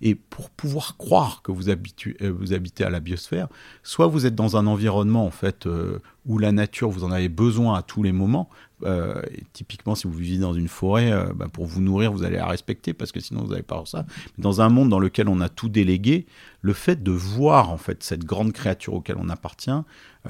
Et 0.03 0.17
pour 0.17 0.51
pouvoir 0.51 0.97
croire 0.97 1.43
que 1.43 1.53
vous, 1.53 1.71
euh, 1.71 1.77
vous 2.21 2.53
habitez 2.53 2.85
à 2.85 2.91
la 2.91 3.01
biosphère, 3.01 3.49
soit 3.85 4.09
vous 4.09 4.27
êtes 4.27 4.35
dans 4.35 4.57
un 4.57 4.67
environnement, 4.67 5.25
en 5.25 5.31
fait, 5.31 5.67
euh, 5.67 6.01
où 6.27 6.39
la 6.39 6.53
nature, 6.53 6.91
vous 6.91 7.05
en 7.05 7.13
avez 7.13 7.29
besoin 7.29 7.79
à 7.79 7.83
tous 7.83 8.03
les 8.03 8.13
moments, 8.13 8.49
euh, 8.85 9.23
typiquement, 9.53 9.95
si 9.95 10.07
vous 10.07 10.13
vivez 10.15 10.39
dans 10.39 10.55
une 10.55 10.69
forêt, 10.69 11.13
euh, 11.13 11.33
bah, 11.35 11.49
pour 11.53 11.67
vous 11.67 11.81
nourrir, 11.81 12.13
vous 12.13 12.23
allez 12.23 12.37
la 12.37 12.47
respecter 12.47 12.93
parce 12.93 13.13
que 13.13 13.21
sinon 13.21 13.43
vous 13.43 13.51
n'avez 13.51 13.63
pas 13.63 13.83
ça. 13.87 14.05
Mais 14.37 14.43
dans 14.43 14.61
un 14.61 14.69
monde 14.69 14.89
dans 14.89 14.99
lequel 14.99 15.29
on 15.29 15.41
a 15.41 15.49
tout 15.49 15.69
délégué, 15.69 16.27
le 16.61 16.73
fait 16.73 17.03
de 17.03 17.13
voir 17.13 17.71
en 17.71 17.77
fait 17.77 18.03
cette 18.03 18.25
grande 18.25 18.53
créature 18.53 18.95
auquel 18.95 19.17
on 19.19 19.29
appartient, 19.29 19.71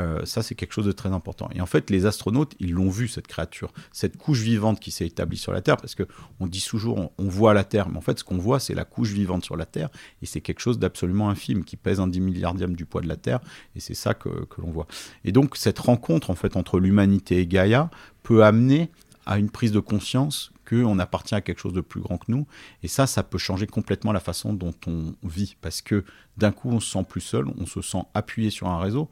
euh, 0.01 0.25
ça 0.25 0.43
c'est 0.43 0.57
quelque 0.57 0.73
chose 0.73 0.87
de 0.87 0.93
très 0.93 1.11
important. 1.11 1.49
Et 1.55 1.61
en 1.61 1.67
fait, 1.67 1.91
les 1.91 2.07
astronautes, 2.07 2.55
ils 2.59 2.73
l'ont 2.73 2.91
vu 2.91 3.07
cette 3.07 3.29
créature, 3.29 3.73
cette 3.93 4.17
couche 4.17 4.41
vivante 4.41 4.81
qui 4.81 4.91
s'est 4.91 5.07
établie 5.07 5.37
sur 5.37 5.53
la 5.53 5.63
Terre, 5.63 5.77
parce 5.77 5.95
que 5.95 6.03
on 6.41 6.49
dit 6.49 6.65
toujours 6.65 7.13
on, 7.19 7.29
voit 7.29 7.55
la 7.55 7.63
Terre, 7.63 7.89
mais 7.89 7.99
en 7.99 8.01
fait, 8.01 8.19
ce 8.19 8.25
qu'on 8.25 8.39
voit, 8.39 8.59
c'est 8.59 8.75
la 8.75 8.85
couche 8.85 9.13
vivante 9.13 9.45
sur 9.45 9.57
la 9.57 9.67
Terre, 9.67 9.91
et 10.23 10.27
c'est 10.27 10.41
quelque 10.41 10.61
chose 10.61 10.81
d'absolument 10.81 11.31
infime 11.31 11.65
qui 11.65 11.77
pèse 11.77 12.01
un 12.01 12.09
10 12.09 12.21
milliardième 12.21 12.75
du 12.75 12.85
poids 12.85 13.01
de 13.01 13.09
la 13.09 13.17
Terre, 13.17 13.39
et 13.77 13.81
c'est 13.81 13.95
ça 13.95 14.15
que, 14.15 14.29
que 14.29 14.61
l'on 14.61 14.73
voit. 14.73 14.89
Et 15.25 15.31
donc 15.31 15.57
cette 15.57 15.79
rencontre 15.79 16.31
en 16.31 16.35
fait 16.35 16.57
entre 16.57 16.81
l'humanité 16.81 17.39
et 17.39 17.47
Gaïa 17.47 17.91
peut 18.25 18.43
amener 18.43 18.91
à 19.27 19.39
une 19.39 19.51
prise 19.51 19.71
de 19.71 19.79
conscience 19.79 20.51
qu'on 20.69 20.99
appartient 20.99 21.35
à 21.35 21.41
quelque 21.41 21.61
chose 21.61 21.73
de 21.73 21.81
plus 21.81 22.01
grand 22.01 22.19
que 22.19 22.33
nous. 22.33 22.47
Et 22.83 22.89
ça, 22.89 23.07
ça 23.07 23.23
peut 23.23 23.39
changer 23.39 23.67
complètement 23.67 24.13
la 24.13 24.21
façon 24.21 24.53
dont 24.53 24.75
on 24.87 25.15
vit. 25.23 25.57
Parce 25.61 25.83
que 25.83 26.05
d'un 26.37 26.51
coup, 26.51 26.71
on 26.71 26.81
se 26.81 26.91
sent 26.91 27.05
plus 27.09 27.21
seul, 27.21 27.47
on 27.59 27.67
se 27.67 27.81
sent 27.83 28.03
appuyé 28.15 28.51
sur 28.51 28.67
un 28.69 28.79
réseau. 28.79 29.09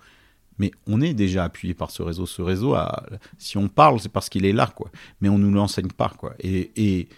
Mais 0.59 0.70
on 0.87 1.01
est 1.01 1.14
déjà 1.14 1.44
appuyé 1.44 1.75
par 1.75 1.90
ce 1.90 2.03
réseau. 2.03 2.27
Ce 2.27 2.42
réseau, 2.42 2.77
si 3.38 3.57
on 3.57 3.68
parle, 3.68 4.01
c'est 4.01 4.11
parce 4.11 4.29
qu'il 4.29 4.44
est 4.44 4.53
là, 4.53 4.66
quoi. 4.75 4.90
Mais 5.20 5.29
on 5.29 5.38
ne 5.38 5.46
nous 5.46 5.55
l'enseigne 5.55 5.90
pas, 5.90 6.12
quoi. 6.16 6.35
Et, 6.40 7.09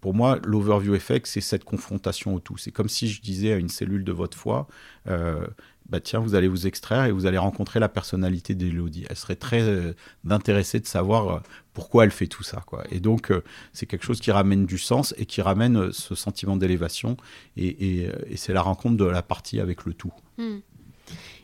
pour 0.00 0.14
moi, 0.14 0.38
l'overview 0.44 0.94
effect, 0.94 1.26
c'est 1.26 1.40
cette 1.40 1.64
confrontation 1.64 2.34
au 2.34 2.40
tout. 2.40 2.56
C'est 2.56 2.70
comme 2.70 2.88
si 2.88 3.08
je 3.08 3.20
disais 3.20 3.52
à 3.52 3.56
une 3.56 3.68
cellule 3.68 4.04
de 4.04 4.12
votre 4.12 4.36
foi, 4.36 4.68
euh, 5.08 5.44
bah 5.88 6.00
tiens, 6.00 6.18
vous 6.18 6.34
allez 6.34 6.48
vous 6.48 6.66
extraire 6.66 7.04
et 7.04 7.12
vous 7.12 7.26
allez 7.26 7.36
rencontrer 7.36 7.78
la 7.78 7.90
personnalité 7.90 8.54
d'Elodie. 8.54 9.04
Elle 9.10 9.16
serait 9.16 9.36
très 9.36 9.60
euh, 9.60 9.92
intéressée 10.28 10.80
de 10.80 10.86
savoir 10.86 11.28
euh, 11.28 11.40
pourquoi 11.74 12.04
elle 12.04 12.10
fait 12.10 12.26
tout 12.26 12.42
ça. 12.42 12.62
Quoi. 12.66 12.84
Et 12.90 13.00
donc, 13.00 13.30
euh, 13.30 13.42
c'est 13.74 13.84
quelque 13.84 14.04
chose 14.04 14.20
qui 14.20 14.30
ramène 14.30 14.64
du 14.64 14.78
sens 14.78 15.14
et 15.18 15.26
qui 15.26 15.42
ramène 15.42 15.92
ce 15.92 16.14
sentiment 16.14 16.56
d'élévation. 16.56 17.18
Et, 17.56 18.08
c'est 18.36 18.54
la 18.54 18.62
rencontre 18.62 18.96
de 18.96 19.04
la 19.04 19.22
partie 19.22 19.60
avec 19.60 19.84
le 19.84 19.92
tout. 19.92 20.12
Hmm. 20.38 20.58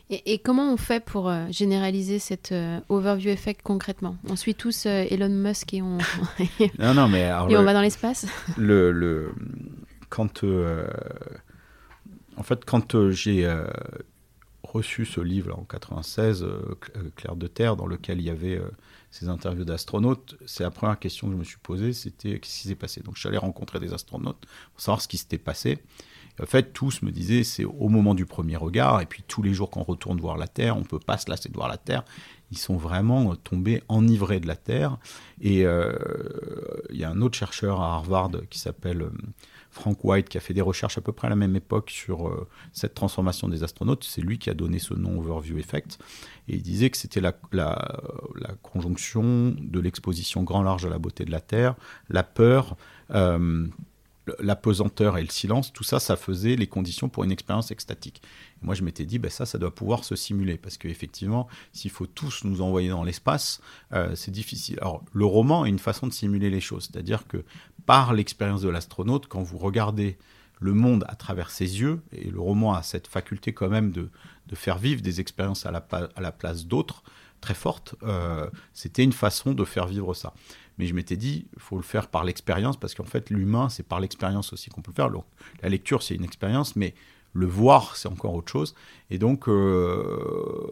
Et, 0.09 0.39
comment 0.39 0.73
on 0.73 0.77
fait 0.77 1.03
pour 1.03 1.31
généraliser 1.51 2.19
cet 2.19 2.53
overview 2.89 3.29
effect 3.29 3.61
concrètement? 3.63 4.17
On 4.27 4.35
suit 4.35 4.55
tous 4.55 4.85
Elon 4.85 5.29
Musk 5.29 5.73
et 5.73 5.81
on, 5.81 5.99
non, 6.79 6.93
non, 6.93 7.07
mais 7.07 7.29
et 7.49 7.57
on 7.57 7.63
va 7.63 7.73
dans 7.73 7.81
l'espace? 7.81 8.25
le, 8.57 8.91
le, 8.91 9.31
Quand. 10.09 10.43
en 12.35 12.43
fait, 12.43 12.65
quand 12.65 13.09
j'ai 13.11 13.47
reçu 14.63 15.05
ce 15.05 15.21
livre 15.21 15.57
en 15.57 15.63
96, 15.63 16.43
euh, 16.43 16.77
euh, 16.95 17.09
Claire 17.15 17.35
de 17.35 17.47
Terre, 17.47 17.75
dans 17.75 17.87
lequel 17.87 18.19
il 18.19 18.25
y 18.25 18.29
avait 18.29 18.57
euh, 18.57 18.69
ces 19.09 19.27
interviews 19.27 19.65
d'astronautes, 19.65 20.35
c'est 20.45 20.63
la 20.63 20.71
première 20.71 20.99
question 20.99 21.27
que 21.27 21.33
je 21.33 21.37
me 21.37 21.43
suis 21.43 21.57
posée, 21.57 21.93
c'était 21.93 22.39
qu'est-ce 22.39 22.61
qui 22.61 22.67
s'est 22.67 22.75
passé? 22.75 23.01
Donc 23.01 23.15
je 23.15 23.21
suis 23.21 23.29
allé 23.29 23.37
rencontrer 23.37 23.79
des 23.79 23.93
astronautes 23.93 24.45
pour 24.73 24.81
savoir 24.81 25.01
ce 25.01 25.07
qui 25.07 25.17
s'était 25.17 25.37
passé. 25.37 25.79
en 26.41 26.45
fait, 26.45 26.73
tous 26.73 27.01
me 27.01 27.11
disaient, 27.11 27.43
c'est 27.43 27.65
au 27.65 27.89
moment 27.89 28.13
du 28.13 28.25
premier 28.25 28.55
regard, 28.55 29.01
et 29.01 29.05
puis 29.05 29.23
tous 29.27 29.41
les 29.41 29.53
jours 29.53 29.69
qu'on 29.69 29.83
retourne 29.83 30.19
voir 30.19 30.37
la 30.37 30.47
Terre, 30.47 30.77
on 30.77 30.81
ne 30.81 30.85
peut 30.85 30.99
pas 30.99 31.17
se 31.17 31.29
lasser 31.29 31.49
de 31.49 31.55
voir 31.55 31.67
la 31.67 31.77
Terre. 31.77 32.05
Ils 32.51 32.57
sont 32.57 32.77
vraiment 32.77 33.35
tombés 33.35 33.81
enivrés 33.87 34.39
de 34.39 34.47
la 34.47 34.55
Terre. 34.55 34.97
Et 35.41 35.61
il 35.61 36.97
y 36.97 37.03
a 37.03 37.09
un 37.09 37.21
autre 37.21 37.37
chercheur 37.37 37.81
à 37.81 37.95
Harvard 37.95 38.31
qui 38.49 38.59
s'appelle 38.59 39.09
Frank 39.71 40.03
White, 40.03 40.27
qui 40.27 40.37
a 40.37 40.41
fait 40.41 40.53
des 40.53 40.61
recherches 40.61 40.97
à 40.97 41.01
peu 41.01 41.13
près 41.13 41.27
à 41.27 41.29
la 41.29 41.35
même 41.37 41.55
époque 41.55 41.89
sur 41.89 42.27
euh, 42.27 42.47
cette 42.73 42.93
transformation 42.93 43.47
des 43.47 43.63
astronautes. 43.63 44.03
C'est 44.03 44.21
lui 44.21 44.37
qui 44.37 44.49
a 44.49 44.53
donné 44.53 44.79
ce 44.79 44.93
nom 44.93 45.17
Overview 45.19 45.57
Effect. 45.57 45.97
Et 46.49 46.55
il 46.55 46.61
disait 46.61 46.89
que 46.89 46.97
c'était 46.97 47.21
la, 47.21 47.33
conjonction 48.61 49.55
de 49.57 49.79
l'exposition 49.79 50.43
grand 50.43 50.61
large 50.61 50.85
à 50.85 50.89
la 50.89 50.99
beauté 50.99 51.23
de 51.23 51.31
la 51.31 51.39
Terre, 51.39 51.75
la 52.09 52.23
peur, 52.23 52.75
euh, 53.11 53.65
la 54.39 54.55
pesanteur 54.55 55.17
et 55.17 55.21
le 55.21 55.29
silence, 55.29 55.73
tout 55.73 55.83
ça, 55.83 55.99
ça 55.99 56.15
faisait 56.15 56.55
les 56.55 56.67
conditions 56.67 57.09
pour 57.09 57.23
une 57.23 57.31
expérience 57.31 57.71
extatique. 57.71 58.21
moi, 58.61 58.75
je 58.75 58.83
m'étais 58.83 59.05
dit, 59.05 59.19
ben 59.19 59.31
ça, 59.31 59.45
ça 59.45 59.57
doit 59.57 59.73
pouvoir 59.73 60.03
se 60.03 60.15
simuler, 60.15 60.57
parce 60.57 60.77
qu'effectivement, 60.77 61.47
s'il 61.73 61.91
faut 61.91 62.05
tous 62.05 62.43
nous 62.43 62.61
envoyer 62.61 62.89
dans 62.89 63.03
l'espace, 63.03 63.61
euh, 63.93 64.15
c'est 64.15 64.31
difficile. 64.31 64.77
Alors, 64.81 65.03
le 65.13 65.25
roman 65.25 65.65
est 65.65 65.69
une 65.69 65.79
façon 65.79 66.07
de 66.07 66.13
simuler 66.13 66.49
les 66.49 66.61
choses, 66.61 66.89
c'est-à-dire 66.91 67.27
que 67.27 67.43
par 67.85 68.13
l'expérience 68.13 68.61
de 68.61 68.69
l'astronaute, 68.69 69.27
quand 69.27 69.41
vous 69.41 69.57
regardez 69.57 70.17
le 70.59 70.73
monde 70.73 71.03
à 71.07 71.15
travers 71.15 71.49
ses 71.49 71.81
yeux, 71.81 72.01
et 72.11 72.29
le 72.29 72.39
roman 72.39 72.73
a 72.73 72.83
cette 72.83 73.07
faculté 73.07 73.51
quand 73.51 73.69
même 73.69 73.91
de, 73.91 74.09
faire 74.53 74.77
vivre 74.77 75.01
des 75.01 75.21
expériences 75.21 75.65
à 75.65 75.71
la, 75.71 76.31
place 76.31 76.65
d'autres, 76.65 77.03
très 77.39 77.53
fortes, 77.53 77.95
euh, 78.03 78.49
c'était 78.73 79.03
une 79.03 79.13
façon 79.13 79.53
de 79.53 79.63
faire 79.65 79.87
vivre 79.87 80.13
ça. 80.13 80.33
Mais 80.81 80.87
je 80.87 80.95
m'étais 80.95 81.15
dit, 81.15 81.45
il 81.53 81.61
faut 81.61 81.75
le 81.75 81.83
faire 81.83 82.07
par 82.07 82.23
l'expérience, 82.23 82.75
parce 82.75 82.95
qu'en 82.95 83.05
fait, 83.05 83.29
l'humain, 83.29 83.69
c'est 83.69 83.87
par 83.87 83.99
l'expérience 83.99 84.51
aussi 84.51 84.71
qu'on 84.71 84.81
peut 84.81 84.89
le 84.91 84.95
faire. 84.95 85.11
la 85.61 85.69
lecture, 85.69 86.01
c'est 86.01 86.15
une 86.15 86.23
expérience, 86.23 86.75
mais 86.75 86.95
le 87.33 87.45
voir, 87.45 87.95
c'est 87.95 88.07
encore 88.07 88.33
autre 88.33 88.51
chose. 88.51 88.73
Et 89.11 89.19
donc, 89.19 89.47
euh, 89.47 90.67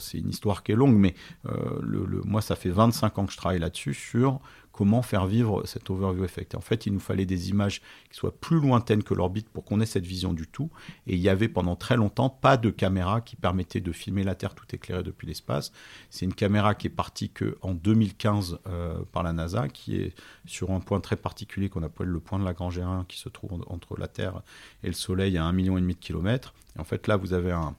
c'est 0.00 0.18
une 0.18 0.30
histoire 0.30 0.64
qui 0.64 0.72
est 0.72 0.74
longue, 0.74 0.96
mais 0.96 1.14
euh, 1.46 1.78
le, 1.80 2.22
moi, 2.24 2.42
ça 2.42 2.56
fait 2.56 2.70
25 2.70 3.18
ans 3.20 3.26
que 3.26 3.32
je 3.32 3.36
travaille 3.36 3.60
là-dessus, 3.60 3.94
sur 3.94 4.40
comment 4.72 5.02
faire 5.02 5.26
vivre 5.26 5.66
cet 5.66 5.90
overview 5.90 6.24
effect. 6.24 6.54
en 6.54 6.60
fait, 6.60 6.86
il 6.86 6.92
nous 6.92 7.00
fallait 7.00 7.26
des 7.26 7.50
images 7.50 7.80
qui 8.10 8.16
soient 8.16 8.34
plus 8.34 8.60
lointaines 8.60 9.02
que 9.02 9.14
l'orbite 9.14 9.48
pour 9.48 9.64
qu'on 9.64 9.80
ait 9.80 9.86
cette 9.86 10.06
vision 10.06 10.32
du 10.32 10.46
tout. 10.46 10.70
Et 11.06 11.14
il 11.14 11.20
y 11.20 11.28
avait 11.28 11.48
pendant 11.48 11.76
très 11.76 11.96
longtemps 11.96 12.30
pas 12.30 12.56
de 12.56 12.70
caméra 12.70 13.20
qui 13.20 13.36
permettait 13.36 13.80
de 13.80 13.92
filmer 13.92 14.22
la 14.22 14.34
Terre 14.34 14.54
tout 14.54 14.66
éclairée 14.72 15.02
depuis 15.02 15.26
l'espace. 15.26 15.72
C'est 16.08 16.24
une 16.24 16.34
caméra 16.34 16.74
qui 16.74 16.86
est 16.86 16.90
partie 16.90 17.30
que 17.30 17.58
en 17.62 17.74
2015 17.74 18.58
euh, 18.66 19.02
par 19.12 19.22
la 19.22 19.32
NASA, 19.32 19.68
qui 19.68 19.96
est 19.96 20.14
sur 20.46 20.70
un 20.70 20.80
point 20.80 21.00
très 21.00 21.16
particulier 21.16 21.68
qu'on 21.68 21.82
appelle 21.82 22.08
le 22.08 22.20
point 22.20 22.38
de 22.38 22.44
Lagrange 22.44 22.78
1, 22.78 23.04
qui 23.08 23.18
se 23.18 23.28
trouve 23.28 23.64
entre 23.66 23.98
la 23.98 24.08
Terre 24.08 24.42
et 24.82 24.86
le 24.86 24.92
Soleil 24.92 25.36
à 25.36 25.44
un 25.44 25.52
million 25.52 25.76
et 25.76 25.80
demi 25.80 25.94
de 25.94 26.00
kilomètres. 26.00 26.54
Et 26.76 26.80
en 26.80 26.84
fait, 26.84 27.06
là, 27.06 27.16
vous 27.16 27.32
avez 27.32 27.52
un, 27.52 27.74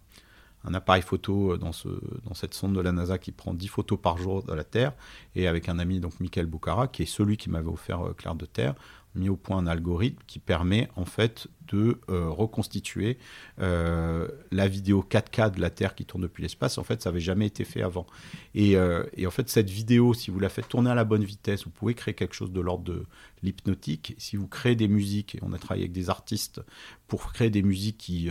un 0.64 0.74
appareil 0.74 1.02
photo 1.02 1.54
euh, 1.54 1.58
dans, 1.58 1.72
ce, 1.72 1.90
dans 2.24 2.34
cette 2.34 2.54
sonde 2.54 2.76
de 2.76 2.82
la 2.82 2.92
NASA 2.92 3.18
qui 3.18 3.32
prend 3.32 3.54
10 3.54 3.68
photos 3.68 4.00
par 4.00 4.18
jour 4.18 4.44
de 4.44 4.54
la 4.54 4.64
Terre, 4.64 4.94
et 5.36 5.48
avec 5.48 5.70
un 5.70 5.80
ami, 5.80 6.00
donc 6.00 6.20
Michael 6.20 6.46
Boucara, 6.46 6.88
qui 6.88 7.04
est 7.04 7.08
celui 7.08 7.38
qui 7.38 7.50
m'avait 7.50 7.70
offert 7.70 8.02
euh, 8.02 8.14
Claire 8.14 8.36
de 8.36 8.46
Terre, 8.46 8.76
mis 9.14 9.28
au 9.28 9.36
point 9.36 9.58
un 9.58 9.68
algorithme 9.68 10.22
qui 10.26 10.40
permet 10.40 10.88
en 10.96 11.04
fait 11.04 11.48
de 11.68 12.00
euh, 12.10 12.30
reconstituer 12.30 13.18
la 13.58 14.68
vidéo 14.70 15.06
4K 15.08 15.52
de 15.52 15.60
la 15.60 15.70
Terre 15.70 15.96
qui 15.96 16.06
tourne 16.06 16.24
depuis 16.24 16.44
l'espace. 16.44 16.78
En 16.78 16.86
fait, 16.86 17.02
ça 17.02 17.10
n'avait 17.10 17.20
jamais 17.20 17.48
été 17.48 17.66
fait 17.66 17.82
avant. 17.82 18.08
Et, 18.56 18.78
et, 19.18 19.28
en 19.28 19.32
fait, 19.32 19.50
cette 19.50 19.70
vidéo, 19.70 20.14
si 20.14 20.32
vous 20.32 20.40
la 20.40 20.48
faites 20.48 20.70
tourner 20.70 20.90
à 20.90 20.96
la 20.96 21.04
bonne 21.04 21.26
vitesse, 21.26 21.66
vous 21.66 21.72
pouvez 21.72 21.94
créer 21.94 22.14
quelque 22.14 22.34
chose 22.34 22.54
de 22.54 22.62
l'ordre 22.62 22.86
de 22.86 23.04
l'hypnotique. 23.44 24.16
Si 24.18 24.38
vous 24.38 24.48
créez 24.48 24.76
des 24.76 24.88
musiques, 24.88 25.36
et 25.36 25.40
on 25.42 25.52
a 25.52 25.58
travaillé 25.58 25.84
avec 25.84 25.92
des 25.92 26.10
artistes 26.10 26.62
pour 27.08 27.34
créer 27.34 27.50
des 27.50 27.64
musiques 27.64 27.98
qui 27.98 28.30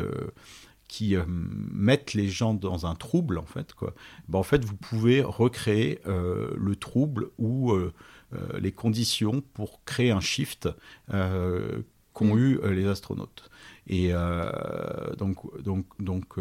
qui 0.90 1.14
euh, 1.14 1.22
mettent 1.28 2.14
les 2.14 2.28
gens 2.28 2.52
dans 2.52 2.84
un 2.84 2.96
trouble, 2.96 3.38
en 3.38 3.44
fait, 3.44 3.74
quoi, 3.74 3.94
ben, 4.28 4.40
en 4.40 4.42
fait, 4.42 4.64
vous 4.64 4.74
pouvez 4.74 5.22
recréer 5.22 6.00
euh, 6.08 6.50
le 6.56 6.74
trouble 6.74 7.28
ou 7.38 7.70
euh, 7.70 7.92
les 8.58 8.72
conditions 8.72 9.40
pour 9.54 9.84
créer 9.84 10.10
un 10.10 10.18
shift 10.18 10.68
qu'ont 11.08 12.34
mm. 12.34 12.38
eu 12.38 12.60
les 12.72 12.88
astronautes. 12.88 13.50
Et 13.86 14.12
donc, 15.16 15.62
donc, 15.62 15.86
donc, 15.98 16.38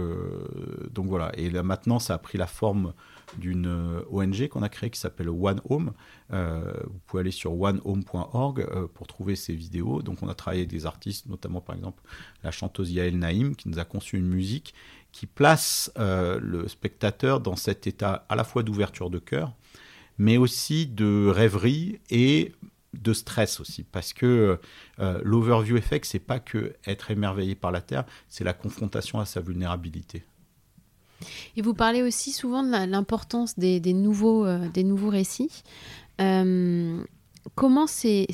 donc 0.91 1.07
voilà. 1.07 1.31
Et 1.35 1.49
là, 1.49 1.63
maintenant, 1.63 1.97
ça 1.97 2.15
a 2.15 2.17
pris 2.19 2.37
la 2.37 2.45
forme 2.45 2.93
d'une 3.37 3.67
euh, 3.67 4.01
ONG 4.11 4.47
qu'on 4.47 4.63
a 4.63 4.69
créée 4.69 4.89
qui 4.89 4.99
s'appelle 4.99 5.29
One 5.29 5.61
Home. 5.69 5.93
Euh, 6.33 6.73
vous 6.85 6.99
pouvez 7.07 7.21
aller 7.21 7.31
sur 7.31 7.59
onehome.org 7.59 8.61
euh, 8.61 8.87
pour 8.93 9.07
trouver 9.07 9.35
ces 9.35 9.53
vidéos. 9.53 10.01
Donc 10.01 10.21
on 10.23 10.29
a 10.29 10.35
travaillé 10.35 10.61
avec 10.61 10.69
des 10.69 10.85
artistes, 10.85 11.27
notamment 11.27 11.61
par 11.61 11.75
exemple 11.75 12.01
la 12.43 12.51
chanteuse 12.51 12.91
Yael 12.91 13.17
Naïm 13.17 13.55
qui 13.55 13.69
nous 13.69 13.79
a 13.79 13.85
conçu 13.85 14.17
une 14.17 14.27
musique 14.27 14.73
qui 15.11 15.25
place 15.25 15.91
le 15.97 16.67
spectateur 16.67 17.39
dans 17.39 17.55
cet 17.55 17.87
état 17.87 18.25
à 18.29 18.35
la 18.35 18.43
fois 18.43 18.61
d'ouverture 18.61 19.09
de 19.09 19.17
cœur, 19.17 19.55
mais 20.19 20.37
aussi 20.37 20.85
de 20.85 21.27
rêverie 21.27 21.99
et 22.11 22.53
de 22.93 23.13
stress 23.13 23.59
aussi, 23.59 23.81
parce 23.81 24.13
que 24.13 24.59
l'overview 25.23 25.77
effect, 25.77 26.05
c'est 26.05 26.19
pas 26.19 26.39
que 26.39 26.75
être 26.85 27.09
émerveillé 27.09 27.55
par 27.55 27.71
la 27.71 27.81
Terre, 27.81 28.05
c'est 28.27 28.43
la 28.43 28.53
confrontation 28.53 29.19
à 29.19 29.25
sa 29.25 29.41
vulnérabilité. 29.41 30.23
Et 31.55 31.61
vous 31.61 31.73
parlez 31.73 32.01
aussi 32.01 32.31
souvent 32.31 32.63
de 32.63 32.89
l'importance 32.89 33.57
des, 33.57 33.79
nouveaux, 33.93 34.45
euh, 34.45 34.67
des 34.69 34.83
nouveaux 34.83 35.09
récits. 35.09 35.63
Euh, 36.21 37.03
comment 37.55 37.87
ces, 37.87 38.27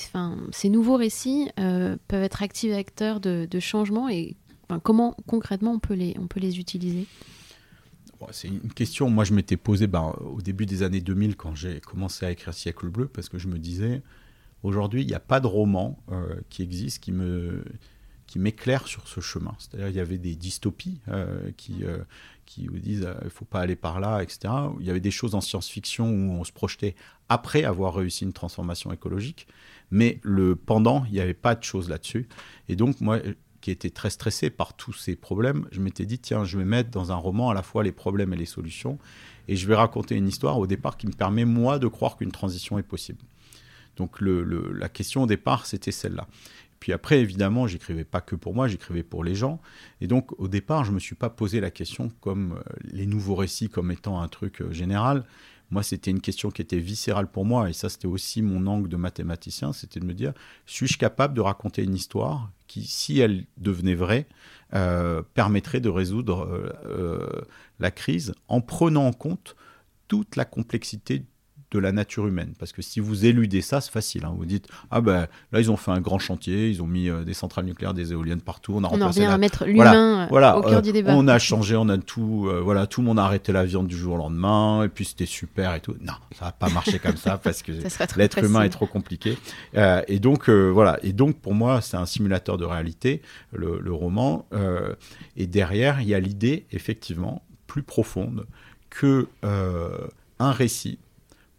nouveaux 0.66 0.98
récits 0.98 1.50
euh, 1.60 1.98
peuvent 2.08 2.24
être 2.24 2.44
activateurs 2.44 3.20
de, 3.20 3.48
de 3.50 3.60
changement 3.60 4.10
et 4.10 4.36
comment 4.84 5.16
concrètement 5.28 5.74
on 5.74 5.80
peut 5.80 5.94
les, 5.94 6.16
on 6.20 6.28
peut 6.28 6.40
les 6.40 6.60
utiliser? 6.60 7.06
C'est 8.32 8.48
une 8.48 8.74
question, 8.74 9.10
moi 9.10 9.24
je 9.24 9.34
m'étais 9.34 9.58
posé 9.58 9.86
ben, 9.86 10.16
au 10.22 10.42
début 10.42 10.66
des 10.66 10.82
années 10.82 11.02
2000 11.02 11.36
quand 11.36 11.54
j'ai 11.54 11.80
commencé 11.80 12.26
à 12.26 12.32
écrire 12.32 12.56
Siècle 12.56 12.90
bleu, 12.90 13.08
parce 13.08 13.30
que 13.30 13.38
je 13.38 13.48
me 13.48 13.60
disais, 13.60 14.02
aujourd'hui 14.64 15.04
il 15.04 15.08
n'y 15.08 15.14
a 15.14 15.20
pas 15.20 15.40
de 15.40 15.46
roman 15.46 16.00
qui 16.50 16.64
existe 16.64 17.04
qui 17.04 17.12
me, 17.12 17.64
qui 18.26 18.40
m'éclaire 18.40 18.88
sur 18.88 19.08
ce 19.08 19.20
chemin. 19.20 19.56
C'est-à-dire 19.60 19.90
il 19.90 19.96
y 19.96 20.00
avait 20.00 20.18
des 20.18 20.36
dystopies 20.36 21.02
qui, 21.56 21.84
qui 22.46 22.68
vous 22.68 22.80
disent 22.80 23.04
euh, 23.06 23.16
il 23.22 23.26
ne 23.26 23.30
faut 23.30 23.46
pas 23.46 23.60
aller 23.60 23.76
par 23.76 24.00
là, 24.00 24.22
etc. 24.22 24.54
Il 24.80 24.86
y 24.86 24.90
avait 24.90 25.00
des 25.00 25.12
choses 25.12 25.36
en 25.36 25.42
science-fiction 25.42 26.10
où 26.10 26.32
on 26.32 26.44
se 26.44 26.52
projetait 26.52 26.96
après 27.30 27.64
avoir 27.64 27.96
réussi 27.96 28.24
une 28.24 28.34
transformation 28.34 28.92
écologique, 28.92 29.48
mais 29.92 30.20
le 30.24 30.56
pendant, 30.56 31.06
il 31.06 31.14
n'y 31.14 31.20
avait 31.20 31.34
pas 31.34 31.56
de 31.56 31.64
choses 31.64 31.90
là-dessus. 31.90 32.28
Et 32.70 32.76
donc, 32.76 33.02
moi, 33.02 33.20
qui 33.62 33.72
étais 33.72 33.90
très 33.90 34.12
stressé 34.12 34.52
par 34.52 34.76
tous 34.76 34.94
ces 34.94 35.16
problèmes, 35.16 35.68
je 35.72 35.82
m'étais 35.82 36.06
dit 36.06 36.20
tiens, 36.20 36.46
je 36.46 36.58
vais 36.58 36.66
mettre 36.66 36.92
dans 36.92 37.12
un 37.12 37.16
roman 37.16 37.50
à 37.50 37.54
la 37.54 37.64
fois 37.64 37.84
les 37.84 37.92
problèmes 37.92 38.32
et 38.34 38.38
les 38.38 38.46
solutions, 38.46 39.00
et 39.48 39.56
je 39.56 39.68
vais 39.68 39.76
raconter 39.76 40.16
une 40.16 40.28
histoire 40.28 40.60
au 40.60 40.68
départ 40.68 40.98
qui 40.98 41.08
me 41.08 41.14
permet, 41.14 41.46
moi, 41.46 41.80
de 41.80 41.88
croire 41.88 42.18
qu'une 42.18 42.32
transition 42.32 42.78
est 42.78 42.84
possible. 42.84 43.20
Donc 43.96 44.20
le, 44.20 44.44
la 44.74 44.90
question 44.90 45.24
au 45.24 45.28
départ, 45.28 45.66
c'était 45.66 45.92
celle-là. 45.92 46.28
Puis 46.86 46.94
après, 46.94 47.20
évidemment, 47.20 47.66
j'écrivais 47.66 48.04
pas 48.04 48.22
que 48.22 48.36
pour 48.36 48.54
moi, 48.54 48.68
j'écrivais 48.68 49.02
pour 49.02 49.24
les 49.24 49.34
gens. 49.34 49.60
Et 50.02 50.08
donc, 50.08 50.40
au 50.40 50.48
départ, 50.48 50.86
je 50.86 50.92
me 50.92 51.00
suis 51.00 51.16
pas 51.16 51.32
posé 51.32 51.60
la 51.60 51.72
question 51.72 52.12
comme 52.22 52.60
euh, 52.60 52.74
les 52.84 53.08
nouveaux 53.08 53.34
récits 53.34 53.70
comme 53.70 53.90
étant 53.90 54.22
un 54.22 54.28
truc 54.28 54.62
euh, 54.62 54.72
général. 54.72 55.26
Moi, 55.72 55.82
c'était 55.82 56.12
une 56.12 56.22
question 56.22 56.52
qui 56.52 56.62
était 56.62 56.78
viscérale 56.78 57.26
pour 57.26 57.44
moi, 57.44 57.72
et 57.72 57.74
ça, 57.74 57.90
c'était 57.90 58.06
aussi 58.06 58.44
mon 58.44 58.68
angle 58.68 58.88
de 58.88 58.98
mathématicien, 58.98 59.74
c'était 59.74 60.00
de 60.00 60.06
me 60.06 60.14
dire, 60.14 60.34
suis-je 60.68 61.00
capable 61.00 61.34
de 61.34 61.42
raconter 61.42 61.82
une 61.82 61.96
histoire 61.96 62.52
qui, 62.68 62.84
si 62.84 63.18
elle 63.18 63.48
devenait 63.58 63.96
vraie, 63.96 64.28
euh, 64.76 65.24
permettrait 65.34 65.80
de 65.80 65.90
résoudre 65.90 66.72
la 67.80 67.90
crise 67.90 68.36
en 68.48 68.62
prenant 68.62 69.08
en 69.08 69.14
compte 69.14 69.56
toute 70.08 70.36
la 70.36 70.46
complexité 70.46 71.26
de 71.76 71.80
la 71.80 71.92
nature 71.92 72.28
humaine. 72.28 72.54
Parce 72.58 72.72
que 72.72 72.82
si 72.82 73.00
vous 73.00 73.26
éludez 73.26 73.62
ça, 73.62 73.82
c'est 73.82 73.92
facile. 73.92 74.26
Hein. 74.26 74.34
Vous 74.38 74.46
dites, 74.46 74.68
ah 74.92 75.02
ben 75.02 75.28
là, 75.52 75.60
ils 75.60 75.70
ont 75.70 75.78
fait 75.78 75.92
un 75.92 76.02
grand 76.02 76.20
chantier, 76.20 76.70
ils 76.70 76.82
ont 76.82 76.88
mis 76.88 77.10
euh, 77.10 77.24
des 77.24 77.34
centrales 77.34 77.66
nucléaires, 77.66 77.94
des 77.94 78.12
éoliennes 78.12 78.42
partout. 78.42 78.74
On, 78.76 78.84
a 78.84 78.90
on 78.92 79.02
en 79.02 79.08
revient 79.08 79.26
à 79.26 79.38
mettre 79.38 79.66
l'humain 79.66 80.28
voilà, 80.30 80.58
au 80.58 80.62
cœur 80.62 80.82
du 80.82 80.92
débat. 80.92 81.14
On 81.16 81.28
a 81.28 81.38
changé, 81.40 81.76
on 81.76 81.90
a 81.90 81.98
tout, 81.98 82.48
euh, 82.48 82.62
voilà, 82.62 82.88
tout 82.88 83.02
le 83.02 83.08
monde 83.08 83.20
a 83.20 83.24
arrêté 83.24 83.52
la 83.52 83.66
viande 83.66 83.88
du 83.88 83.98
jour 83.98 84.16
au 84.16 84.18
lendemain, 84.18 84.84
et 84.84 84.90
puis 84.90 85.06
c'était 85.06 85.26
super 85.26 85.74
et 85.76 85.82
tout. 85.82 85.96
Non, 86.02 86.14
ça 86.38 86.46
va 86.46 86.52
pas 86.52 86.70
marcher 86.70 87.00
comme 87.00 87.18
ça 87.18 87.38
parce 87.44 87.62
que 87.62 87.74
l'être 88.18 88.44
humain 88.44 88.64
est 88.64 88.70
trop 88.70 88.88
compliqué. 88.88 89.38
Euh, 89.76 90.02
et 90.08 90.20
donc, 90.20 90.50
voilà. 90.50 91.00
Et 91.04 91.14
donc, 91.14 91.38
pour 91.38 91.54
moi, 91.54 91.82
c'est 91.82 91.98
un 91.98 92.06
simulateur 92.06 92.58
de 92.58 92.66
réalité, 92.66 93.22
le, 93.52 93.80
le 93.80 93.94
roman. 93.94 94.46
et 95.36 95.48
derrière, 95.48 96.02
il 96.02 96.08
y 96.08 96.16
a 96.16 96.20
l'idée, 96.20 96.66
effectivement, 96.72 97.44
plus 97.68 97.84
profonde 97.84 98.46
que 98.90 99.28
un 100.40 100.52
récit 100.52 101.00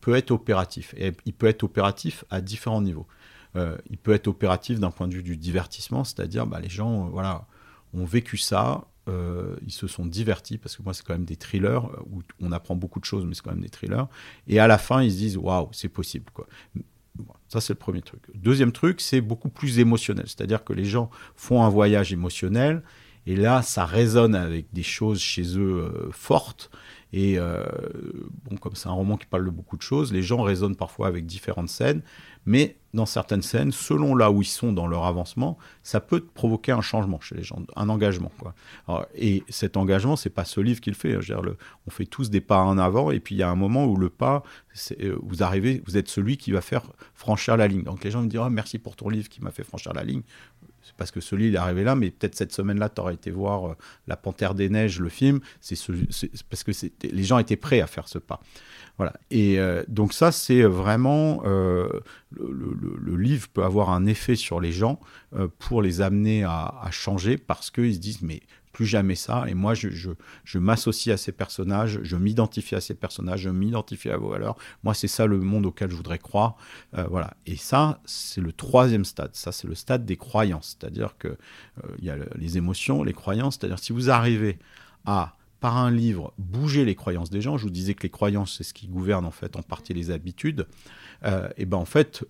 peut 0.06 0.14
être 0.14 0.30
opératif. 0.30 0.94
Et 0.96 1.12
il 1.24 1.32
peut 1.32 1.48
être 1.48 1.64
opératif 1.64 2.24
à 2.30 2.40
différents 2.40 2.80
niveaux. 2.80 3.08
Euh, 3.56 3.76
il 3.90 3.98
peut 3.98 4.12
être 4.12 4.28
opératif 4.28 4.78
d'un 4.78 4.92
point 4.92 5.08
de 5.08 5.14
vue 5.14 5.24
du 5.24 5.36
divertissement, 5.36 6.04
c'est-à-dire 6.04 6.46
bah, 6.46 6.60
les 6.60 6.68
gens 6.68 7.06
euh, 7.06 7.08
voilà, 7.10 7.48
ont 7.92 8.04
vécu 8.04 8.36
ça, 8.36 8.86
euh, 9.08 9.56
ils 9.66 9.72
se 9.72 9.88
sont 9.88 10.06
divertis, 10.06 10.58
parce 10.58 10.76
que 10.76 10.84
moi 10.84 10.94
c'est 10.94 11.04
quand 11.04 11.14
même 11.14 11.24
des 11.24 11.34
thrillers, 11.34 11.90
où 12.12 12.22
on 12.40 12.52
apprend 12.52 12.76
beaucoup 12.76 13.00
de 13.00 13.04
choses, 13.04 13.24
mais 13.24 13.34
c'est 13.34 13.42
quand 13.42 13.50
même 13.50 13.62
des 13.62 13.68
thrillers, 13.68 14.06
et 14.46 14.60
à 14.60 14.68
la 14.68 14.78
fin 14.78 15.02
ils 15.02 15.10
se 15.10 15.16
disent 15.16 15.36
waouh, 15.38 15.70
c'est 15.72 15.88
possible. 15.88 16.26
Quoi. 16.32 16.46
Ça, 17.48 17.60
c'est 17.60 17.72
le 17.72 17.78
premier 17.78 18.02
truc. 18.02 18.22
Deuxième 18.36 18.70
truc, 18.70 19.00
c'est 19.00 19.20
beaucoup 19.20 19.48
plus 19.48 19.80
émotionnel. 19.80 20.26
C'est-à-dire 20.28 20.62
que 20.62 20.72
les 20.72 20.84
gens 20.84 21.10
font 21.34 21.64
un 21.64 21.68
voyage 21.68 22.12
émotionnel, 22.12 22.84
et 23.26 23.34
là, 23.34 23.62
ça 23.62 23.84
résonne 23.84 24.36
avec 24.36 24.66
des 24.72 24.84
choses 24.84 25.18
chez 25.18 25.58
eux 25.58 26.10
fortes. 26.12 26.70
Et 27.16 27.38
euh, 27.38 27.64
comme 28.60 28.74
c'est 28.74 28.88
un 28.90 28.92
roman 28.92 29.16
qui 29.16 29.24
parle 29.24 29.46
de 29.46 29.50
beaucoup 29.50 29.78
de 29.78 29.82
choses, 29.82 30.12
les 30.12 30.20
gens 30.20 30.42
raisonnent 30.42 30.76
parfois 30.76 31.06
avec 31.06 31.24
différentes 31.24 31.70
scènes, 31.70 32.02
mais 32.44 32.76
dans 32.92 33.06
certaines 33.06 33.40
scènes, 33.40 33.72
selon 33.72 34.14
là 34.14 34.30
où 34.30 34.42
ils 34.42 34.46
sont 34.46 34.70
dans 34.70 34.86
leur 34.86 35.06
avancement, 35.06 35.56
ça 35.82 36.00
peut 36.00 36.20
provoquer 36.20 36.72
un 36.72 36.82
changement 36.82 37.18
chez 37.18 37.34
les 37.34 37.42
gens, 37.42 37.62
un 37.74 37.88
engagement. 37.88 38.30
Et 39.14 39.44
cet 39.48 39.78
engagement, 39.78 40.16
c'est 40.16 40.28
pas 40.28 40.44
ce 40.44 40.60
livre 40.60 40.82
qui 40.82 40.90
le 40.90 40.96
fait. 40.96 41.14
Hein. 41.14 41.40
on 41.86 41.90
fait 41.90 42.04
tous 42.04 42.28
des 42.28 42.42
pas 42.42 42.60
en 42.60 42.76
avant, 42.76 43.10
et 43.10 43.18
puis 43.18 43.34
il 43.34 43.38
y 43.38 43.42
a 43.42 43.48
un 43.48 43.56
moment 43.56 43.86
où 43.86 43.96
le 43.96 44.10
pas, 44.10 44.42
euh, 45.00 45.16
vous 45.22 45.42
arrivez, 45.42 45.82
vous 45.86 45.96
êtes 45.96 46.08
celui 46.08 46.36
qui 46.36 46.52
va 46.52 46.60
faire 46.60 46.82
franchir 47.14 47.56
la 47.56 47.66
ligne. 47.66 47.82
Donc 47.82 48.04
les 48.04 48.10
gens 48.10 48.20
me 48.20 48.28
diront 48.28 48.44
ah, 48.44 48.50
merci 48.50 48.78
pour 48.78 48.94
ton 48.94 49.08
livre 49.08 49.30
qui 49.30 49.42
m'a 49.42 49.52
fait 49.52 49.64
franchir 49.64 49.94
la 49.94 50.04
ligne 50.04 50.22
parce 50.96 51.10
que 51.10 51.20
ce 51.20 51.34
livre 51.36 51.56
est 51.56 51.58
arrivé 51.58 51.84
là, 51.84 51.94
mais 51.94 52.10
peut-être 52.10 52.34
cette 52.34 52.52
semaine-là, 52.52 52.88
tu 52.88 53.00
aurais 53.00 53.14
été 53.14 53.30
voir 53.30 53.68
euh, 53.68 53.74
La 54.06 54.16
Panthère 54.16 54.54
des 54.54 54.68
Neiges, 54.68 55.00
le 55.00 55.08
film. 55.08 55.40
C'est 55.60 55.76
parce 56.48 56.64
que 56.64 56.72
les 57.02 57.24
gens 57.24 57.38
étaient 57.38 57.56
prêts 57.56 57.80
à 57.80 57.86
faire 57.86 58.08
ce 58.08 58.18
pas. 58.18 58.40
Voilà. 58.98 59.12
Et 59.30 59.58
euh, 59.58 59.84
donc 59.88 60.12
ça, 60.12 60.32
c'est 60.32 60.62
vraiment 60.62 61.42
euh, 61.44 61.88
le, 62.38 63.16
livre 63.16 63.48
peut 63.48 63.64
avoir 63.64 63.90
un 63.90 64.06
effet 64.06 64.36
sur 64.36 64.60
les 64.60 64.72
gens 64.72 65.00
pour 65.58 65.82
les 65.82 66.00
amener 66.00 66.44
à, 66.44 66.74
à 66.82 66.90
changer 66.90 67.36
parce 67.36 67.70
qu'ils 67.70 67.94
se 67.94 67.98
disent 67.98 68.22
mais 68.22 68.42
plus 68.76 68.84
jamais 68.84 69.14
ça. 69.14 69.46
Et 69.48 69.54
moi, 69.54 69.72
je, 69.72 69.88
je, 69.88 70.58
m'associe 70.58 71.14
à 71.14 71.16
ces 71.16 71.32
personnages, 71.32 71.98
je 72.02 72.14
m'identifie 72.14 72.74
à 72.74 72.82
ces 72.82 72.92
personnages, 72.92 73.40
je 73.40 73.48
m'identifie 73.48 74.10
à 74.10 74.18
vos 74.18 74.28
valeurs. 74.28 74.54
Moi, 74.84 74.92
c'est 74.92 75.08
ça 75.08 75.24
le 75.24 75.38
monde 75.38 75.64
auquel 75.64 75.90
je 75.90 75.96
voudrais 75.96 76.18
croire. 76.18 76.58
Euh, 76.98 77.06
voilà. 77.08 77.32
Et 77.46 77.56
ça, 77.56 78.02
c'est 78.04 78.42
le 78.42 78.52
troisième 78.52 79.06
stade. 79.06 79.30
Ça, 79.32 79.50
c'est 79.50 79.66
le 79.66 79.74
stade 79.74 80.04
des 80.04 80.18
croyances. 80.18 80.76
C'est-à-dire 80.78 81.16
que 81.18 81.28
euh, 81.28 81.36
il 82.00 82.04
y 82.04 82.10
a 82.10 82.16
les 82.34 82.58
émotions, 82.58 83.02
les 83.02 83.14
croyances. 83.14 83.56
C'est-à-dire 83.58 83.78
si 83.78 83.94
vous 83.94 84.10
arrivez 84.10 84.58
à 85.06 85.36
par 85.60 85.78
un 85.78 85.90
livre 85.90 86.34
bouger 86.36 86.84
les 86.84 86.94
croyances 86.94 87.30
des 87.30 87.40
gens. 87.40 87.56
Je 87.56 87.62
vous 87.62 87.70
disais 87.70 87.94
que 87.94 88.02
les 88.02 88.10
croyances, 88.10 88.56
c'est 88.58 88.64
ce 88.64 88.74
qui 88.74 88.88
gouverne 88.88 89.24
en 89.24 89.30
fait 89.30 89.56
en 89.56 89.62
partie 89.62 89.94
les 89.94 90.10
habitudes. 90.10 90.66
Euh, 91.24 91.48
et 91.56 91.64
ben 91.64 91.78
en 91.78 91.86
fait, 91.86 92.26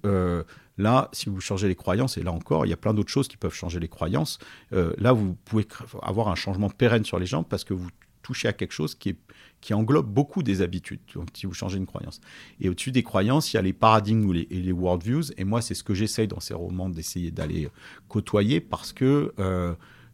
là, 0.78 1.08
si 1.12 1.28
vous 1.28 1.40
changez 1.40 1.68
les 1.68 1.74
croyances, 1.74 2.18
et 2.18 2.22
là 2.22 2.32
encore, 2.32 2.66
il 2.66 2.70
y 2.70 2.72
a 2.72 2.76
plein 2.76 2.94
d'autres 2.94 3.10
choses 3.10 3.28
qui 3.28 3.36
peuvent 3.36 3.54
changer 3.54 3.80
les 3.80 3.88
croyances. 3.88 4.38
Euh, 4.72 4.92
là, 4.98 5.12
vous 5.12 5.34
pouvez 5.44 5.66
avoir 6.02 6.28
un 6.28 6.34
changement 6.34 6.70
pérenne 6.70 7.04
sur 7.04 7.18
les 7.18 7.26
gens 7.26 7.42
parce 7.42 7.64
que 7.64 7.74
vous 7.74 7.88
touchez 8.22 8.48
à 8.48 8.52
quelque 8.52 8.72
chose 8.72 8.94
qui, 8.94 9.16
englobe 9.72 10.06
beaucoup 10.06 10.44
des 10.44 10.62
habitudes, 10.62 11.00
donc 11.14 11.28
si 11.34 11.44
vous 11.44 11.52
changez 11.52 11.76
une 11.76 11.86
croyance. 11.86 12.20
Et 12.60 12.68
au-dessus 12.68 12.92
des 12.92 13.02
croyances, 13.02 13.52
il 13.52 13.56
y 13.56 13.58
a 13.58 13.62
les 13.62 13.72
paradigmes 13.72 14.32
les, 14.32 14.46
et 14.50 14.60
les 14.60 14.70
worldviews. 14.70 15.32
Et 15.36 15.44
moi, 15.44 15.60
c'est 15.60 15.74
ce 15.74 15.82
que 15.82 15.92
j'essaye 15.92 16.28
dans 16.28 16.38
ces 16.38 16.54
romans 16.54 16.88
d'essayer 16.88 17.32
d'aller 17.32 17.68
côtoyer 18.06 18.60
parce 18.60 18.92
que 18.92 19.32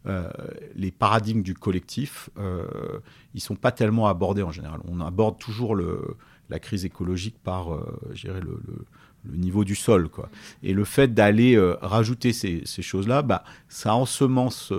euh, 0.05 0.29
les 0.75 0.91
paradigmes 0.91 1.43
du 1.43 1.53
collectif, 1.53 2.29
euh, 2.37 2.99
ils 3.33 3.39
sont 3.39 3.55
pas 3.55 3.71
tellement 3.71 4.07
abordés 4.07 4.43
en 4.43 4.51
général. 4.51 4.81
On 4.85 4.99
aborde 4.99 5.39
toujours 5.39 5.77
la 5.77 6.59
crise 6.59 6.83
écologique 6.83 7.37
par, 7.41 7.73
euh, 7.73 8.01
le, 8.23 8.39
le, 8.39 8.85
niveau 9.31 9.63
du 9.63 9.75
sol. 9.75 10.09
Quoi. 10.09 10.29
Et 10.63 10.73
le 10.73 10.83
fait 10.83 11.13
d'aller 11.13 11.55
euh, 11.55 11.75
rajouter 11.81 12.33
ces, 12.33 12.61
ces 12.65 12.81
choses-là, 12.81 13.21
bah, 13.21 13.43
ça 13.69 13.95
ensemence 13.95 14.71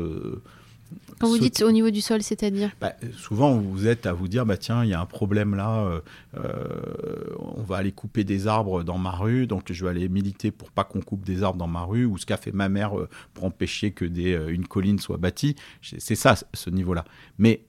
quand 1.18 1.28
vous 1.28 1.38
dites 1.38 1.62
au 1.62 1.70
niveau 1.70 1.90
du 1.90 2.00
sol, 2.00 2.22
c'est-à-dire? 2.22 2.70
Bah, 2.80 2.94
Souvent, 3.16 3.56
vous 3.56 3.86
êtes 3.86 4.06
à 4.06 4.12
vous 4.12 4.28
dire, 4.28 4.44
bah, 4.44 4.56
tiens, 4.56 4.84
il 4.84 4.90
y 4.90 4.94
a 4.94 5.00
un 5.00 5.06
problème 5.06 5.54
là, 5.54 5.84
euh, 5.84 6.00
euh, 6.36 7.34
on 7.38 7.62
va 7.62 7.76
aller 7.76 7.92
couper 7.92 8.24
des 8.24 8.46
arbres 8.46 8.82
dans 8.82 8.98
ma 8.98 9.12
rue, 9.12 9.46
donc 9.46 9.70
je 9.70 9.84
vais 9.84 9.90
aller 9.90 10.08
militer 10.08 10.50
pour 10.50 10.70
pas 10.70 10.84
qu'on 10.84 11.00
coupe 11.00 11.24
des 11.24 11.42
arbres 11.42 11.58
dans 11.58 11.68
ma 11.68 11.82
rue, 11.82 12.04
ou 12.04 12.18
ce 12.18 12.26
qu'a 12.26 12.36
fait 12.36 12.52
ma 12.52 12.68
mère 12.68 12.98
euh, 12.98 13.08
pour 13.32 13.44
empêcher 13.44 13.92
que 13.92 14.04
des, 14.04 14.38
une 14.48 14.66
colline 14.66 14.98
soit 14.98 15.16
bâtie. 15.16 15.56
C'est 15.82 16.16
ça, 16.16 16.34
ce 16.52 16.70
niveau-là. 16.70 17.04
Mais 17.38 17.64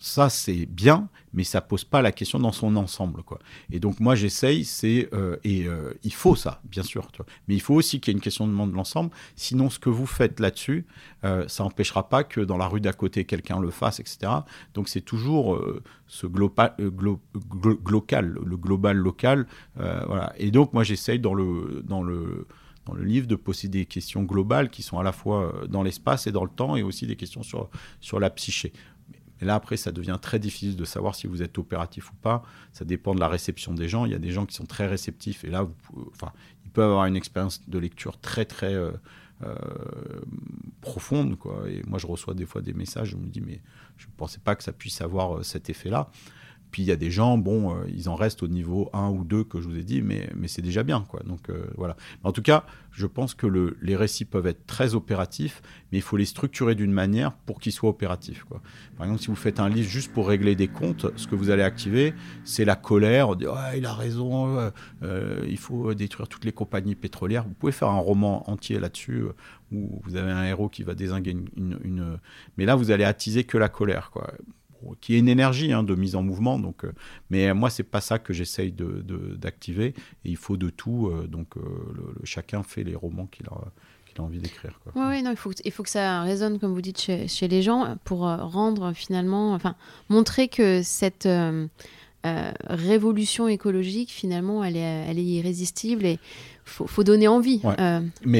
ça 0.00 0.30
c'est 0.30 0.64
bien, 0.64 1.08
mais 1.34 1.44
ça 1.44 1.60
pose 1.60 1.84
pas 1.84 2.00
la 2.00 2.10
question 2.10 2.38
dans 2.38 2.52
son 2.52 2.74
ensemble, 2.76 3.22
quoi. 3.22 3.38
Et 3.70 3.78
donc 3.78 4.00
moi 4.00 4.14
j'essaye, 4.14 4.64
c'est 4.64 5.10
euh, 5.12 5.36
et 5.44 5.66
euh, 5.66 5.92
il 6.02 6.14
faut 6.14 6.34
ça, 6.34 6.62
bien 6.64 6.82
sûr, 6.82 7.06
mais 7.46 7.54
il 7.54 7.60
faut 7.60 7.74
aussi 7.74 8.00
qu'il 8.00 8.12
y 8.12 8.14
ait 8.14 8.16
une 8.16 8.22
question 8.22 8.48
de 8.48 8.74
l'ensemble. 8.74 9.10
Sinon, 9.36 9.68
ce 9.68 9.78
que 9.78 9.90
vous 9.90 10.06
faites 10.06 10.40
là-dessus, 10.40 10.86
euh, 11.24 11.46
ça 11.48 11.64
n'empêchera 11.64 12.08
pas 12.08 12.24
que 12.24 12.40
dans 12.40 12.56
la 12.56 12.66
rue 12.66 12.80
d'à 12.80 12.94
côté 12.94 13.26
quelqu'un 13.26 13.60
le 13.60 13.70
fasse, 13.70 14.00
etc. 14.00 14.32
Donc 14.72 14.88
c'est 14.88 15.02
toujours 15.02 15.60
ce 16.06 16.26
global, 16.26 16.74
local, 16.78 18.38
le 18.42 18.56
global 18.56 18.96
local, 18.96 19.46
voilà. 19.76 20.32
Et 20.38 20.50
donc 20.50 20.72
moi 20.72 20.82
j'essaye 20.82 21.18
dans 21.18 21.34
le 21.34 21.82
dans 21.84 22.02
le 22.02 22.46
dans 22.86 22.94
le 22.94 23.04
livre 23.04 23.26
de 23.26 23.36
poser 23.36 23.68
des 23.68 23.84
questions 23.84 24.22
globales 24.22 24.70
qui 24.70 24.82
sont 24.82 24.98
à 24.98 25.02
la 25.02 25.12
fois 25.12 25.52
dans 25.68 25.82
l'espace 25.82 26.26
et 26.26 26.32
dans 26.32 26.44
le 26.44 26.50
temps 26.50 26.76
et 26.76 26.82
aussi 26.82 27.06
des 27.06 27.16
questions 27.16 27.42
sur, 27.42 27.68
sur 28.00 28.18
la 28.18 28.30
psyché. 28.30 28.72
Et 29.40 29.44
là, 29.44 29.54
après, 29.54 29.76
ça 29.76 29.92
devient 29.92 30.18
très 30.20 30.38
difficile 30.38 30.76
de 30.76 30.84
savoir 30.84 31.14
si 31.14 31.26
vous 31.26 31.42
êtes 31.42 31.56
opératif 31.58 32.10
ou 32.12 32.14
pas. 32.16 32.42
Ça 32.72 32.84
dépend 32.84 33.14
de 33.14 33.20
la 33.20 33.28
réception 33.28 33.74
des 33.74 33.88
gens. 33.88 34.04
Il 34.04 34.12
y 34.12 34.14
a 34.14 34.18
des 34.18 34.32
gens 34.32 34.46
qui 34.46 34.54
sont 34.54 34.66
très 34.66 34.86
réceptifs. 34.86 35.44
Et 35.44 35.50
là, 35.50 35.62
vous, 35.62 36.10
enfin, 36.14 36.32
ils 36.64 36.70
peuvent 36.70 36.90
avoir 36.90 37.06
une 37.06 37.16
expérience 37.16 37.68
de 37.68 37.78
lecture 37.78 38.20
très, 38.20 38.44
très 38.44 38.74
euh, 38.74 38.92
euh, 39.42 39.54
profonde. 40.82 41.38
Quoi. 41.38 41.64
Et 41.68 41.82
moi, 41.86 41.98
je 41.98 42.06
reçois 42.06 42.34
des 42.34 42.46
fois 42.46 42.60
des 42.60 42.74
messages. 42.74 43.10
Je 43.10 43.16
me 43.16 43.26
dis, 43.26 43.40
mais 43.40 43.60
je 43.96 44.06
ne 44.06 44.12
pensais 44.16 44.40
pas 44.40 44.54
que 44.54 44.62
ça 44.62 44.72
puisse 44.72 45.00
avoir 45.00 45.38
euh, 45.38 45.42
cet 45.42 45.70
effet-là. 45.70 46.10
Puis 46.70 46.82
il 46.82 46.86
y 46.86 46.92
a 46.92 46.96
des 46.96 47.10
gens, 47.10 47.38
bon, 47.38 47.74
euh, 47.74 47.84
ils 47.88 48.08
en 48.08 48.14
restent 48.14 48.42
au 48.42 48.48
niveau 48.48 48.90
1 48.92 49.08
ou 49.08 49.24
2 49.24 49.44
que 49.44 49.60
je 49.60 49.68
vous 49.68 49.76
ai 49.76 49.82
dit, 49.82 50.02
mais, 50.02 50.28
c'est 50.46 50.62
déjà 50.62 50.82
bien. 50.82 51.04
Quoi. 51.08 51.20
Donc 51.24 51.50
euh, 51.50 51.66
voilà. 51.76 51.96
En 52.24 52.32
tout 52.32 52.42
cas, 52.42 52.64
je 52.92 53.06
pense 53.06 53.34
que 53.34 53.46
le, 53.46 53.76
les 53.82 53.96
récits 53.96 54.24
peuvent 54.24 54.46
être 54.46 54.66
très 54.66 54.94
opératifs, 54.94 55.62
mais 55.90 55.98
il 55.98 56.02
faut 56.02 56.16
les 56.16 56.24
structurer 56.24 56.74
d'une 56.74 56.92
manière 56.92 57.32
pour 57.32 57.60
qu'ils 57.60 57.72
soient 57.72 57.90
opératifs. 57.90 58.44
Quoi. 58.44 58.60
Par 58.96 59.06
exemple, 59.06 59.22
si 59.22 59.28
vous 59.28 59.36
faites 59.36 59.60
un 59.60 59.68
livre 59.68 59.88
juste 59.88 60.12
pour 60.12 60.28
régler 60.28 60.54
des 60.54 60.68
comptes, 60.68 61.06
ce 61.16 61.26
que 61.26 61.34
vous 61.34 61.50
allez 61.50 61.62
activer, 61.62 62.14
c'est 62.44 62.64
la 62.64 62.76
colère, 62.76 63.36
de 63.36 63.46
ah, 63.46 63.76
il 63.76 63.86
a 63.86 63.94
raison, 63.94 64.70
euh, 65.02 65.44
il 65.48 65.58
faut 65.58 65.94
détruire 65.94 66.28
toutes 66.28 66.44
les 66.44 66.52
compagnies 66.52 66.94
pétrolières. 66.94 67.44
Vous 67.44 67.54
pouvez 67.54 67.72
faire 67.72 67.88
un 67.88 67.98
roman 67.98 68.48
entier 68.50 68.78
là-dessus 68.78 69.24
où 69.72 70.00
vous 70.04 70.16
avez 70.16 70.32
un 70.32 70.44
héros 70.44 70.68
qui 70.68 70.82
va 70.82 70.94
désinguer 70.94 71.30
une, 71.30 71.48
une, 71.56 71.78
une... 71.84 72.18
Mais 72.56 72.64
là, 72.64 72.74
vous 72.74 72.90
allez 72.90 73.04
attiser 73.04 73.44
que 73.44 73.56
la 73.58 73.68
colère. 73.68 74.10
Quoi 74.10 74.32
qui 75.00 75.14
est 75.14 75.18
une 75.18 75.28
énergie 75.28 75.72
hein, 75.72 75.82
de 75.82 75.94
mise 75.94 76.16
en 76.16 76.22
mouvement. 76.22 76.58
Donc, 76.58 76.84
euh, 76.84 76.92
mais 77.30 77.52
moi, 77.54 77.70
c'est 77.70 77.82
pas 77.82 78.00
ça 78.00 78.18
que 78.18 78.32
j'essaye 78.32 78.72
d'activer. 78.72 79.90
De, 79.90 79.98
et 80.24 80.30
il 80.30 80.36
faut 80.36 80.56
de 80.56 80.70
tout. 80.70 81.08
Euh, 81.08 81.26
donc, 81.26 81.56
euh, 81.56 81.60
le, 81.94 82.24
chacun 82.24 82.62
fait 82.62 82.84
les 82.84 82.94
romans 82.94 83.26
qu'il 83.26 83.46
a, 83.46 83.60
qu'il 84.06 84.20
a 84.20 84.24
envie 84.24 84.38
d'écrire. 84.38 84.78
Oui, 84.94 85.22
non, 85.22 85.30
il 85.30 85.36
faut, 85.36 85.52
il 85.64 85.72
faut 85.72 85.82
que 85.82 85.90
ça 85.90 86.22
résonne, 86.22 86.58
comme 86.58 86.72
vous 86.72 86.82
dites, 86.82 87.00
chez, 87.00 87.28
chez 87.28 87.48
les 87.48 87.62
gens 87.62 87.96
pour 88.04 88.20
rendre 88.20 88.92
finalement, 88.92 89.54
enfin, 89.54 89.76
montrer 90.08 90.48
que 90.48 90.82
cette 90.82 91.28
révolution 92.68 93.48
écologique, 93.48 94.10
finalement, 94.10 94.62
elle 94.64 94.76
est, 94.76 95.04
elle 95.08 95.18
est 95.18 95.24
irrésistible 95.24 96.04
et 96.04 96.18
faut, 96.64 96.86
faut 96.86 97.04
donner 97.04 97.28
envie 97.28 97.62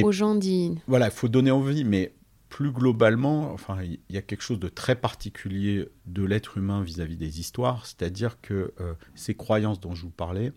aux 0.03 0.11
gens 0.11 0.35
d'y. 0.35 0.77
Voilà, 0.87 1.07
il 1.07 1.11
faut 1.11 1.27
donner 1.27 1.51
envie, 1.51 1.83
mais 1.83 2.11
plus 2.51 2.71
globalement, 2.71 3.55
il 3.81 3.97
y 4.09 4.17
a 4.17 4.21
quelque 4.21 4.41
chose 4.41 4.59
de 4.59 4.67
très 4.67 4.95
particulier 4.95 5.87
de 6.05 6.23
l'être 6.23 6.57
humain 6.57 6.83
vis-à-vis 6.83 7.15
des 7.15 7.39
histoires, 7.39 7.85
c'est-à-dire 7.85 8.41
que 8.41 8.73
euh, 8.81 8.93
ces 9.15 9.35
croyances 9.35 9.79
dont 9.79 9.95
je 9.95 10.01
vous 10.01 10.11
parlais, 10.11 10.51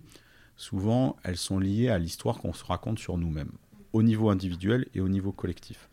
souvent, 0.57 1.17
elles 1.23 1.37
sont 1.37 1.61
liées 1.61 1.89
à 1.89 1.99
l'histoire 2.01 2.39
qu'on 2.39 2.53
se 2.53 2.65
raconte 2.65 2.99
sur 2.99 3.17
nous-mêmes, 3.17 3.53
au 3.93 4.03
niveau 4.03 4.29
individuel 4.29 4.89
et 4.93 5.01
au 5.01 5.09
niveau 5.09 5.31
collectif. 5.31 5.89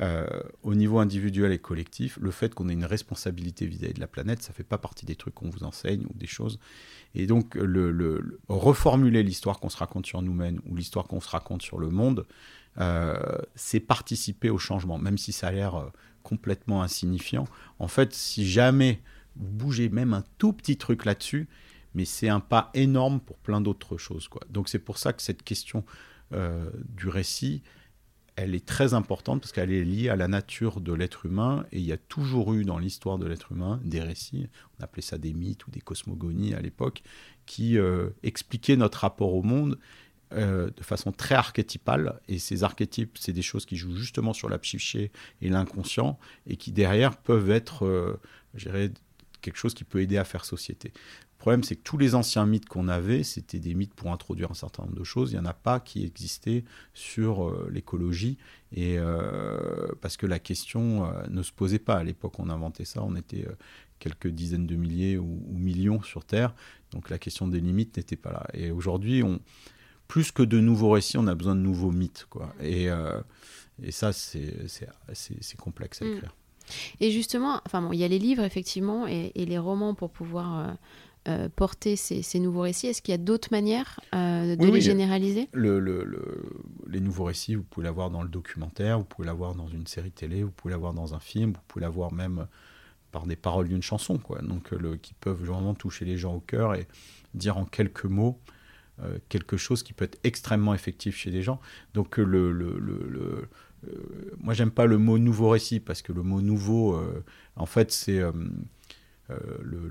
Euh, 0.00 0.26
au 0.62 0.74
niveau 0.74 1.00
individuel 1.00 1.52
et 1.52 1.58
collectif, 1.58 2.18
le 2.20 2.30
fait 2.30 2.54
qu'on 2.54 2.68
ait 2.68 2.72
une 2.72 2.84
responsabilité 2.84 3.66
vis-à-vis 3.66 3.94
de 3.94 4.00
la 4.00 4.06
planète, 4.06 4.42
ça 4.42 4.52
fait 4.52 4.62
pas 4.62 4.78
partie 4.78 5.06
des 5.06 5.16
trucs 5.16 5.34
qu'on 5.34 5.50
vous 5.50 5.64
enseigne 5.64 6.06
ou 6.08 6.16
des 6.16 6.28
choses. 6.28 6.60
Et 7.14 7.26
donc, 7.26 7.56
le 7.56 8.38
reformuler 8.48 9.24
l'histoire 9.24 9.58
qu'on 9.58 9.68
se 9.68 9.76
raconte 9.76 10.06
sur 10.06 10.22
nous-mêmes 10.22 10.60
ou 10.66 10.76
l'histoire 10.76 11.08
qu'on 11.08 11.20
se 11.20 11.28
raconte 11.28 11.62
sur 11.62 11.78
le 11.78 11.90
monde, 11.90 12.26
c'est 13.54 13.80
participer 13.80 14.50
au 14.50 14.58
changement, 14.58 14.98
même 14.98 15.18
si 15.18 15.32
ça 15.32 15.48
a 15.48 15.52
l'air 15.52 15.74
euh, 15.74 15.90
complètement 16.22 16.82
insignifiant. 16.82 17.46
En 17.78 17.88
fait, 17.88 18.14
si 18.14 18.46
jamais 18.48 19.02
vous 19.36 19.48
bougez 19.48 19.88
même 19.88 20.14
un 20.14 20.24
tout 20.38 20.52
petit 20.52 20.76
truc 20.76 21.04
là-dessus, 21.04 21.48
mais 21.94 22.04
c'est 22.04 22.28
un 22.28 22.40
pas 22.40 22.70
énorme 22.74 23.20
pour 23.20 23.36
plein 23.38 23.60
d'autres 23.60 23.98
choses. 23.98 24.28
Quoi. 24.28 24.42
Donc 24.48 24.68
c'est 24.68 24.78
pour 24.78 24.98
ça 24.98 25.12
que 25.12 25.22
cette 25.22 25.42
question 25.42 25.84
euh, 26.32 26.70
du 26.88 27.08
récit, 27.08 27.62
elle 28.36 28.54
est 28.54 28.64
très 28.64 28.94
importante 28.94 29.42
parce 29.42 29.52
qu'elle 29.52 29.72
est 29.72 29.84
liée 29.84 30.08
à 30.08 30.16
la 30.16 30.28
nature 30.28 30.80
de 30.80 30.94
l'être 30.94 31.26
humain 31.26 31.66
et 31.70 31.78
il 31.78 31.84
y 31.84 31.92
a 31.92 31.98
toujours 31.98 32.54
eu 32.54 32.64
dans 32.64 32.78
l'histoire 32.78 33.18
de 33.18 33.26
l'être 33.26 33.52
humain 33.52 33.78
des 33.84 34.00
récits, 34.00 34.48
on 34.78 34.84
appelait 34.84 35.02
ça 35.02 35.18
des 35.18 35.34
mythes 35.34 35.66
ou 35.66 35.70
des 35.70 35.82
cosmogonies 35.82 36.54
à 36.54 36.60
l'époque, 36.60 37.02
qui 37.44 37.76
expliquaient 38.22 38.76
notre 38.76 39.00
rapport 39.00 39.34
au 39.34 39.42
monde 39.42 39.78
euh, 40.34 40.70
de 40.76 40.82
façon 40.82 41.12
très 41.12 41.34
archétypale. 41.34 42.20
Et 42.28 42.38
ces 42.38 42.64
archétypes, 42.64 43.18
c'est 43.18 43.32
des 43.32 43.42
choses 43.42 43.66
qui 43.66 43.76
jouent 43.76 43.96
justement 43.96 44.32
sur 44.32 44.48
la 44.48 44.58
psyché 44.58 45.10
et 45.40 45.48
l'inconscient 45.48 46.18
et 46.46 46.56
qui 46.56 46.72
derrière 46.72 47.16
peuvent 47.16 47.50
être, 47.50 47.84
euh, 47.84 48.18
quelque 49.40 49.56
chose 49.56 49.74
qui 49.74 49.84
peut 49.84 50.00
aider 50.00 50.16
à 50.16 50.24
faire 50.24 50.44
société. 50.44 50.92
Le 50.94 51.38
problème, 51.38 51.64
c'est 51.64 51.76
que 51.76 51.82
tous 51.82 51.98
les 51.98 52.14
anciens 52.14 52.46
mythes 52.46 52.68
qu'on 52.68 52.88
avait, 52.88 53.24
c'était 53.24 53.58
des 53.58 53.74
mythes 53.74 53.94
pour 53.94 54.12
introduire 54.12 54.50
un 54.50 54.54
certain 54.54 54.84
nombre 54.84 54.96
de 54.96 55.04
choses. 55.04 55.32
Il 55.32 55.34
n'y 55.34 55.40
en 55.40 55.46
a 55.46 55.54
pas 55.54 55.80
qui 55.80 56.04
existaient 56.04 56.64
sur 56.94 57.48
euh, 57.48 57.68
l'écologie, 57.70 58.38
et 58.74 58.96
parce 60.00 60.16
que 60.16 60.24
la 60.24 60.38
question 60.38 61.12
ne 61.28 61.42
se 61.42 61.52
posait 61.52 61.78
pas. 61.78 61.96
À 61.96 62.04
l'époque, 62.04 62.38
on 62.38 62.48
inventait 62.48 62.86
ça, 62.86 63.02
on 63.02 63.16
était 63.16 63.46
quelques 63.98 64.28
dizaines 64.28 64.66
de 64.66 64.76
milliers 64.76 65.18
ou, 65.18 65.42
ou, 65.46 65.58
millions 65.58 66.00
sur 66.02 66.24
Terre, 66.24 66.54
donc 66.90 67.10
la 67.10 67.18
question 67.18 67.48
des 67.48 67.60
limites 67.60 67.98
n'était 67.98 68.16
pas 68.16 68.32
là. 68.32 68.46
Et 68.54 68.70
aujourd'hui, 68.70 69.22
on, 69.22 69.40
plus 70.12 70.30
que 70.30 70.42
de 70.42 70.60
nouveaux 70.60 70.90
récits, 70.90 71.16
on 71.16 71.26
a 71.26 71.34
besoin 71.34 71.54
de 71.54 71.62
nouveaux 71.62 71.90
mythes. 71.90 72.26
Quoi. 72.28 72.54
Et, 72.60 72.90
euh, 72.90 73.18
et 73.82 73.92
ça, 73.92 74.12
c'est 74.12 75.56
complexe 75.56 76.02
à 76.02 76.04
mm. 76.04 76.12
écrire. 76.12 76.36
Et 77.00 77.10
justement, 77.10 77.62
enfin 77.64 77.80
bon, 77.80 77.94
il 77.94 77.98
y 77.98 78.04
a 78.04 78.08
les 78.08 78.18
livres, 78.18 78.42
effectivement, 78.42 79.06
et, 79.06 79.32
les 79.34 79.56
romans 79.56 79.94
pour 79.94 80.10
pouvoir 80.10 80.58
euh, 80.58 80.72
euh, 81.28 81.48
porter 81.56 81.96
ces, 81.96 82.20
ces, 82.20 82.40
nouveaux 82.40 82.60
récits. 82.60 82.88
Est-ce 82.88 83.00
qu'il 83.00 83.12
y 83.12 83.14
a 83.14 83.18
d'autres 83.18 83.48
manières 83.52 84.00
de 84.12 84.70
les 84.70 84.82
généraliser? 84.82 85.48
le, 85.54 85.80
le, 85.80 86.04
Les 86.88 87.00
nouveaux 87.00 87.24
récits, 87.24 87.54
vous 87.54 87.62
pouvez 87.62 87.84
l'avoir 87.84 88.10
dans 88.10 88.22
le 88.22 88.28
documentaire, 88.28 88.98
vous 88.98 89.06
pouvez 89.06 89.24
l'avoir 89.24 89.54
dans 89.54 89.68
une 89.68 89.86
série 89.86 90.12
télé, 90.12 90.42
vous 90.42 90.50
pouvez 90.50 90.72
l'avoir 90.72 90.92
dans 90.92 91.14
un 91.14 91.20
film, 91.20 91.52
vous 91.52 91.62
pouvez 91.68 91.86
l'avoir 91.86 92.12
même 92.12 92.48
par 93.12 93.26
des 93.26 93.36
paroles 93.36 93.68
d'une 93.68 93.82
chanson, 93.82 94.18
quoi. 94.18 94.42
Donc, 94.42 94.72
le, 94.72 94.96
qui 94.96 95.14
peuvent 95.14 95.42
vraiment 95.42 95.72
toucher 95.72 96.04
les 96.04 96.18
gens 96.18 96.34
au 96.34 96.40
cœur 96.40 96.74
et 96.74 96.86
dire 97.32 97.56
en 97.56 97.64
quelques 97.64 98.04
mots 98.04 98.38
quelque 99.28 99.56
chose 99.56 99.82
qui 99.82 99.92
peut 99.92 100.04
être 100.04 100.18
extrêmement 100.24 100.74
effectif 100.74 101.16
chez 101.16 101.30
des 101.30 101.42
gens. 101.42 101.60
Donc 101.94 102.18
euh, 102.18 102.24
le, 102.24 102.52
le, 102.52 102.78
le, 102.78 103.48
euh, 103.88 104.36
moi 104.38 104.54
j'aime 104.54 104.70
pas 104.70 104.86
le 104.86 104.98
mot 104.98 105.18
nouveau 105.18 105.48
récit 105.48 105.80
parce 105.80 106.02
que 106.02 106.12
le 106.12 106.22
mot 106.22 106.40
nouveau, 106.40 107.00
en 107.56 107.66
fait, 107.66 107.90
c'est 107.90 108.20
le, 109.28 109.88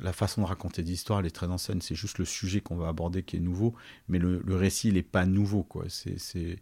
la 0.00 0.12
façon 0.12 0.42
de 0.42 0.46
raconter 0.46 0.82
des 0.82 0.92
histoires, 0.92 1.20
elle 1.20 1.26
est 1.26 1.30
très 1.30 1.46
ancienne. 1.46 1.80
C'est 1.80 1.94
juste 1.94 2.18
le 2.18 2.24
sujet 2.24 2.60
qu'on 2.60 2.76
va 2.76 2.88
aborder 2.88 3.22
qui 3.22 3.36
est 3.36 3.40
nouveau, 3.40 3.74
mais 4.08 4.18
le, 4.18 4.40
récit, 4.48 4.88
il 4.88 4.94
n'est 4.94 5.02
pas 5.02 5.26
nouveau. 5.26 5.62
quoi. 5.62 5.84
C'est 5.88 6.58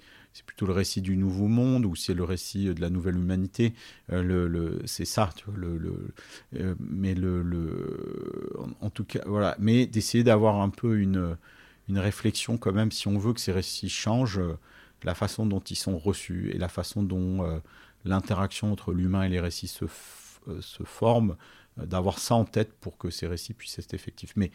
plutôt 0.47 0.67
le 0.67 0.73
récit 0.73 1.01
du 1.03 1.17
nouveau 1.17 1.49
monde 1.49 1.87
ou 1.87 1.97
c'est 1.97 2.15
le 2.15 2.25
récit 2.25 2.73
de 2.75 2.81
la 2.81 2.91
nouvelle 2.91 3.17
humanité. 3.17 3.75
Euh, 4.13 4.23
le, 4.23 4.81
c'est 4.87 5.05
ça, 5.05 5.31
tu 5.37 5.45
vois. 5.47 5.55
Le, 5.57 6.13
euh, 6.57 6.75
mais 6.81 7.15
le, 7.15 8.53
en, 8.81 8.91
tout 8.91 9.05
cas, 9.05 9.21
voilà. 9.27 9.57
Mais 9.59 9.87
d'essayer 9.87 10.25
d'avoir 10.25 10.61
un 10.61 10.71
peu 10.71 10.99
une, 10.99 11.37
une 11.89 11.99
réflexion 11.99 12.57
quand 12.57 12.73
même, 12.73 12.91
si 12.91 13.09
on 13.09 13.19
veut 13.19 13.35
que 13.35 13.41
ces 13.41 13.53
récits 13.53 13.91
changent, 13.91 14.41
la 15.03 15.15
façon 15.15 15.47
dont 15.47 15.61
ils 15.61 15.77
sont 15.77 15.99
reçus 15.99 16.51
et 16.53 16.59
la 16.59 16.69
façon 16.69 17.03
dont 17.03 17.61
l'interaction 18.05 18.73
entre 18.73 18.93
l'humain 18.93 19.23
et 19.23 19.29
les 19.29 19.41
récits 19.41 19.69
se, 19.69 19.85
se 20.61 20.83
forme 20.85 21.33
euh, 21.33 21.35
d'avoir 21.77 22.19
ça 22.19 22.35
en 22.35 22.45
tête 22.45 22.73
pour 22.73 22.97
que 22.97 23.11
ces 23.11 23.27
récits 23.27 23.55
puissent 23.55 23.79
être 23.79 23.95
effectifs. 23.95 24.33
Mais 24.37 24.51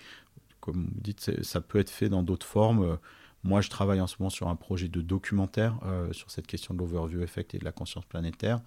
comme 0.59 0.89
vous 0.93 1.01
dites, 1.01 1.43
ça 1.43 1.61
peut 1.61 1.79
être 1.79 1.89
fait 1.89 2.09
dans 2.09 2.23
d'autres 2.23 2.45
formes. 2.45 2.83
Euh, 2.83 2.95
moi, 3.43 3.61
je 3.61 3.69
travaille 3.69 3.99
en 3.99 4.07
ce 4.07 4.15
moment 4.19 4.29
sur 4.29 4.47
un 4.47 4.55
projet 4.55 4.87
de 4.87 5.01
documentaire 5.01 5.79
euh, 5.83 6.13
sur 6.13 6.29
cette 6.31 6.47
question 6.47 6.73
de 6.73 6.79
l'overview 6.79 7.21
effect 7.21 7.55
et 7.55 7.57
de 7.57 7.65
la 7.65 7.71
conscience 7.71 8.05
planétaire. 8.05 8.61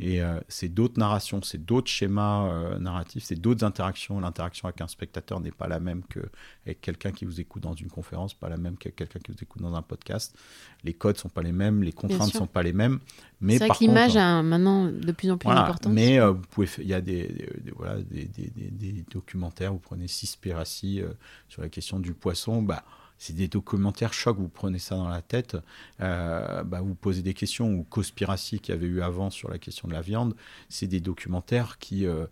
Et 0.00 0.20
euh, 0.20 0.40
c'est 0.48 0.68
d'autres 0.68 0.98
narrations, 0.98 1.40
c'est 1.42 1.64
d'autres 1.64 1.88
schémas 1.88 2.48
euh, 2.48 2.78
narratifs, 2.80 3.22
c'est 3.22 3.40
d'autres 3.40 3.64
interactions. 3.64 4.18
L'interaction 4.18 4.66
avec 4.66 4.80
un 4.80 4.88
spectateur 4.88 5.38
n'est 5.38 5.52
pas 5.52 5.68
la 5.68 5.78
même 5.78 6.02
qu'avec 6.08 6.80
quelqu'un 6.80 7.12
qui 7.12 7.24
vous 7.24 7.40
écoute 7.40 7.62
dans 7.62 7.74
une 7.74 7.88
conférence, 7.88 8.34
pas 8.34 8.48
la 8.48 8.56
même 8.56 8.76
qu'avec 8.76 8.96
quelqu'un 8.96 9.20
qui 9.20 9.30
vous 9.30 9.42
écoute 9.42 9.62
dans 9.62 9.74
un 9.74 9.82
podcast. 9.82 10.36
Les 10.82 10.94
codes 10.94 11.16
sont 11.16 11.28
pas 11.28 11.42
les 11.42 11.52
mêmes, 11.52 11.84
les 11.84 11.92
contraintes 11.92 12.34
ne 12.34 12.38
sont 12.38 12.48
pas 12.48 12.64
les 12.64 12.72
mêmes. 12.72 12.98
Mais 13.40 13.58
c'est 13.58 13.68
vrai 13.68 13.76
que 13.76 13.84
l'image 13.84 14.16
a 14.16 14.42
maintenant 14.42 14.86
de 14.86 15.12
plus 15.12 15.30
en 15.30 15.38
plus 15.38 15.48
d'importance. 15.48 15.92
Mais 15.92 16.18
euh, 16.18 16.32
vous 16.32 16.42
pouvez, 16.50 16.68
il 16.78 16.88
y 16.88 16.94
a 16.94 17.00
des, 17.00 17.48
voilà, 17.76 18.02
des, 18.02 18.24
des, 18.24 18.50
des, 18.50 19.04
documentaires. 19.08 19.72
Vous 19.72 19.78
prenez 19.78 20.08
Cispiracy 20.08 21.02
sur 21.48 21.62
la 21.62 21.68
question 21.68 22.00
du 22.00 22.14
poisson. 22.14 22.62
Bah, 22.62 22.84
c'est 23.18 23.34
des 23.34 23.48
documentaires 23.48 24.12
chocs, 24.12 24.38
vous 24.38 24.48
prenez 24.48 24.78
ça 24.78 24.96
dans 24.96 25.08
la 25.08 25.22
tête, 25.22 25.56
euh, 26.00 26.62
bah, 26.64 26.80
vous 26.80 26.94
posez 26.94 27.22
des 27.22 27.34
questions, 27.34 27.72
ou 27.72 27.84
Cospiracy 27.84 28.58
qui 28.58 28.72
avait 28.72 28.86
eu 28.86 29.02
avant 29.02 29.30
sur 29.30 29.50
la 29.50 29.58
question 29.58 29.88
de 29.88 29.92
la 29.92 30.00
viande, 30.00 30.34
c'est 30.68 30.86
des 30.86 31.00
documentaires 31.00 31.78
qui, 31.78 32.06
euh, 32.06 32.26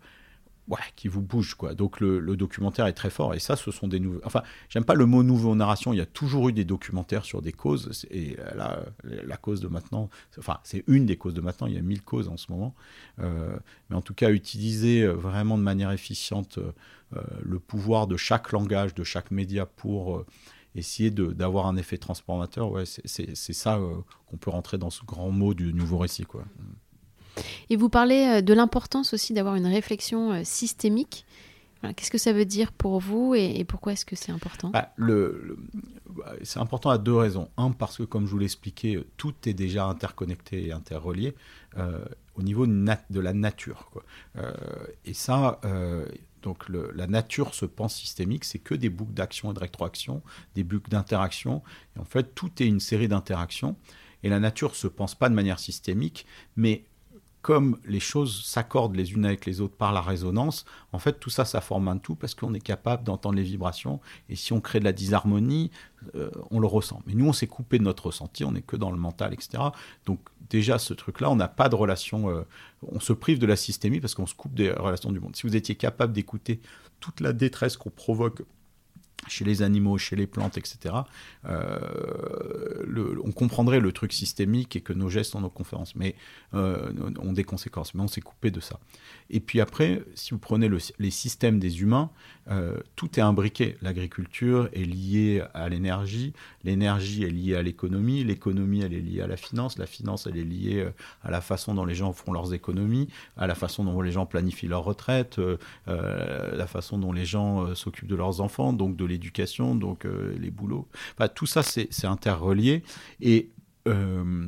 ouais, 0.67 0.77
qui 0.95 1.07
vous 1.07 1.21
bougent. 1.21 1.55
Quoi. 1.55 1.73
Donc 1.73 1.99
le, 1.99 2.35
documentaire 2.35 2.85
est 2.87 2.93
très 2.93 3.09
fort, 3.09 3.33
et 3.33 3.39
ça, 3.39 3.55
ce 3.55 3.71
sont 3.71 3.87
des 3.87 3.99
nouveaux... 3.99 4.19
Enfin, 4.25 4.43
j'aime 4.69 4.83
pas 4.83 4.93
le 4.93 5.05
mot 5.05 5.23
nouveau 5.23 5.55
narration, 5.55 5.93
il 5.93 5.97
y 5.97 6.01
a 6.01 6.05
toujours 6.05 6.49
eu 6.49 6.53
des 6.53 6.65
documentaires 6.65 7.25
sur 7.25 7.41
des 7.41 7.53
causes, 7.53 8.05
et 8.11 8.35
là, 8.55 8.83
la 9.03 9.37
cause 9.37 9.61
de 9.61 9.67
maintenant, 9.69 10.09
enfin, 10.37 10.59
c'est 10.63 10.83
une 10.87 11.05
des 11.05 11.17
causes 11.17 11.33
de 11.33 11.41
maintenant, 11.41 11.67
il 11.67 11.73
y 11.73 11.77
a 11.77 11.81
mille 11.81 12.03
causes 12.03 12.27
en 12.27 12.37
ce 12.37 12.51
moment, 12.51 12.75
euh, 13.19 13.55
mais 13.89 13.95
en 13.95 14.01
tout 14.01 14.13
cas, 14.13 14.31
utiliser 14.31 15.07
vraiment 15.07 15.57
de 15.57 15.63
manière 15.63 15.91
efficiente 15.91 16.59
le 17.43 17.59
pouvoir 17.59 18.07
de 18.07 18.17
chaque 18.17 18.51
langage, 18.51 18.95
de 18.95 19.03
chaque 19.03 19.29
média 19.29 19.67
pour 19.67 20.25
essayer 20.75 21.11
d'avoir 21.11 21.67
un 21.67 21.75
effet 21.75 21.97
transformateur, 21.97 22.71
ouais, 22.71 22.83
c'est 22.85 23.35
ça 23.35 23.77
euh, 23.77 23.95
qu'on 24.27 24.37
peut 24.37 24.49
rentrer 24.49 24.77
dans 24.77 24.89
ce 24.89 25.03
grand 25.03 25.29
mot 25.29 25.53
du 25.53 25.73
nouveau 25.73 25.97
récit. 25.97 26.23
Quoi. 26.23 26.43
Et 27.69 27.75
vous 27.75 27.89
parlez 27.89 28.25
euh, 28.25 28.41
de 28.41 28.53
l'importance 28.53 29.13
aussi 29.13 29.33
d'avoir 29.33 29.55
une 29.55 29.67
réflexion 29.67 30.31
euh, 30.31 30.41
systémique. 30.43 31.25
Qu'est-ce 31.97 32.11
que 32.11 32.17
ça 32.17 32.31
veut 32.31 32.45
dire 32.45 32.71
pour 32.71 33.01
vous 33.01 33.35
et, 33.35 33.65
pourquoi 33.65 33.91
est-ce 33.91 34.05
que 34.05 34.15
c'est 34.15 34.31
important? 34.31 34.69
Bah, 34.69 34.93
le, 34.95 35.57
bah, 36.11 36.31
C'est 36.41 36.59
important 36.59 36.89
à 36.89 36.97
deux 36.97 37.13
raisons. 37.13 37.49
Un, 37.57 37.71
parce 37.71 37.97
que 37.97 38.03
comme 38.03 38.25
je 38.25 38.31
vous 38.31 38.37
l'expliquais, 38.37 39.05
tout 39.17 39.33
est 39.45 39.53
déjà 39.53 39.85
interconnecté 39.87 40.67
et 40.67 40.71
interrelié 40.71 41.35
au 41.75 42.41
niveau 42.41 42.65
de, 42.65 43.19
la 43.19 43.33
nature. 43.33 43.89
Quoi. 43.91 44.03
et 45.03 45.13
ça, 45.13 45.59
donc 46.43 46.69
la 46.69 47.07
nature 47.07 47.55
se 47.55 47.65
pense 47.65 47.95
systémique, 47.95 48.43
c'est 48.43 48.59
que 48.59 48.75
des 48.75 48.89
boucles 48.89 49.13
d'action 49.13 49.51
et 49.51 49.53
de 49.53 49.59
rétroaction, 49.59 50.21
des 50.55 50.63
boucles 50.63 50.89
d'interaction. 50.89 51.63
En 51.97 52.05
fait, 52.05 52.35
tout 52.35 52.51
est 52.61 52.67
une 52.67 52.79
série 52.79 53.07
d'interactions. 53.07 53.75
Et 54.21 54.29
la 54.29 54.39
nature 54.39 54.75
se 54.75 54.87
pense 54.87 55.15
pas 55.15 55.27
de 55.27 55.35
manière 55.35 55.59
systémique, 55.59 56.25
mais 56.55 56.85
comme 57.43 57.77
les 57.85 57.99
choses 57.99 58.45
s'accordent 58.45 58.95
les 58.95 59.11
unes 59.11 59.25
avec 59.25 59.45
les 59.45 59.59
autres 59.59 59.75
par 59.75 59.91
la 59.91 59.99
résonance, 59.99 60.63
en 60.93 60.97
fait, 60.97 61.19
tout 61.19 61.29
ça, 61.29 61.43
ça 61.43 61.59
forme 61.59 61.89
un 61.89 61.97
tout 61.97 62.15
parce 62.15 62.35
qu'on 62.35 62.53
est 62.53 62.61
capable 62.61 63.03
d'entendre 63.03 63.35
les 63.35 63.43
vibrations. 63.43 63.99
Et 64.29 64.37
si 64.37 64.53
on 64.53 64.61
crée 64.61 64.79
de 64.79 64.85
la 64.85 64.93
disharmonie, 64.93 65.69
euh, 66.15 66.31
on 66.51 66.61
le 66.61 66.67
ressent. 66.67 67.01
Mais 67.05 67.13
nous, 67.13 67.27
on 67.27 67.33
s'est 67.33 67.47
coupé 67.47 67.79
de 67.79 67.83
notre 67.83 68.05
ressenti, 68.07 68.45
on 68.45 68.53
n'est 68.53 68.61
que 68.61 68.77
dans 68.77 68.91
le 68.91 68.97
mental, 68.97 69.33
etc. 69.33 69.61
Donc, 70.05 70.21
déjà, 70.49 70.79
ce 70.79 70.93
truc-là, 70.93 71.29
on 71.29 71.35
n'a 71.35 71.49
pas 71.49 71.67
de 71.67 71.75
relation. 71.75 72.29
Euh, 72.29 72.43
on 72.81 73.01
se 73.01 73.11
prive 73.11 73.39
de 73.39 73.45
la 73.45 73.57
systémie 73.57 73.99
parce 73.99 74.15
qu'on 74.15 74.25
se 74.25 74.35
coupe 74.35 74.53
des 74.53 74.71
relations 74.71 75.11
du 75.11 75.19
monde. 75.19 75.35
Si 75.35 75.45
vous 75.45 75.57
étiez 75.57 75.75
capable 75.75 76.13
d'écouter 76.13 76.61
toute 77.01 77.19
la 77.19 77.33
détresse 77.33 77.75
qu'on 77.75 77.89
provoque 77.89 78.43
chez 79.27 79.45
les 79.45 79.61
animaux, 79.61 79.97
chez 79.97 80.15
les 80.15 80.27
plantes, 80.27 80.57
etc., 80.57 80.95
euh, 81.45 83.15
on 83.23 83.31
comprendrait 83.31 83.79
le 83.79 83.91
truc 83.91 84.13
systémique 84.13 84.75
et 84.75 84.81
que 84.81 84.93
nos 84.93 85.09
gestes 85.09 85.35
ont 85.35 85.41
nos 85.41 85.49
conférences, 85.49 85.95
mais 85.95 86.15
euh, 86.53 86.91
ont 87.19 87.33
des 87.33 87.43
conséquences. 87.43 87.93
Mais 87.93 88.01
on 88.01 88.07
s'est 88.07 88.21
coupé 88.21 88.51
de 88.51 88.59
ça. 88.59 88.79
Et 89.29 89.39
puis 89.39 89.61
après, 89.61 90.03
si 90.15 90.31
vous 90.31 90.39
prenez 90.39 90.69
les 90.99 91.11
systèmes 91.11 91.59
des 91.59 91.81
humains, 91.81 92.09
euh, 92.49 92.77
tout 92.95 93.19
est 93.19 93.21
imbriqué. 93.21 93.77
L'agriculture 93.81 94.69
est 94.73 94.83
liée 94.83 95.43
à 95.53 95.69
l'énergie, 95.69 96.33
l'énergie 96.63 97.23
est 97.23 97.29
liée 97.29 97.55
à 97.55 97.61
l'économie, 97.61 98.23
l'économie 98.23 98.81
elle 98.81 98.93
est 98.93 98.99
liée 98.99 99.21
à 99.21 99.27
la 99.27 99.37
finance, 99.37 99.77
la 99.77 99.85
finance 99.85 100.27
elle 100.27 100.37
est 100.37 100.43
liée 100.43 100.85
à 101.23 101.31
la 101.31 101.41
façon 101.41 101.73
dont 101.73 101.85
les 101.85 101.95
gens 101.95 102.11
font 102.11 102.33
leurs 102.33 102.53
économies, 102.53 103.07
à 103.37 103.47
la 103.47 103.55
façon 103.55 103.85
dont 103.85 104.01
les 104.01 104.11
gens 104.11 104.25
planifient 104.25 104.67
leur 104.67 104.83
retraite, 104.83 105.39
la 105.87 106.67
façon 106.67 106.97
dont 106.97 107.13
les 107.13 107.25
gens 107.25 107.73
s'occupent 107.75 108.07
de 108.07 108.15
leurs 108.15 108.41
enfants, 108.41 108.73
donc 108.73 108.95
de 108.95 109.05
l'éducation, 109.05 109.75
donc 109.75 110.05
euh, 110.05 110.35
les 110.39 110.51
boulots. 110.51 110.87
tout 111.35 111.45
ça, 111.45 111.63
c'est 111.63 112.05
interrelié. 112.05 112.83
Et 113.21 113.49
euh, 113.87 114.47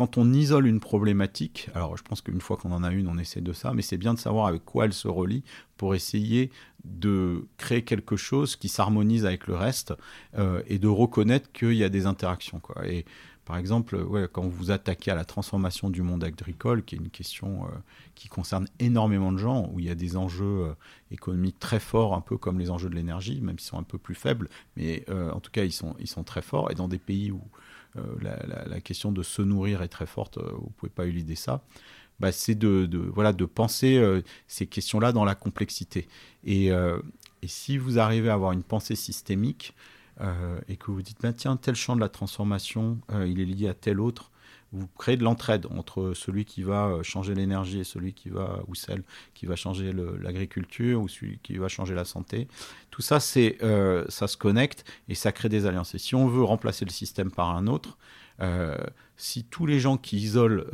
quand 0.00 0.16
on 0.16 0.32
isole 0.32 0.66
une 0.66 0.80
problématique, 0.80 1.68
alors 1.74 1.94
je 1.94 2.02
pense 2.02 2.22
qu'une 2.22 2.40
fois 2.40 2.56
qu'on 2.56 2.72
en 2.72 2.82
a 2.82 2.90
une, 2.90 3.06
on 3.06 3.18
essaie 3.18 3.42
de 3.42 3.52
ça, 3.52 3.74
mais 3.74 3.82
c'est 3.82 3.98
bien 3.98 4.14
de 4.14 4.18
savoir 4.18 4.46
avec 4.46 4.64
quoi 4.64 4.86
elle 4.86 4.94
se 4.94 5.08
relie 5.08 5.44
pour 5.76 5.94
essayer 5.94 6.50
de 6.84 7.46
créer 7.58 7.82
quelque 7.82 8.16
chose 8.16 8.56
qui 8.56 8.70
s'harmonise 8.70 9.26
avec 9.26 9.46
le 9.46 9.56
reste 9.56 9.92
euh, 10.38 10.62
et 10.68 10.78
de 10.78 10.88
reconnaître 10.88 11.52
qu'il 11.52 11.74
y 11.74 11.84
a 11.84 11.90
des 11.90 12.06
interactions. 12.06 12.62
Et 12.86 13.04
par 13.44 13.58
exemple, 13.58 14.06
quand 14.32 14.48
vous 14.48 14.70
attaquez 14.70 15.10
à 15.10 15.14
la 15.14 15.26
transformation 15.26 15.90
du 15.90 16.00
monde 16.00 16.24
agricole, 16.24 16.82
qui 16.82 16.94
est 16.94 16.98
une 16.98 17.10
question 17.10 17.66
euh, 17.66 17.68
qui 18.14 18.28
concerne 18.28 18.68
énormément 18.78 19.32
de 19.32 19.38
gens, 19.38 19.68
où 19.70 19.80
il 19.80 19.84
y 19.84 19.90
a 19.90 19.94
des 19.94 20.16
enjeux 20.16 20.64
euh, 20.64 20.72
économiques 21.10 21.58
très 21.58 21.78
forts, 21.78 22.14
un 22.14 22.22
peu 22.22 22.38
comme 22.38 22.58
les 22.58 22.70
enjeux 22.70 22.88
de 22.88 22.94
l'énergie, 22.94 23.42
même 23.42 23.58
s'ils 23.58 23.68
sont 23.68 23.78
un 23.78 23.82
peu 23.82 23.98
plus 23.98 24.14
faibles, 24.14 24.48
mais 24.76 25.04
en 25.10 25.40
tout 25.40 25.50
cas, 25.50 25.64
ils 25.64 25.72
sont 25.72 26.24
très 26.24 26.40
forts. 26.40 26.70
Et 26.70 26.74
dans 26.74 26.88
des 26.88 26.98
pays 26.98 27.30
où 27.30 27.42
la, 28.20 28.80
question 28.80 29.12
de 29.12 29.22
se 29.22 29.42
nourrir 29.42 29.82
est 29.82 29.88
très 29.88 30.06
forte, 30.06 30.38
vous 30.38 30.66
ne 30.66 30.72
pouvez 30.76 30.90
pas 30.90 31.06
éluder 31.06 31.34
ça. 31.34 31.62
Bah, 32.18 32.32
c'est 32.32 32.54
de, 32.54 32.88
voilà, 33.14 33.32
de 33.32 33.44
penser 33.44 34.02
ces 34.46 34.66
questions-là 34.66 35.12
dans 35.12 35.24
la 35.24 35.34
complexité. 35.34 36.08
Et, 36.44 36.70
si 37.46 37.78
vous 37.78 37.98
arrivez 37.98 38.28
à 38.28 38.34
avoir 38.34 38.52
une 38.52 38.62
pensée 38.62 38.96
systémique, 38.96 39.74
euh, 40.20 40.60
et 40.68 40.76
que 40.76 40.90
vous 40.90 41.02
dites, 41.02 41.20
ben, 41.22 41.32
tiens, 41.32 41.56
tel 41.56 41.74
champ 41.74 41.96
de 41.96 42.00
la 42.00 42.08
transformation, 42.08 42.98
euh, 43.12 43.26
il 43.26 43.40
est 43.40 43.44
lié 43.46 43.68
à 43.68 43.74
tel 43.74 44.00
autre, 44.00 44.30
vous 44.72 44.86
créez 44.98 45.16
de 45.16 45.24
l'entraide 45.24 45.66
entre 45.70 46.12
celui 46.14 46.44
qui 46.44 46.62
va 46.62 46.86
euh, 46.86 47.02
changer 47.02 47.34
l'énergie 47.34 47.80
et 47.80 47.84
celui 47.84 48.12
qui 48.12 48.28
va, 48.28 48.60
ou 48.68 48.74
celle 48.74 49.02
qui 49.34 49.46
va 49.46 49.56
changer 49.56 49.92
l'agriculture, 49.92 51.00
ou 51.00 51.08
celui 51.08 51.38
qui 51.42 51.56
va 51.56 51.68
changer 51.68 51.94
la 51.94 52.04
santé. 52.04 52.48
Tout 52.90 53.02
ça, 53.02 53.20
c'est, 53.20 53.58
ça 54.08 54.28
se 54.28 54.36
connecte 54.36 54.84
et 55.08 55.14
ça 55.14 55.32
crée 55.32 55.48
des 55.48 55.66
alliances. 55.66 55.94
Et 55.94 55.98
si 55.98 56.14
on 56.14 56.26
veut 56.26 56.42
remplacer 56.42 56.84
le 56.84 56.90
système 56.90 57.30
par 57.30 57.50
un 57.56 57.66
autre, 57.66 57.98
si 59.16 59.44
tous 59.44 59.66
les 59.66 59.80
gens 59.80 59.96
qui 59.96 60.16
isolent, 60.16 60.64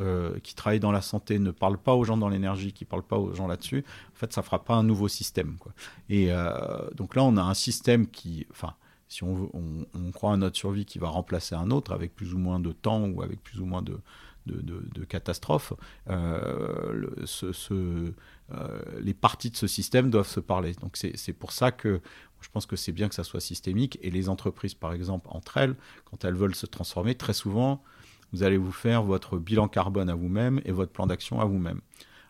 qui 0.42 0.54
travaillent 0.54 0.80
dans 0.80 0.92
la 0.92 1.02
santé, 1.02 1.38
ne 1.38 1.50
parlent 1.50 1.78
pas 1.78 1.94
aux 1.94 2.04
gens 2.04 2.16
dans 2.16 2.28
l'énergie, 2.28 2.72
qui 2.72 2.84
ne 2.84 2.88
parlent 2.88 3.02
pas 3.02 3.18
aux 3.18 3.34
gens 3.34 3.46
là-dessus, 3.46 3.84
en 4.14 4.16
fait, 4.16 4.32
ça 4.32 4.40
ne 4.40 4.46
fera 4.46 4.64
pas 4.64 4.74
un 4.74 4.82
nouveau 4.82 5.08
système. 5.08 5.56
Et 6.08 6.30
donc 6.94 7.14
là, 7.14 7.22
on 7.22 7.36
a 7.36 7.42
un 7.42 7.54
système 7.54 8.06
qui, 8.06 8.46
enfin, 8.50 8.74
si 9.08 9.22
on, 9.22 9.56
croit 10.12 10.32
à 10.32 10.36
notre 10.36 10.56
survie 10.56 10.84
qui 10.84 10.98
va 10.98 11.08
remplacer 11.08 11.54
un 11.54 11.70
autre 11.70 11.92
avec 11.92 12.14
plus 12.14 12.34
ou 12.34 12.38
moins 12.38 12.58
de 12.58 12.72
temps 12.72 13.06
ou 13.06 13.22
avec 13.22 13.42
plus 13.42 13.60
ou 13.60 13.66
moins 13.66 13.82
de, 13.82 14.00
de, 14.46 15.04
catastrophes, 15.04 15.72
euh, 16.10 17.10
euh, 17.70 18.80
les 19.00 19.14
parties 19.14 19.50
de 19.50 19.56
ce 19.56 19.66
système 19.66 20.10
doivent 20.10 20.28
se 20.28 20.40
parler. 20.40 20.72
Donc 20.74 20.96
c'est 20.96 21.32
pour 21.32 21.52
ça 21.52 21.72
que 21.72 22.00
je 22.40 22.48
pense 22.50 22.66
que 22.66 22.76
c'est 22.76 22.92
bien 22.92 23.08
que 23.08 23.14
ça 23.14 23.24
soit 23.24 23.40
systémique. 23.40 23.98
Et 24.02 24.10
les 24.10 24.28
entreprises, 24.28 24.74
par 24.74 24.92
exemple, 24.92 25.28
entre 25.30 25.56
elles, 25.56 25.76
quand 26.04 26.24
elles 26.24 26.34
veulent 26.34 26.54
se 26.54 26.66
transformer, 26.66 27.14
très 27.14 27.32
souvent, 27.32 27.82
vous 28.32 28.42
allez 28.42 28.56
vous 28.56 28.72
faire 28.72 29.02
votre 29.02 29.38
bilan 29.38 29.68
carbone 29.68 30.10
à 30.10 30.14
vous-même 30.14 30.60
et 30.64 30.72
votre 30.72 30.92
plan 30.92 31.06
d'action 31.06 31.40
à 31.40 31.44
vous-même. 31.44 31.80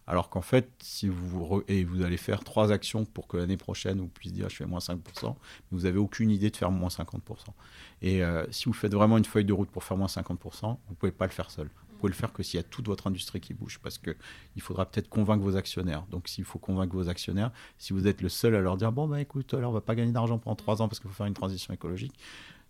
Alors 0.06 0.30
qu'en 0.30 0.42
fait, 0.42 0.70
si 0.80 1.08
vous, 1.08 1.62
et 1.66 1.84
vous 1.84 2.02
allez 2.02 2.16
faire 2.16 2.44
trois 2.44 2.70
actions 2.70 3.04
pour 3.04 3.26
que 3.26 3.36
l'année 3.36 3.56
prochaine, 3.56 3.98
vous 3.98 4.08
puissiez 4.08 4.36
dire 4.36 4.48
je 4.48 4.56
fais 4.56 4.66
moins 4.66 4.78
5%, 4.78 4.98
mais 5.24 5.34
vous 5.72 5.80
n'avez 5.80 5.98
aucune 5.98 6.30
idée 6.30 6.50
de 6.50 6.56
faire 6.56 6.70
moins 6.70 6.88
50%. 6.88 7.18
Et 8.02 8.22
euh, 8.22 8.44
si 8.50 8.66
vous 8.66 8.72
faites 8.72 8.94
vraiment 8.94 9.18
une 9.18 9.24
feuille 9.24 9.44
de 9.44 9.52
route 9.52 9.68
pour 9.68 9.82
faire 9.82 9.96
moins 9.96 10.06
50%, 10.06 10.36
vous 10.62 10.76
ne 10.90 10.94
pouvez 10.94 11.10
pas 11.10 11.26
le 11.26 11.32
faire 11.32 11.50
seul. 11.50 11.68
Vous 11.88 12.00
pouvez 12.00 12.10
le 12.10 12.16
faire 12.16 12.32
que 12.32 12.42
s'il 12.42 12.58
y 12.58 12.60
a 12.60 12.62
toute 12.62 12.86
votre 12.86 13.08
industrie 13.08 13.40
qui 13.40 13.52
bouge, 13.52 13.80
parce 13.82 13.98
que 13.98 14.14
il 14.54 14.62
faudra 14.62 14.86
peut-être 14.86 15.08
convaincre 15.08 15.42
vos 15.42 15.56
actionnaires. 15.56 16.04
Donc, 16.10 16.28
s'il 16.28 16.44
faut 16.44 16.58
convaincre 16.58 16.94
vos 16.94 17.08
actionnaires, 17.08 17.50
si 17.78 17.92
vous 17.92 18.06
êtes 18.06 18.20
le 18.20 18.28
seul 18.28 18.54
à 18.54 18.60
leur 18.60 18.76
dire 18.76 18.92
bon 18.92 19.08
bah 19.08 19.20
écoute, 19.20 19.54
alors 19.54 19.70
on 19.70 19.74
va 19.74 19.80
pas 19.80 19.94
gagner 19.94 20.12
d'argent 20.12 20.38
pendant 20.38 20.56
trois 20.56 20.82
ans 20.82 20.88
parce 20.88 21.00
qu'il 21.00 21.08
faut 21.08 21.16
faire 21.16 21.26
une 21.26 21.34
transition 21.34 21.74
écologique, 21.74 22.12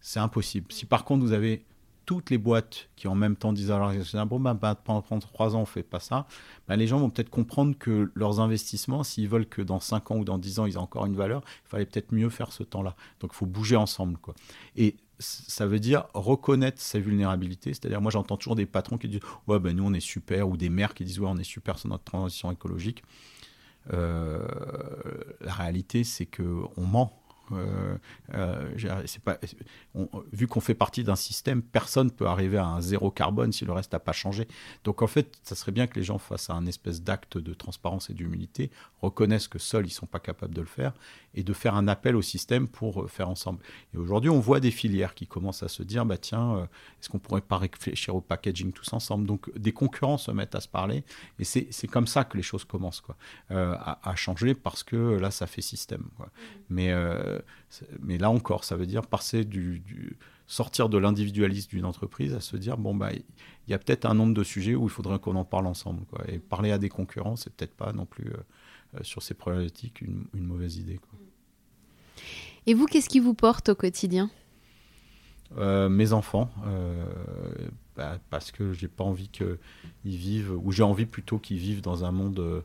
c'est 0.00 0.20
impossible. 0.20 0.72
Si 0.72 0.86
par 0.86 1.04
contre 1.04 1.22
vous 1.22 1.32
avez 1.32 1.66
toutes 2.06 2.30
les 2.30 2.38
boîtes 2.38 2.88
qui 2.96 3.08
en 3.08 3.14
même 3.14 3.36
temps 3.36 3.52
disent 3.52 3.70
à 3.70 3.84
actionnaires 3.84 4.26
bon 4.26 4.40
bah 4.40 4.54
pendant 4.84 5.02
trois 5.02 5.54
ans 5.56 5.62
on 5.62 5.66
fait 5.66 5.82
pas 5.82 6.00
ça, 6.00 6.26
bah, 6.68 6.76
les 6.76 6.86
gens 6.86 6.98
vont 6.98 7.10
peut-être 7.10 7.30
comprendre 7.30 7.76
que 7.78 8.10
leurs 8.14 8.40
investissements, 8.40 9.04
s'ils 9.04 9.28
veulent 9.28 9.48
que 9.48 9.60
dans 9.60 9.80
cinq 9.80 10.10
ans 10.10 10.16
ou 10.16 10.24
dans 10.24 10.38
dix 10.38 10.58
ans 10.60 10.66
ils 10.66 10.74
aient 10.74 10.78
encore 10.78 11.04
une 11.06 11.16
valeur, 11.16 11.42
il 11.66 11.68
fallait 11.68 11.86
peut-être 11.86 12.12
mieux 12.12 12.30
faire 12.30 12.52
ce 12.52 12.62
temps-là. 12.62 12.96
Donc 13.20 13.32
il 13.34 13.36
faut 13.36 13.46
bouger 13.46 13.76
ensemble 13.76 14.16
quoi. 14.18 14.34
Et 14.76 14.96
ça 15.18 15.66
veut 15.66 15.78
dire 15.78 16.06
reconnaître 16.14 16.80
ses 16.80 17.00
vulnérabilités. 17.00 17.72
C'est-à-dire, 17.72 18.00
moi, 18.00 18.10
j'entends 18.10 18.36
toujours 18.36 18.56
des 18.56 18.66
patrons 18.66 18.98
qui 18.98 19.08
disent 19.08 19.20
Ouais, 19.46 19.58
ben 19.58 19.74
nous, 19.74 19.84
on 19.84 19.94
est 19.94 20.00
super, 20.00 20.48
ou 20.48 20.56
des 20.56 20.68
maires 20.68 20.94
qui 20.94 21.04
disent 21.04 21.20
Ouais, 21.20 21.28
on 21.30 21.38
est 21.38 21.44
super 21.44 21.78
sur 21.78 21.88
notre 21.88 22.04
transition 22.04 22.52
écologique. 22.52 23.02
Euh, 23.92 24.46
la 25.40 25.52
réalité, 25.52 26.04
c'est 26.04 26.26
qu'on 26.26 26.86
ment. 26.86 27.22
Euh, 27.52 27.96
euh, 28.34 28.72
vu 30.32 30.46
qu'on 30.46 30.60
fait 30.60 30.74
partie 30.74 31.04
d'un 31.04 31.16
système, 31.16 31.62
personne 31.62 32.10
peut 32.10 32.26
arriver 32.26 32.58
à 32.58 32.66
un 32.66 32.80
zéro 32.80 33.10
carbone 33.10 33.52
si 33.52 33.64
le 33.64 33.72
reste 33.72 33.92
n'a 33.92 33.98
pas 33.98 34.12
changé. 34.12 34.48
Donc 34.84 35.02
en 35.02 35.06
fait, 35.06 35.38
ça 35.42 35.54
serait 35.54 35.72
bien 35.72 35.86
que 35.86 35.94
les 35.94 36.04
gens 36.04 36.18
fassent 36.18 36.50
un 36.50 36.66
espèce 36.66 37.02
d'acte 37.02 37.38
de 37.38 37.54
transparence 37.54 38.10
et 38.10 38.14
d'humilité, 38.14 38.70
reconnaissent 39.00 39.48
que 39.48 39.58
seuls 39.58 39.86
ils 39.86 39.90
sont 39.90 40.06
pas 40.06 40.20
capables 40.20 40.54
de 40.54 40.60
le 40.60 40.66
faire, 40.66 40.92
et 41.36 41.44
de 41.44 41.52
faire 41.52 41.74
un 41.74 41.86
appel 41.86 42.16
au 42.16 42.22
système 42.22 42.66
pour 42.66 43.02
euh, 43.02 43.06
faire 43.06 43.28
ensemble. 43.28 43.60
Et 43.94 43.98
aujourd'hui, 43.98 44.30
on 44.30 44.40
voit 44.40 44.60
des 44.60 44.70
filières 44.70 45.14
qui 45.14 45.26
commencent 45.26 45.62
à 45.62 45.68
se 45.68 45.82
dire, 45.82 46.04
bah 46.04 46.18
tiens, 46.18 46.68
est-ce 47.00 47.08
qu'on 47.08 47.18
pourrait 47.18 47.40
pas 47.40 47.58
réfléchir 47.58 48.16
au 48.16 48.20
packaging 48.20 48.72
tous 48.72 48.92
ensemble? 48.92 49.26
Donc 49.26 49.56
des 49.56 49.72
concurrents 49.72 50.18
se 50.18 50.30
mettent 50.30 50.54
à 50.54 50.60
se 50.60 50.68
parler, 50.68 51.04
et 51.38 51.44
c'est 51.44 51.86
comme 51.86 52.06
ça 52.06 52.24
que 52.24 52.36
les 52.36 52.42
choses 52.42 52.64
commencent 52.64 53.00
quoi, 53.00 53.16
à, 53.50 54.08
à, 54.08 54.16
changer 54.16 54.54
parce 54.54 54.82
que 54.82 54.96
là, 54.96 55.30
ça 55.30 55.46
fait 55.46 55.62
système. 55.62 56.04
Quoi. 56.16 56.26
Mmh. 56.26 56.30
Mais 56.70 56.92
mais 58.00 58.18
là 58.18 58.30
encore, 58.30 58.64
ça 58.64 58.76
veut 58.76 58.86
dire 58.86 59.06
passer 59.06 59.44
du, 59.44 60.16
sortir 60.46 60.88
de 60.88 60.98
l'individualisme 60.98 61.70
d'une 61.70 61.84
entreprise 61.84 62.34
à 62.34 62.40
se 62.40 62.56
dire 62.56 62.78
bon 62.78 62.94
bah 62.94 63.10
il 63.12 63.70
y 63.70 63.74
a 63.74 63.78
peut-être 63.78 64.06
un 64.06 64.14
nombre 64.14 64.34
de 64.34 64.44
sujets 64.44 64.74
où 64.74 64.84
il 64.84 64.90
faudrait 64.90 65.18
qu'on 65.18 65.34
en 65.34 65.44
parle 65.44 65.66
ensemble 65.66 66.04
quoi. 66.06 66.24
et 66.28 66.38
parler 66.38 66.70
à 66.70 66.78
des 66.78 66.88
concurrents 66.88 67.36
c'est 67.36 67.52
peut-être 67.54 67.74
pas 67.74 67.92
non 67.92 68.06
plus 68.06 68.30
euh, 68.30 68.36
euh, 68.94 69.02
sur 69.02 69.22
ces 69.22 69.34
problématiques 69.34 70.02
une, 70.02 70.28
mauvaise 70.34 70.76
idée 70.76 70.98
quoi. 70.98 71.18
Et 72.66 72.74
vous 72.74 72.86
qu'est-ce 72.86 73.08
qui 73.08 73.20
vous 73.20 73.34
porte 73.34 73.68
au 73.68 73.74
quotidien? 73.74 74.30
Euh, 75.58 75.88
Mes 75.88 76.12
enfants 76.12 76.50
bah, 77.96 78.18
parce 78.28 78.50
que 78.50 78.74
j'ai 78.74 78.88
pas 78.88 79.04
envie 79.04 79.28
qu'ils 79.28 79.56
vivent 80.04 80.52
ou 80.62 80.70
j'ai 80.70 80.82
envie 80.82 81.06
plutôt 81.06 81.38
qu'ils 81.38 81.56
vivent 81.56 81.80
dans 81.80 82.04
un 82.04 82.12
monde 82.12 82.62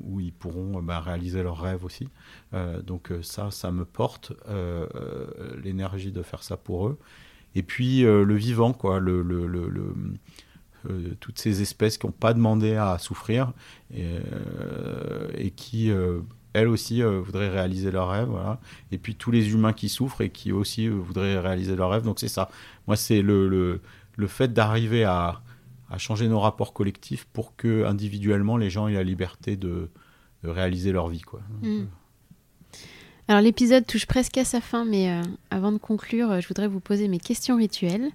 où 0.00 0.20
ils 0.20 0.32
pourront 0.32 0.82
bah, 0.82 1.00
réaliser 1.00 1.42
leurs 1.42 1.60
rêves 1.60 1.84
aussi. 1.84 2.08
Euh, 2.54 2.80
donc 2.82 3.10
euh, 3.10 3.22
ça, 3.22 3.50
ça 3.50 3.70
me 3.70 3.84
porte 3.84 4.32
euh, 4.48 4.86
l'énergie 5.62 6.12
de 6.12 6.22
faire 6.22 6.42
ça 6.42 6.56
pour 6.56 6.88
eux. 6.88 6.98
Et 7.54 7.62
puis 7.62 8.00
le 8.00 8.34
vivant, 8.34 8.72
quoi, 8.72 8.98
le, 8.98 9.22
toutes 11.20 11.38
ces 11.38 11.60
espèces 11.60 11.98
qui 11.98 12.06
n'ont 12.06 12.12
pas 12.12 12.32
demandé 12.32 12.76
à 12.76 12.96
souffrir 12.96 13.52
et 13.92 15.50
qui, 15.54 15.92
elles 16.52 16.68
aussi, 16.68 17.02
voudraient 17.02 17.48
réaliser 17.48 17.90
leurs 17.90 18.10
rêves. 18.10 18.28
Voilà. 18.28 18.60
Et 18.90 18.98
puis 18.98 19.14
tous 19.14 19.30
les 19.30 19.52
humains 19.52 19.72
qui 19.72 19.88
souffrent 19.88 20.20
et 20.20 20.30
qui 20.30 20.52
aussi 20.52 20.88
voudraient 20.88 21.38
réaliser 21.38 21.76
leurs 21.76 21.90
rêves. 21.90 22.04
Donc 22.04 22.20
c'est 22.20 22.28
ça. 22.28 22.50
Moi, 22.86 22.96
c'est 22.96 23.22
le, 23.22 23.48
le, 23.48 24.26
fait 24.26 24.52
d'arriver 24.52 25.04
à 25.04 25.42
à 25.92 25.98
changer 25.98 26.26
nos 26.26 26.40
rapports 26.40 26.72
collectifs 26.72 27.26
pour 27.34 27.54
que 27.54 27.84
individuellement 27.84 28.56
les 28.56 28.70
gens 28.70 28.88
aient 28.88 28.94
la 28.94 29.02
liberté 29.02 29.56
de, 29.56 29.90
réaliser 30.42 30.90
leur 30.90 31.08
vie. 31.08 31.20
Quoi. 31.20 31.40
Hmm. 31.60 31.84
Alors 33.28 33.42
l'épisode 33.42 33.86
touche 33.86 34.06
presque 34.06 34.38
à 34.38 34.44
sa 34.44 34.62
fin, 34.62 34.86
mais 34.86 35.10
euh, 35.10 35.22
avant 35.50 35.70
de 35.70 35.76
conclure, 35.76 36.40
je 36.40 36.48
voudrais 36.48 36.66
vous 36.66 36.80
poser 36.80 37.08
mes 37.08 37.20
questions 37.20 37.56
rituelles. 37.56 38.10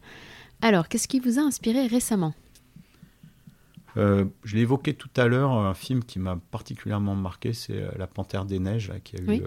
Alors, 0.62 0.88
qu'est-ce 0.88 1.08
qui 1.08 1.20
vous 1.20 1.38
a 1.38 1.44
inspiré 1.44 1.86
récemment? 1.86 2.34
Euh, 3.98 4.26
je 4.44 4.56
l'ai 4.56 4.62
évoqué 4.62 4.94
tout 4.94 5.10
à 5.16 5.28
l'heure, 5.28 5.52
un 5.52 5.74
film 5.74 6.04
qui 6.04 6.20
m'a 6.20 6.38
particulièrement 6.52 7.16
marqué, 7.16 7.54
c'est 7.54 7.82
euh, 7.82 7.92
La 7.98 8.08
Panthère 8.08 8.46
des 8.46 8.60
Neiges, 8.60 8.94
qui 9.04 9.18
a 9.18 9.20
eu 9.20 9.42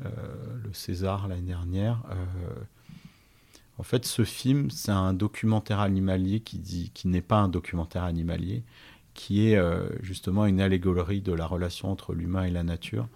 le 0.00 0.72
César 0.72 1.28
l'année 1.28 1.42
dernière. 1.42 2.02
En 3.78 3.82
fait, 3.82 4.04
ce 4.04 4.24
film, 4.24 4.70
c'est 4.70 4.92
un 4.92 5.12
documentaire 5.12 5.80
animalier 5.80 6.40
qui, 6.40 6.58
dit, 6.58 6.90
qui 6.94 7.08
n'est 7.08 7.22
pas 7.22 7.38
un 7.38 7.48
documentaire 7.48 8.04
animalier, 8.04 8.62
qui 9.14 9.48
est 9.48 9.56
euh, 9.56 9.88
justement 10.02 10.46
une 10.46 10.60
allégorie 10.60 11.20
de 11.20 11.32
la 11.32 11.46
relation 11.46 11.90
entre 11.90 12.14
l'humain 12.14 12.44
et 12.44 12.50
la 12.50 12.62
nature. 12.62 13.08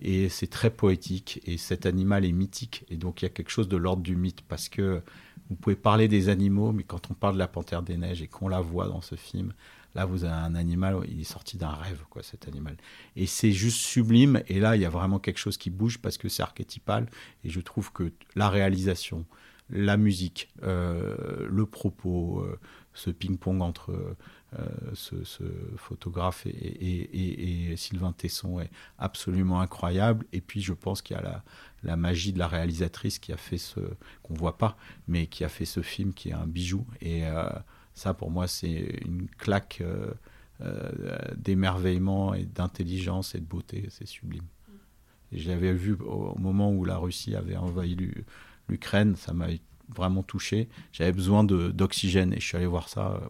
Et 0.00 0.28
c'est 0.28 0.48
très 0.48 0.70
poétique, 0.70 1.40
et 1.46 1.56
cet 1.56 1.86
animal 1.86 2.24
est 2.24 2.32
mythique, 2.32 2.84
et 2.90 2.96
donc 2.96 3.22
il 3.22 3.26
y 3.26 3.26
a 3.26 3.30
quelque 3.30 3.50
chose 3.50 3.68
de 3.68 3.76
l'ordre 3.76 4.02
du 4.02 4.16
mythe, 4.16 4.42
parce 4.42 4.68
que 4.68 5.00
vous 5.48 5.56
pouvez 5.56 5.76
parler 5.76 6.08
des 6.08 6.28
animaux, 6.28 6.72
mais 6.72 6.82
quand 6.82 7.10
on 7.10 7.14
parle 7.14 7.34
de 7.34 7.38
la 7.38 7.48
panthère 7.48 7.82
des 7.82 7.96
neiges 7.96 8.20
et 8.20 8.26
qu'on 8.26 8.48
la 8.48 8.60
voit 8.60 8.88
dans 8.88 9.00
ce 9.00 9.14
film, 9.14 9.54
là 9.94 10.04
vous 10.04 10.24
avez 10.24 10.34
un 10.34 10.54
animal, 10.54 10.98
il 11.08 11.20
est 11.20 11.24
sorti 11.24 11.56
d'un 11.56 11.70
rêve, 11.70 12.02
quoi, 12.10 12.22
cet 12.22 12.48
animal. 12.48 12.76
Et 13.16 13.26
c'est 13.26 13.52
juste 13.52 13.78
sublime, 13.78 14.42
et 14.48 14.60
là 14.60 14.76
il 14.76 14.82
y 14.82 14.86
a 14.86 14.90
vraiment 14.90 15.18
quelque 15.18 15.38
chose 15.38 15.56
qui 15.56 15.70
bouge 15.70 15.98
parce 15.98 16.18
que 16.18 16.28
c'est 16.28 16.42
archétypal, 16.42 17.08
et 17.44 17.50
je 17.50 17.60
trouve 17.60 17.92
que 17.92 18.12
la 18.34 18.48
réalisation, 18.48 19.24
la 19.70 19.96
musique, 19.96 20.50
euh, 20.62 21.46
le 21.48 21.66
propos, 21.66 22.40
euh, 22.40 22.58
ce 22.92 23.10
ping-pong 23.10 23.60
entre 23.62 24.16
euh, 24.58 24.66
ce, 24.92 25.16
photographe 25.76 26.46
et, 26.46 27.74
Sylvain 27.76 28.12
Tesson 28.12 28.60
est 28.60 28.70
absolument 28.98 29.60
incroyable. 29.60 30.26
Et 30.32 30.40
puis 30.40 30.60
je 30.60 30.72
pense 30.72 31.02
qu'il 31.02 31.16
y 31.16 31.18
a 31.18 31.42
la, 31.82 31.96
magie 31.96 32.32
de 32.32 32.38
la 32.38 32.46
réalisatrice 32.46 33.18
qui 33.18 33.32
a 33.32 33.36
fait 33.36 33.58
ce 33.58 33.80
qu'on 34.22 34.34
voit 34.34 34.58
pas, 34.58 34.76
mais 35.08 35.26
qui 35.26 35.44
a 35.44 35.48
fait 35.48 35.64
ce 35.64 35.82
film 35.82 36.12
qui 36.12 36.28
est 36.28 36.34
un 36.34 36.46
bijou. 36.46 36.86
Et 37.00 37.24
ça, 37.94 38.14
pour 38.14 38.30
moi, 38.30 38.46
c'est 38.46 39.00
une 39.04 39.28
claque 39.38 39.82
d'émerveillement 41.36 42.34
et 42.34 42.44
d'intelligence 42.44 43.34
et 43.34 43.40
de 43.40 43.44
beauté. 43.44 43.86
C'est 43.90 44.06
sublime. 44.06 44.44
Et 45.32 45.38
je 45.38 45.48
l'avais 45.48 45.72
vu 45.72 45.94
au 45.94 46.38
moment 46.38 46.70
où 46.72 46.84
la 46.84 46.96
Russie 46.96 47.34
avait 47.34 47.56
envahi 47.56 47.96
l'Ukraine, 48.68 49.16
ça 49.16 49.32
m'a 49.32 49.48
vraiment 49.88 50.22
touché. 50.22 50.68
J'avais 50.92 51.12
besoin 51.12 51.44
d'oxygène 51.44 52.32
et 52.32 52.40
je 52.40 52.46
suis 52.46 52.56
allé 52.56 52.66
voir 52.66 52.88
ça. 52.88 53.20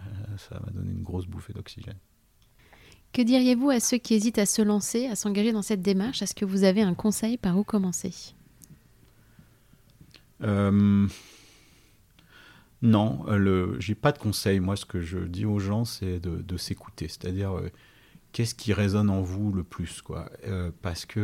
Euh, 0.00 0.36
ça 0.36 0.60
m'a 0.60 0.70
donné 0.72 0.92
une 0.92 1.02
grosse 1.02 1.26
bouffée 1.26 1.52
d'oxygène. 1.52 1.98
Que 3.12 3.22
diriez-vous 3.22 3.70
à 3.70 3.78
ceux 3.78 3.98
qui 3.98 4.14
hésitent 4.14 4.38
à 4.38 4.46
se 4.46 4.62
lancer, 4.62 5.06
à 5.06 5.16
s'engager 5.16 5.52
dans 5.52 5.62
cette 5.62 5.82
démarche? 5.82 6.22
Est-ce 6.22 6.34
que 6.34 6.44
vous 6.44 6.64
avez 6.64 6.82
un 6.82 6.94
conseil 6.94 7.36
par 7.36 7.58
où 7.58 7.62
commencer? 7.62 8.34
Euh, 10.42 11.06
Non, 12.82 13.24
euh, 13.28 13.76
je 13.78 13.90
n'ai 13.90 13.94
pas 13.94 14.12
de 14.12 14.18
conseil. 14.18 14.60
Moi, 14.60 14.76
ce 14.76 14.84
que 14.84 15.00
je 15.00 15.18
dis 15.18 15.46
aux 15.46 15.58
gens, 15.58 15.84
c'est 15.84 16.18
de, 16.20 16.56
s'écouter. 16.56 17.08
C'est-à-dire, 17.08 17.52
qu'est-ce 18.32 18.54
qui 18.54 18.72
résonne 18.72 19.10
en 19.10 19.20
vous 19.20 19.52
le 19.52 19.62
plus 19.62 20.02
quoi? 20.02 20.30
Euh, 20.46 20.70
Parce 20.82 21.06
que 21.06 21.20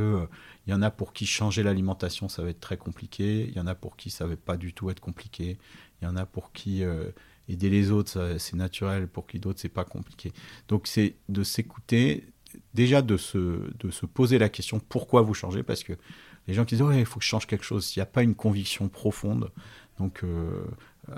il 0.67 0.71
euh, 0.71 0.73
y 0.73 0.73
en 0.75 0.83
a 0.83 0.91
pour 0.91 1.13
qui 1.13 1.27
changer 1.27 1.63
l'alimentation, 1.63 2.29
ça 2.29 2.43
va 2.43 2.51
être 2.51 2.61
très 2.61 2.77
compliqué. 2.77 3.47
Il 3.49 3.57
y 3.57 3.61
en 3.61 3.67
a 3.67 3.75
pour 3.75 3.97
qui 3.97 4.11
ça 4.11 4.27
va 4.27 4.37
pas 4.37 4.57
du 4.57 4.73
tout 4.73 4.91
être 4.91 5.01
compliqué. 5.01 5.59
Il 6.01 6.05
y 6.05 6.09
en 6.09 6.17
a 6.17 6.27
pour 6.27 6.53
qui 6.53 6.85
euh, 6.85 7.11
aider 7.49 7.71
les 7.71 7.91
autres, 7.91 8.37
c'est 8.39 8.57
naturel. 8.57 9.09
Pour 9.09 9.27
qui 9.27 9.41
d'autres, 9.41 9.61
c'est 9.61 9.69
pas 9.69 9.85
compliqué. 9.85 10.33
Donc 10.69 10.87
c'est 10.87 11.17
de 11.29 11.43
s'écouter, 11.43 12.27
déjà 12.75 13.03
de 13.03 13.17
se, 13.17 13.39
de 13.79 13.91
se 13.91 14.07
poser 14.07 14.39
la 14.39 14.49
question 14.49 14.81
pourquoi 14.81 15.23
vous 15.23 15.35
changez? 15.35 15.63
Parce 15.63 15.83
que 15.83 15.95
les 16.47 16.55
gens 16.55 16.65
qui 16.65 16.77
disent 16.77 16.83
ouais, 16.83 17.01
il 17.01 17.07
faut 17.07 17.19
que 17.19 17.25
je 17.25 17.31
change 17.31 17.47
quelque 17.47 17.65
chose. 17.65 17.87
S'il 17.87 18.01
n'y 18.01 18.05
a 18.05 18.07
pas 18.07 18.23
une 18.23 18.35
conviction 18.35 18.89
profonde, 18.89 19.51
donc 19.99 20.25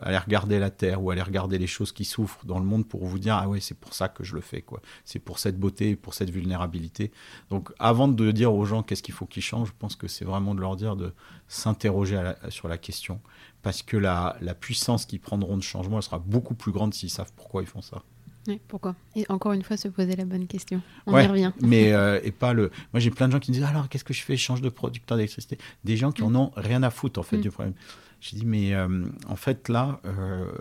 aller 0.03 0.19
regarder 0.19 0.59
la 0.59 0.71
terre 0.71 1.03
ou 1.03 1.11
aller 1.11 1.23
regarder 1.23 1.59
les 1.59 1.67
choses 1.67 1.93
qui 1.93 2.05
souffrent 2.05 2.45
dans 2.47 2.59
le 2.59 2.65
monde 2.65 2.87
pour 2.87 3.05
vous 3.05 3.19
dire 3.19 3.35
ah 3.35 3.49
ouais 3.49 3.61
c'est 3.61 3.79
pour 3.79 3.95
ça 3.95 4.09
que 4.09 4.25
je 4.25 4.35
le 4.35 4.41
fais 4.41 4.63
quoi 4.63 4.81
c'est 5.05 5.19
pour 5.19 5.39
cette 5.39 5.59
beauté 5.59 5.97
pour 5.97 6.15
cette 6.15 6.31
vulnérabilité 6.31 7.11
donc 7.51 7.73
avant 7.79 8.09
de 8.09 8.31
dire 8.31 8.55
aux 8.55 8.65
gens 8.65 8.83
qu'est-ce 8.83 9.03
qu'il 9.03 9.15
faut 9.15 9.27
qu'ils 9.27 9.43
changent 9.43 9.69
je 9.69 9.75
pense 9.79 9.97
que 9.97 10.09
c'est 10.09 10.25
vraiment 10.25 10.55
de 10.55 10.61
leur 10.61 10.77
dire 10.77 10.97
de 10.97 11.13
s'interroger 11.49 12.33
sur 12.49 12.69
la 12.69 12.79
question 12.79 13.21
parce 13.63 13.83
que 13.83 13.97
la, 13.97 14.37
la 14.41 14.55
puissance 14.55 15.07
qu'ils 15.07 15.21
prendront 15.21 15.57
de 15.57 15.63
changement 15.63 15.97
elle 15.97 16.05
sera 16.05 16.19
beaucoup 16.19 16.55
plus 16.55 16.73
grande 16.73 16.95
s'ils 16.95 17.11
savent 17.11 17.33
pourquoi 17.35 17.63
ils 17.63 17.69
font 17.69 17.83
ça 17.83 18.03
oui, 18.49 18.61
pourquoi? 18.69 18.95
Et 19.15 19.27
encore 19.29 19.53
une 19.53 19.63
fois, 19.63 19.77
se 19.77 19.89
poser 19.89 20.17
la 20.17 20.25
bonne 20.25 20.47
question. 20.47 20.81
On 21.07 21.19
y 21.19 21.27
revient. 21.27 21.53
Mais 21.61 21.93
euh, 21.93 22.21
et 22.23 22.33
pas 22.33 22.53
le. 22.53 22.71
Moi, 22.93 23.01
j'ai 23.01 23.11
plein 23.11 23.29
de 23.29 23.33
gens 23.33 23.39
qui 23.39 23.51
me 23.51 23.55
disent 23.55 23.65
alors 23.65 23.89
qu'est-ce 23.89 24.05
que 24.05 24.15
je 24.15 24.23
fais? 24.23 24.37
Je 24.37 24.43
change 24.43 24.63
de 24.63 24.71
producteur 24.71 25.17
d'électricité. 25.19 25.59
Des 25.85 25.97
gens 25.97 26.11
qui 26.11 26.23
en 26.23 26.35
ont 26.35 26.51
rien 26.57 26.83
à 26.83 26.91
foutre 26.91 27.21
en 27.21 27.23
fait 27.23 27.37
mm. 27.37 27.43
du 27.43 27.51
problème. 27.51 27.75
J'ai 28.21 28.37
dit, 28.37 28.47
mais 28.47 28.75
euh, 28.75 29.07
en 29.29 29.37
fait, 29.37 29.69
là, 29.69 30.01
euh, 30.05 30.53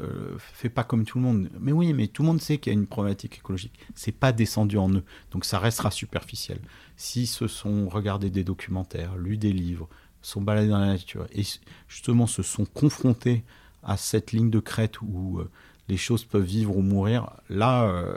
euh, 0.00 0.34
fais 0.38 0.68
pas 0.68 0.82
comme 0.82 1.04
tout 1.04 1.18
le 1.18 1.24
monde. 1.24 1.48
Mais 1.60 1.72
oui, 1.72 1.92
mais 1.92 2.08
tout 2.08 2.22
le 2.22 2.28
monde 2.28 2.40
sait 2.40 2.58
qu'il 2.58 2.72
y 2.72 2.76
a 2.76 2.78
une 2.78 2.86
problématique 2.86 3.38
écologique. 3.38 3.78
C'est 3.94 4.12
pas 4.12 4.32
descendu 4.32 4.76
en 4.76 4.90
eux, 4.92 5.04
donc 5.30 5.44
ça 5.44 5.58
restera 5.58 5.90
superficiel. 5.90 6.58
S'ils 6.96 7.28
se 7.28 7.46
sont 7.46 7.88
regardés 7.88 8.30
des 8.30 8.44
documentaires, 8.44 9.16
lu 9.16 9.36
des 9.36 9.52
livres, 9.52 9.88
sont 10.22 10.40
baladés 10.40 10.68
dans 10.68 10.78
la 10.78 10.86
nature 10.86 11.26
et 11.32 11.42
justement 11.86 12.26
se 12.26 12.42
sont 12.42 12.64
confrontés 12.64 13.44
à 13.82 13.96
cette 13.98 14.32
ligne 14.32 14.50
de 14.50 14.58
crête 14.58 15.02
où 15.02 15.40
les 15.88 15.98
choses 15.98 16.24
peuvent 16.24 16.42
vivre 16.42 16.74
ou 16.74 16.80
mourir, 16.80 17.30
là, 17.50 18.16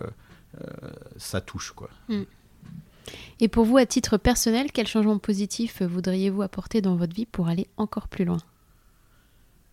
ça 1.17 1.41
touche. 1.41 1.73
quoi. 1.73 1.89
Mm. 2.07 2.23
Et 3.41 3.47
pour 3.49 3.65
vous, 3.65 3.77
à 3.77 3.85
titre 3.85 4.17
personnel, 4.17 4.71
quel 4.71 4.87
changement 4.87 5.19
positif 5.19 5.81
voudriez-vous 5.81 6.41
apporter 6.41 6.81
dans 6.81 6.95
votre 6.95 7.13
vie 7.13 7.25
pour 7.25 7.49
aller 7.49 7.67
encore 7.75 8.07
plus 8.07 8.23
loin? 8.23 8.39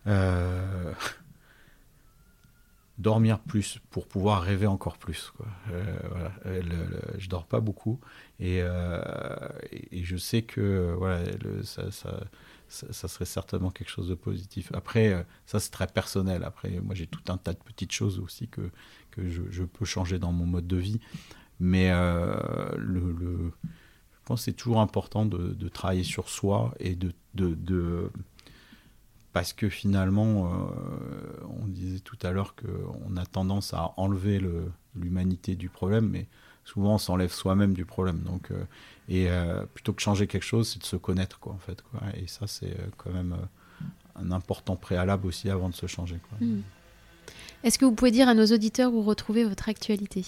Euh, 0.07 0.93
dormir 2.97 3.39
plus 3.39 3.79
pour 3.89 4.07
pouvoir 4.07 4.41
rêver 4.41 4.67
encore 4.67 4.97
plus. 4.97 5.31
Quoi. 5.35 5.47
Euh, 5.71 6.29
je 7.17 7.27
dors 7.27 7.45
pas 7.45 7.59
beaucoup 7.59 7.99
et, 8.39 8.61
euh, 8.61 9.01
je 9.91 10.17
sais 10.17 10.43
que 10.43 10.93
voilà, 10.97 11.23
ça, 11.63 11.91
ça, 12.69 13.07
serait 13.07 13.25
certainement 13.25 13.69
quelque 13.69 13.89
chose 13.89 14.07
de 14.07 14.15
positif. 14.15 14.71
Après, 14.73 15.25
ça 15.45 15.59
c'est 15.59 15.71
très 15.71 15.87
personnel. 15.87 16.43
Après, 16.43 16.69
moi 16.81 16.95
j'ai 16.95 17.07
tout 17.07 17.31
un 17.31 17.37
tas 17.37 17.53
de 17.53 17.59
petites 17.59 17.91
choses 17.91 18.19
aussi 18.19 18.47
que, 18.47 18.69
que 19.11 19.29
je, 19.29 19.63
peux 19.63 19.85
changer 19.85 20.19
dans 20.19 20.31
mon 20.31 20.45
mode 20.45 20.67
de 20.67 20.77
vie. 20.77 21.01
Mais 21.59 21.89
le, 22.77 23.51
je 24.11 24.19
pense 24.23 24.41
que 24.41 24.45
c'est 24.45 24.53
toujours 24.53 24.79
important 24.79 25.25
de, 25.25 25.69
travailler 25.69 26.03
sur 26.03 26.29
soi 26.29 26.73
et 26.79 26.95
de 26.95 27.13
parce 29.35 29.51
que 29.51 29.67
finalement, 29.67 30.45
euh, 30.45 30.49
on 31.61 31.67
disait 31.67 31.99
tout 31.99 32.17
à 32.23 32.31
l'heure 32.31 32.55
qu'on 32.55 33.17
a 33.17 33.25
tendance 33.25 33.73
à 33.73 33.91
enlever 33.97 34.39
l'humanité 34.95 35.55
du 35.55 35.67
problème, 35.67 36.07
mais 36.07 36.27
souvent 36.63 36.93
on 36.93 36.97
s'enlève 36.97 37.33
soi-même 37.33 37.73
du 37.73 37.83
problème. 37.83 38.19
Donc, 38.19 38.51
euh, 38.51 38.63
et 39.09 39.29
euh, 39.29 39.65
plutôt 39.73 39.91
que 39.91 40.01
changer 40.01 40.25
quelque 40.25 40.45
chose, 40.45 40.69
c'est 40.69 40.79
de 40.79 40.85
se 40.85 40.95
connaître, 40.95 41.37
quoi, 41.39 41.51
en 41.51 41.57
fait. 41.57 41.81
Quoi. 41.81 41.99
Et 42.15 42.27
ça, 42.27 42.47
c'est 42.47 42.77
quand 42.95 43.11
même 43.11 43.35
un 44.15 44.31
important 44.31 44.77
préalable 44.77 45.27
aussi 45.27 45.49
avant 45.49 45.67
de 45.67 45.75
se 45.75 45.85
changer. 45.85 46.17
Hmm. 46.39 46.61
Est-ce 47.65 47.77
que 47.77 47.83
vous 47.83 47.91
pouvez 47.91 48.11
dire 48.11 48.29
à 48.29 48.35
nos 48.35 48.45
auditeurs 48.45 48.93
où 48.93 49.01
retrouver 49.01 49.43
votre 49.43 49.67
actualité? 49.67 50.23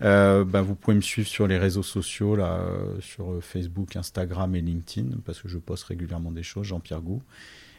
Bah, 0.00 0.60
vous 0.60 0.74
pouvez 0.74 0.96
me 0.96 1.02
suivre 1.02 1.28
sur 1.28 1.46
les 1.46 1.56
réseaux 1.56 1.84
sociaux, 1.84 2.34
là, 2.34 2.66
sur 2.98 3.38
Facebook, 3.40 3.94
Instagram 3.94 4.56
et 4.56 4.60
LinkedIn, 4.60 5.18
parce 5.24 5.40
que 5.40 5.46
je 5.46 5.58
poste 5.58 5.84
régulièrement 5.84 6.32
des 6.32 6.42
choses, 6.42 6.66
Jean-Pierre 6.66 7.00
Gou. 7.00 7.22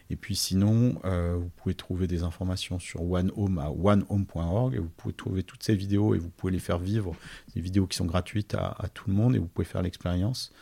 Et 0.10 0.16
puis 0.16 0.36
sinon, 0.36 1.00
euh, 1.06 1.36
vous 1.36 1.50
pouvez 1.56 1.74
trouver 1.74 2.08
des 2.08 2.24
informations 2.24 2.78
sur 2.78 3.02
One 3.10 3.32
Home 3.36 3.58
à 3.58 3.72
onehome.org 3.72 4.76
et 4.76 4.78
vous 4.78 4.90
pouvez 4.98 5.14
trouver 5.14 5.44
toutes 5.44 5.64
ces 5.64 5.76
vidéos 5.76 6.14
et 6.14 6.20
vous 6.20 6.30
pouvez 6.30 6.54
les 6.54 6.60
faire 6.60 6.78
vivre, 6.78 7.16
des 7.56 7.62
vidéos 7.62 7.88
qui 7.88 7.98
sont 7.98 8.06
gratuites 8.06 8.54
à, 8.56 8.88
tout 8.94 9.10
le 9.10 9.16
monde 9.16 9.36
et 9.36 9.40
vous 9.40 9.48
pouvez 9.48 9.66
faire 9.66 9.82
l'expérience. 9.82 10.54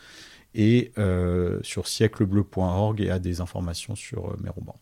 Et 0.54 0.92
euh, 0.98 1.58
sur 1.62 1.88
sièclebleu.org 1.88 3.00
et 3.00 3.10
à 3.10 3.18
des 3.18 3.40
informations 3.40 3.96
sur 3.96 4.30
euh, 4.30 4.36
mes 4.42 4.50
romans. 4.50 4.76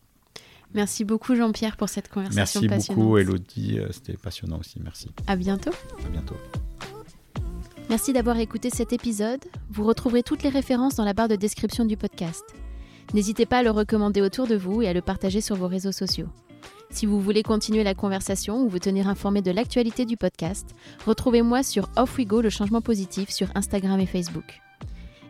Merci 0.73 1.03
beaucoup 1.03 1.35
Jean-Pierre 1.35 1.77
pour 1.77 1.89
cette 1.89 2.09
conversation 2.09 2.61
Merci 2.61 2.89
beaucoup 2.89 3.17
Elodie, 3.17 3.79
c'était 3.91 4.17
passionnant 4.17 4.59
aussi, 4.59 4.79
merci. 4.83 5.11
À 5.27 5.35
bientôt. 5.35 5.71
À 6.03 6.09
bientôt. 6.09 6.35
Merci 7.89 8.13
d'avoir 8.13 8.37
écouté 8.37 8.71
cet 8.71 8.91
épisode. 8.91 9.43
Vous 9.69 9.83
retrouverez 9.83 10.23
toutes 10.23 10.41
les 10.41 10.49
références 10.49 10.95
dans 10.95 11.05
la 11.05 11.13
barre 11.13 11.27
de 11.27 11.35
description 11.35 11.85
du 11.85 11.97
podcast. 11.97 12.43
N'hésitez 13.13 13.45
pas 13.45 13.59
à 13.59 13.63
le 13.63 13.71
recommander 13.71 14.21
autour 14.21 14.47
de 14.47 14.55
vous 14.55 14.81
et 14.81 14.87
à 14.87 14.93
le 14.93 15.01
partager 15.01 15.41
sur 15.41 15.55
vos 15.55 15.67
réseaux 15.67 15.91
sociaux. 15.91 16.27
Si 16.89 17.05
vous 17.05 17.19
voulez 17.19 17.41
continuer 17.41 17.83
la 17.83 17.95
conversation 17.95 18.61
ou 18.61 18.69
vous 18.69 18.79
tenir 18.79 19.07
informé 19.07 19.41
de 19.41 19.51
l'actualité 19.51 20.05
du 20.05 20.15
podcast, 20.15 20.75
retrouvez-moi 21.05 21.63
sur 21.63 21.89
Off 21.95 22.17
We 22.17 22.27
Go 22.27 22.41
le 22.41 22.51
changement 22.51 22.81
positif 22.81 23.29
sur 23.29 23.47
Instagram 23.55 23.99
et 23.99 24.05
Facebook. 24.05 24.61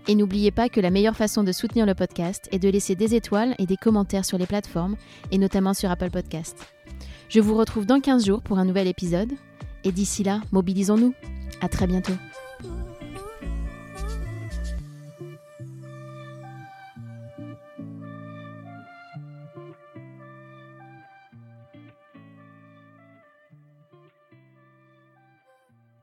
Et 0.08 0.16
n'oubliez 0.16 0.52
pas 0.52 0.68
que 0.68 0.82
la 0.82 0.90
meilleure 0.90 1.16
façon 1.16 1.44
de 1.44 1.54
soutenir 1.54 1.86
le 1.86 1.96
podcast 1.96 2.50
est 2.52 2.60
de 2.60 2.68
laisser 2.68 2.96
des 2.96 3.16
étoiles 3.16 3.56
et 3.58 3.66
des 3.66 3.78
commentaires 3.78 4.26
sur 4.26 4.38
les 4.38 4.46
plateformes, 4.46 4.98
et 5.32 5.38
notamment 5.38 5.74
sur 5.74 5.90
Apple 5.90 6.12
Podcast. 6.12 6.58
Je 7.30 7.40
vous 7.40 7.56
retrouve 7.56 7.86
dans 7.86 8.02
15 8.02 8.26
jours 8.26 8.42
pour 8.42 8.60
un 8.60 8.66
nouvel 8.66 8.88
épisode, 8.88 9.32
et 9.86 9.94
d'ici 9.94 10.24
là, 10.24 10.42
mobilisons-nous. 10.52 11.14
À 11.62 11.70
très 11.70 11.88
bientôt. 11.88 12.14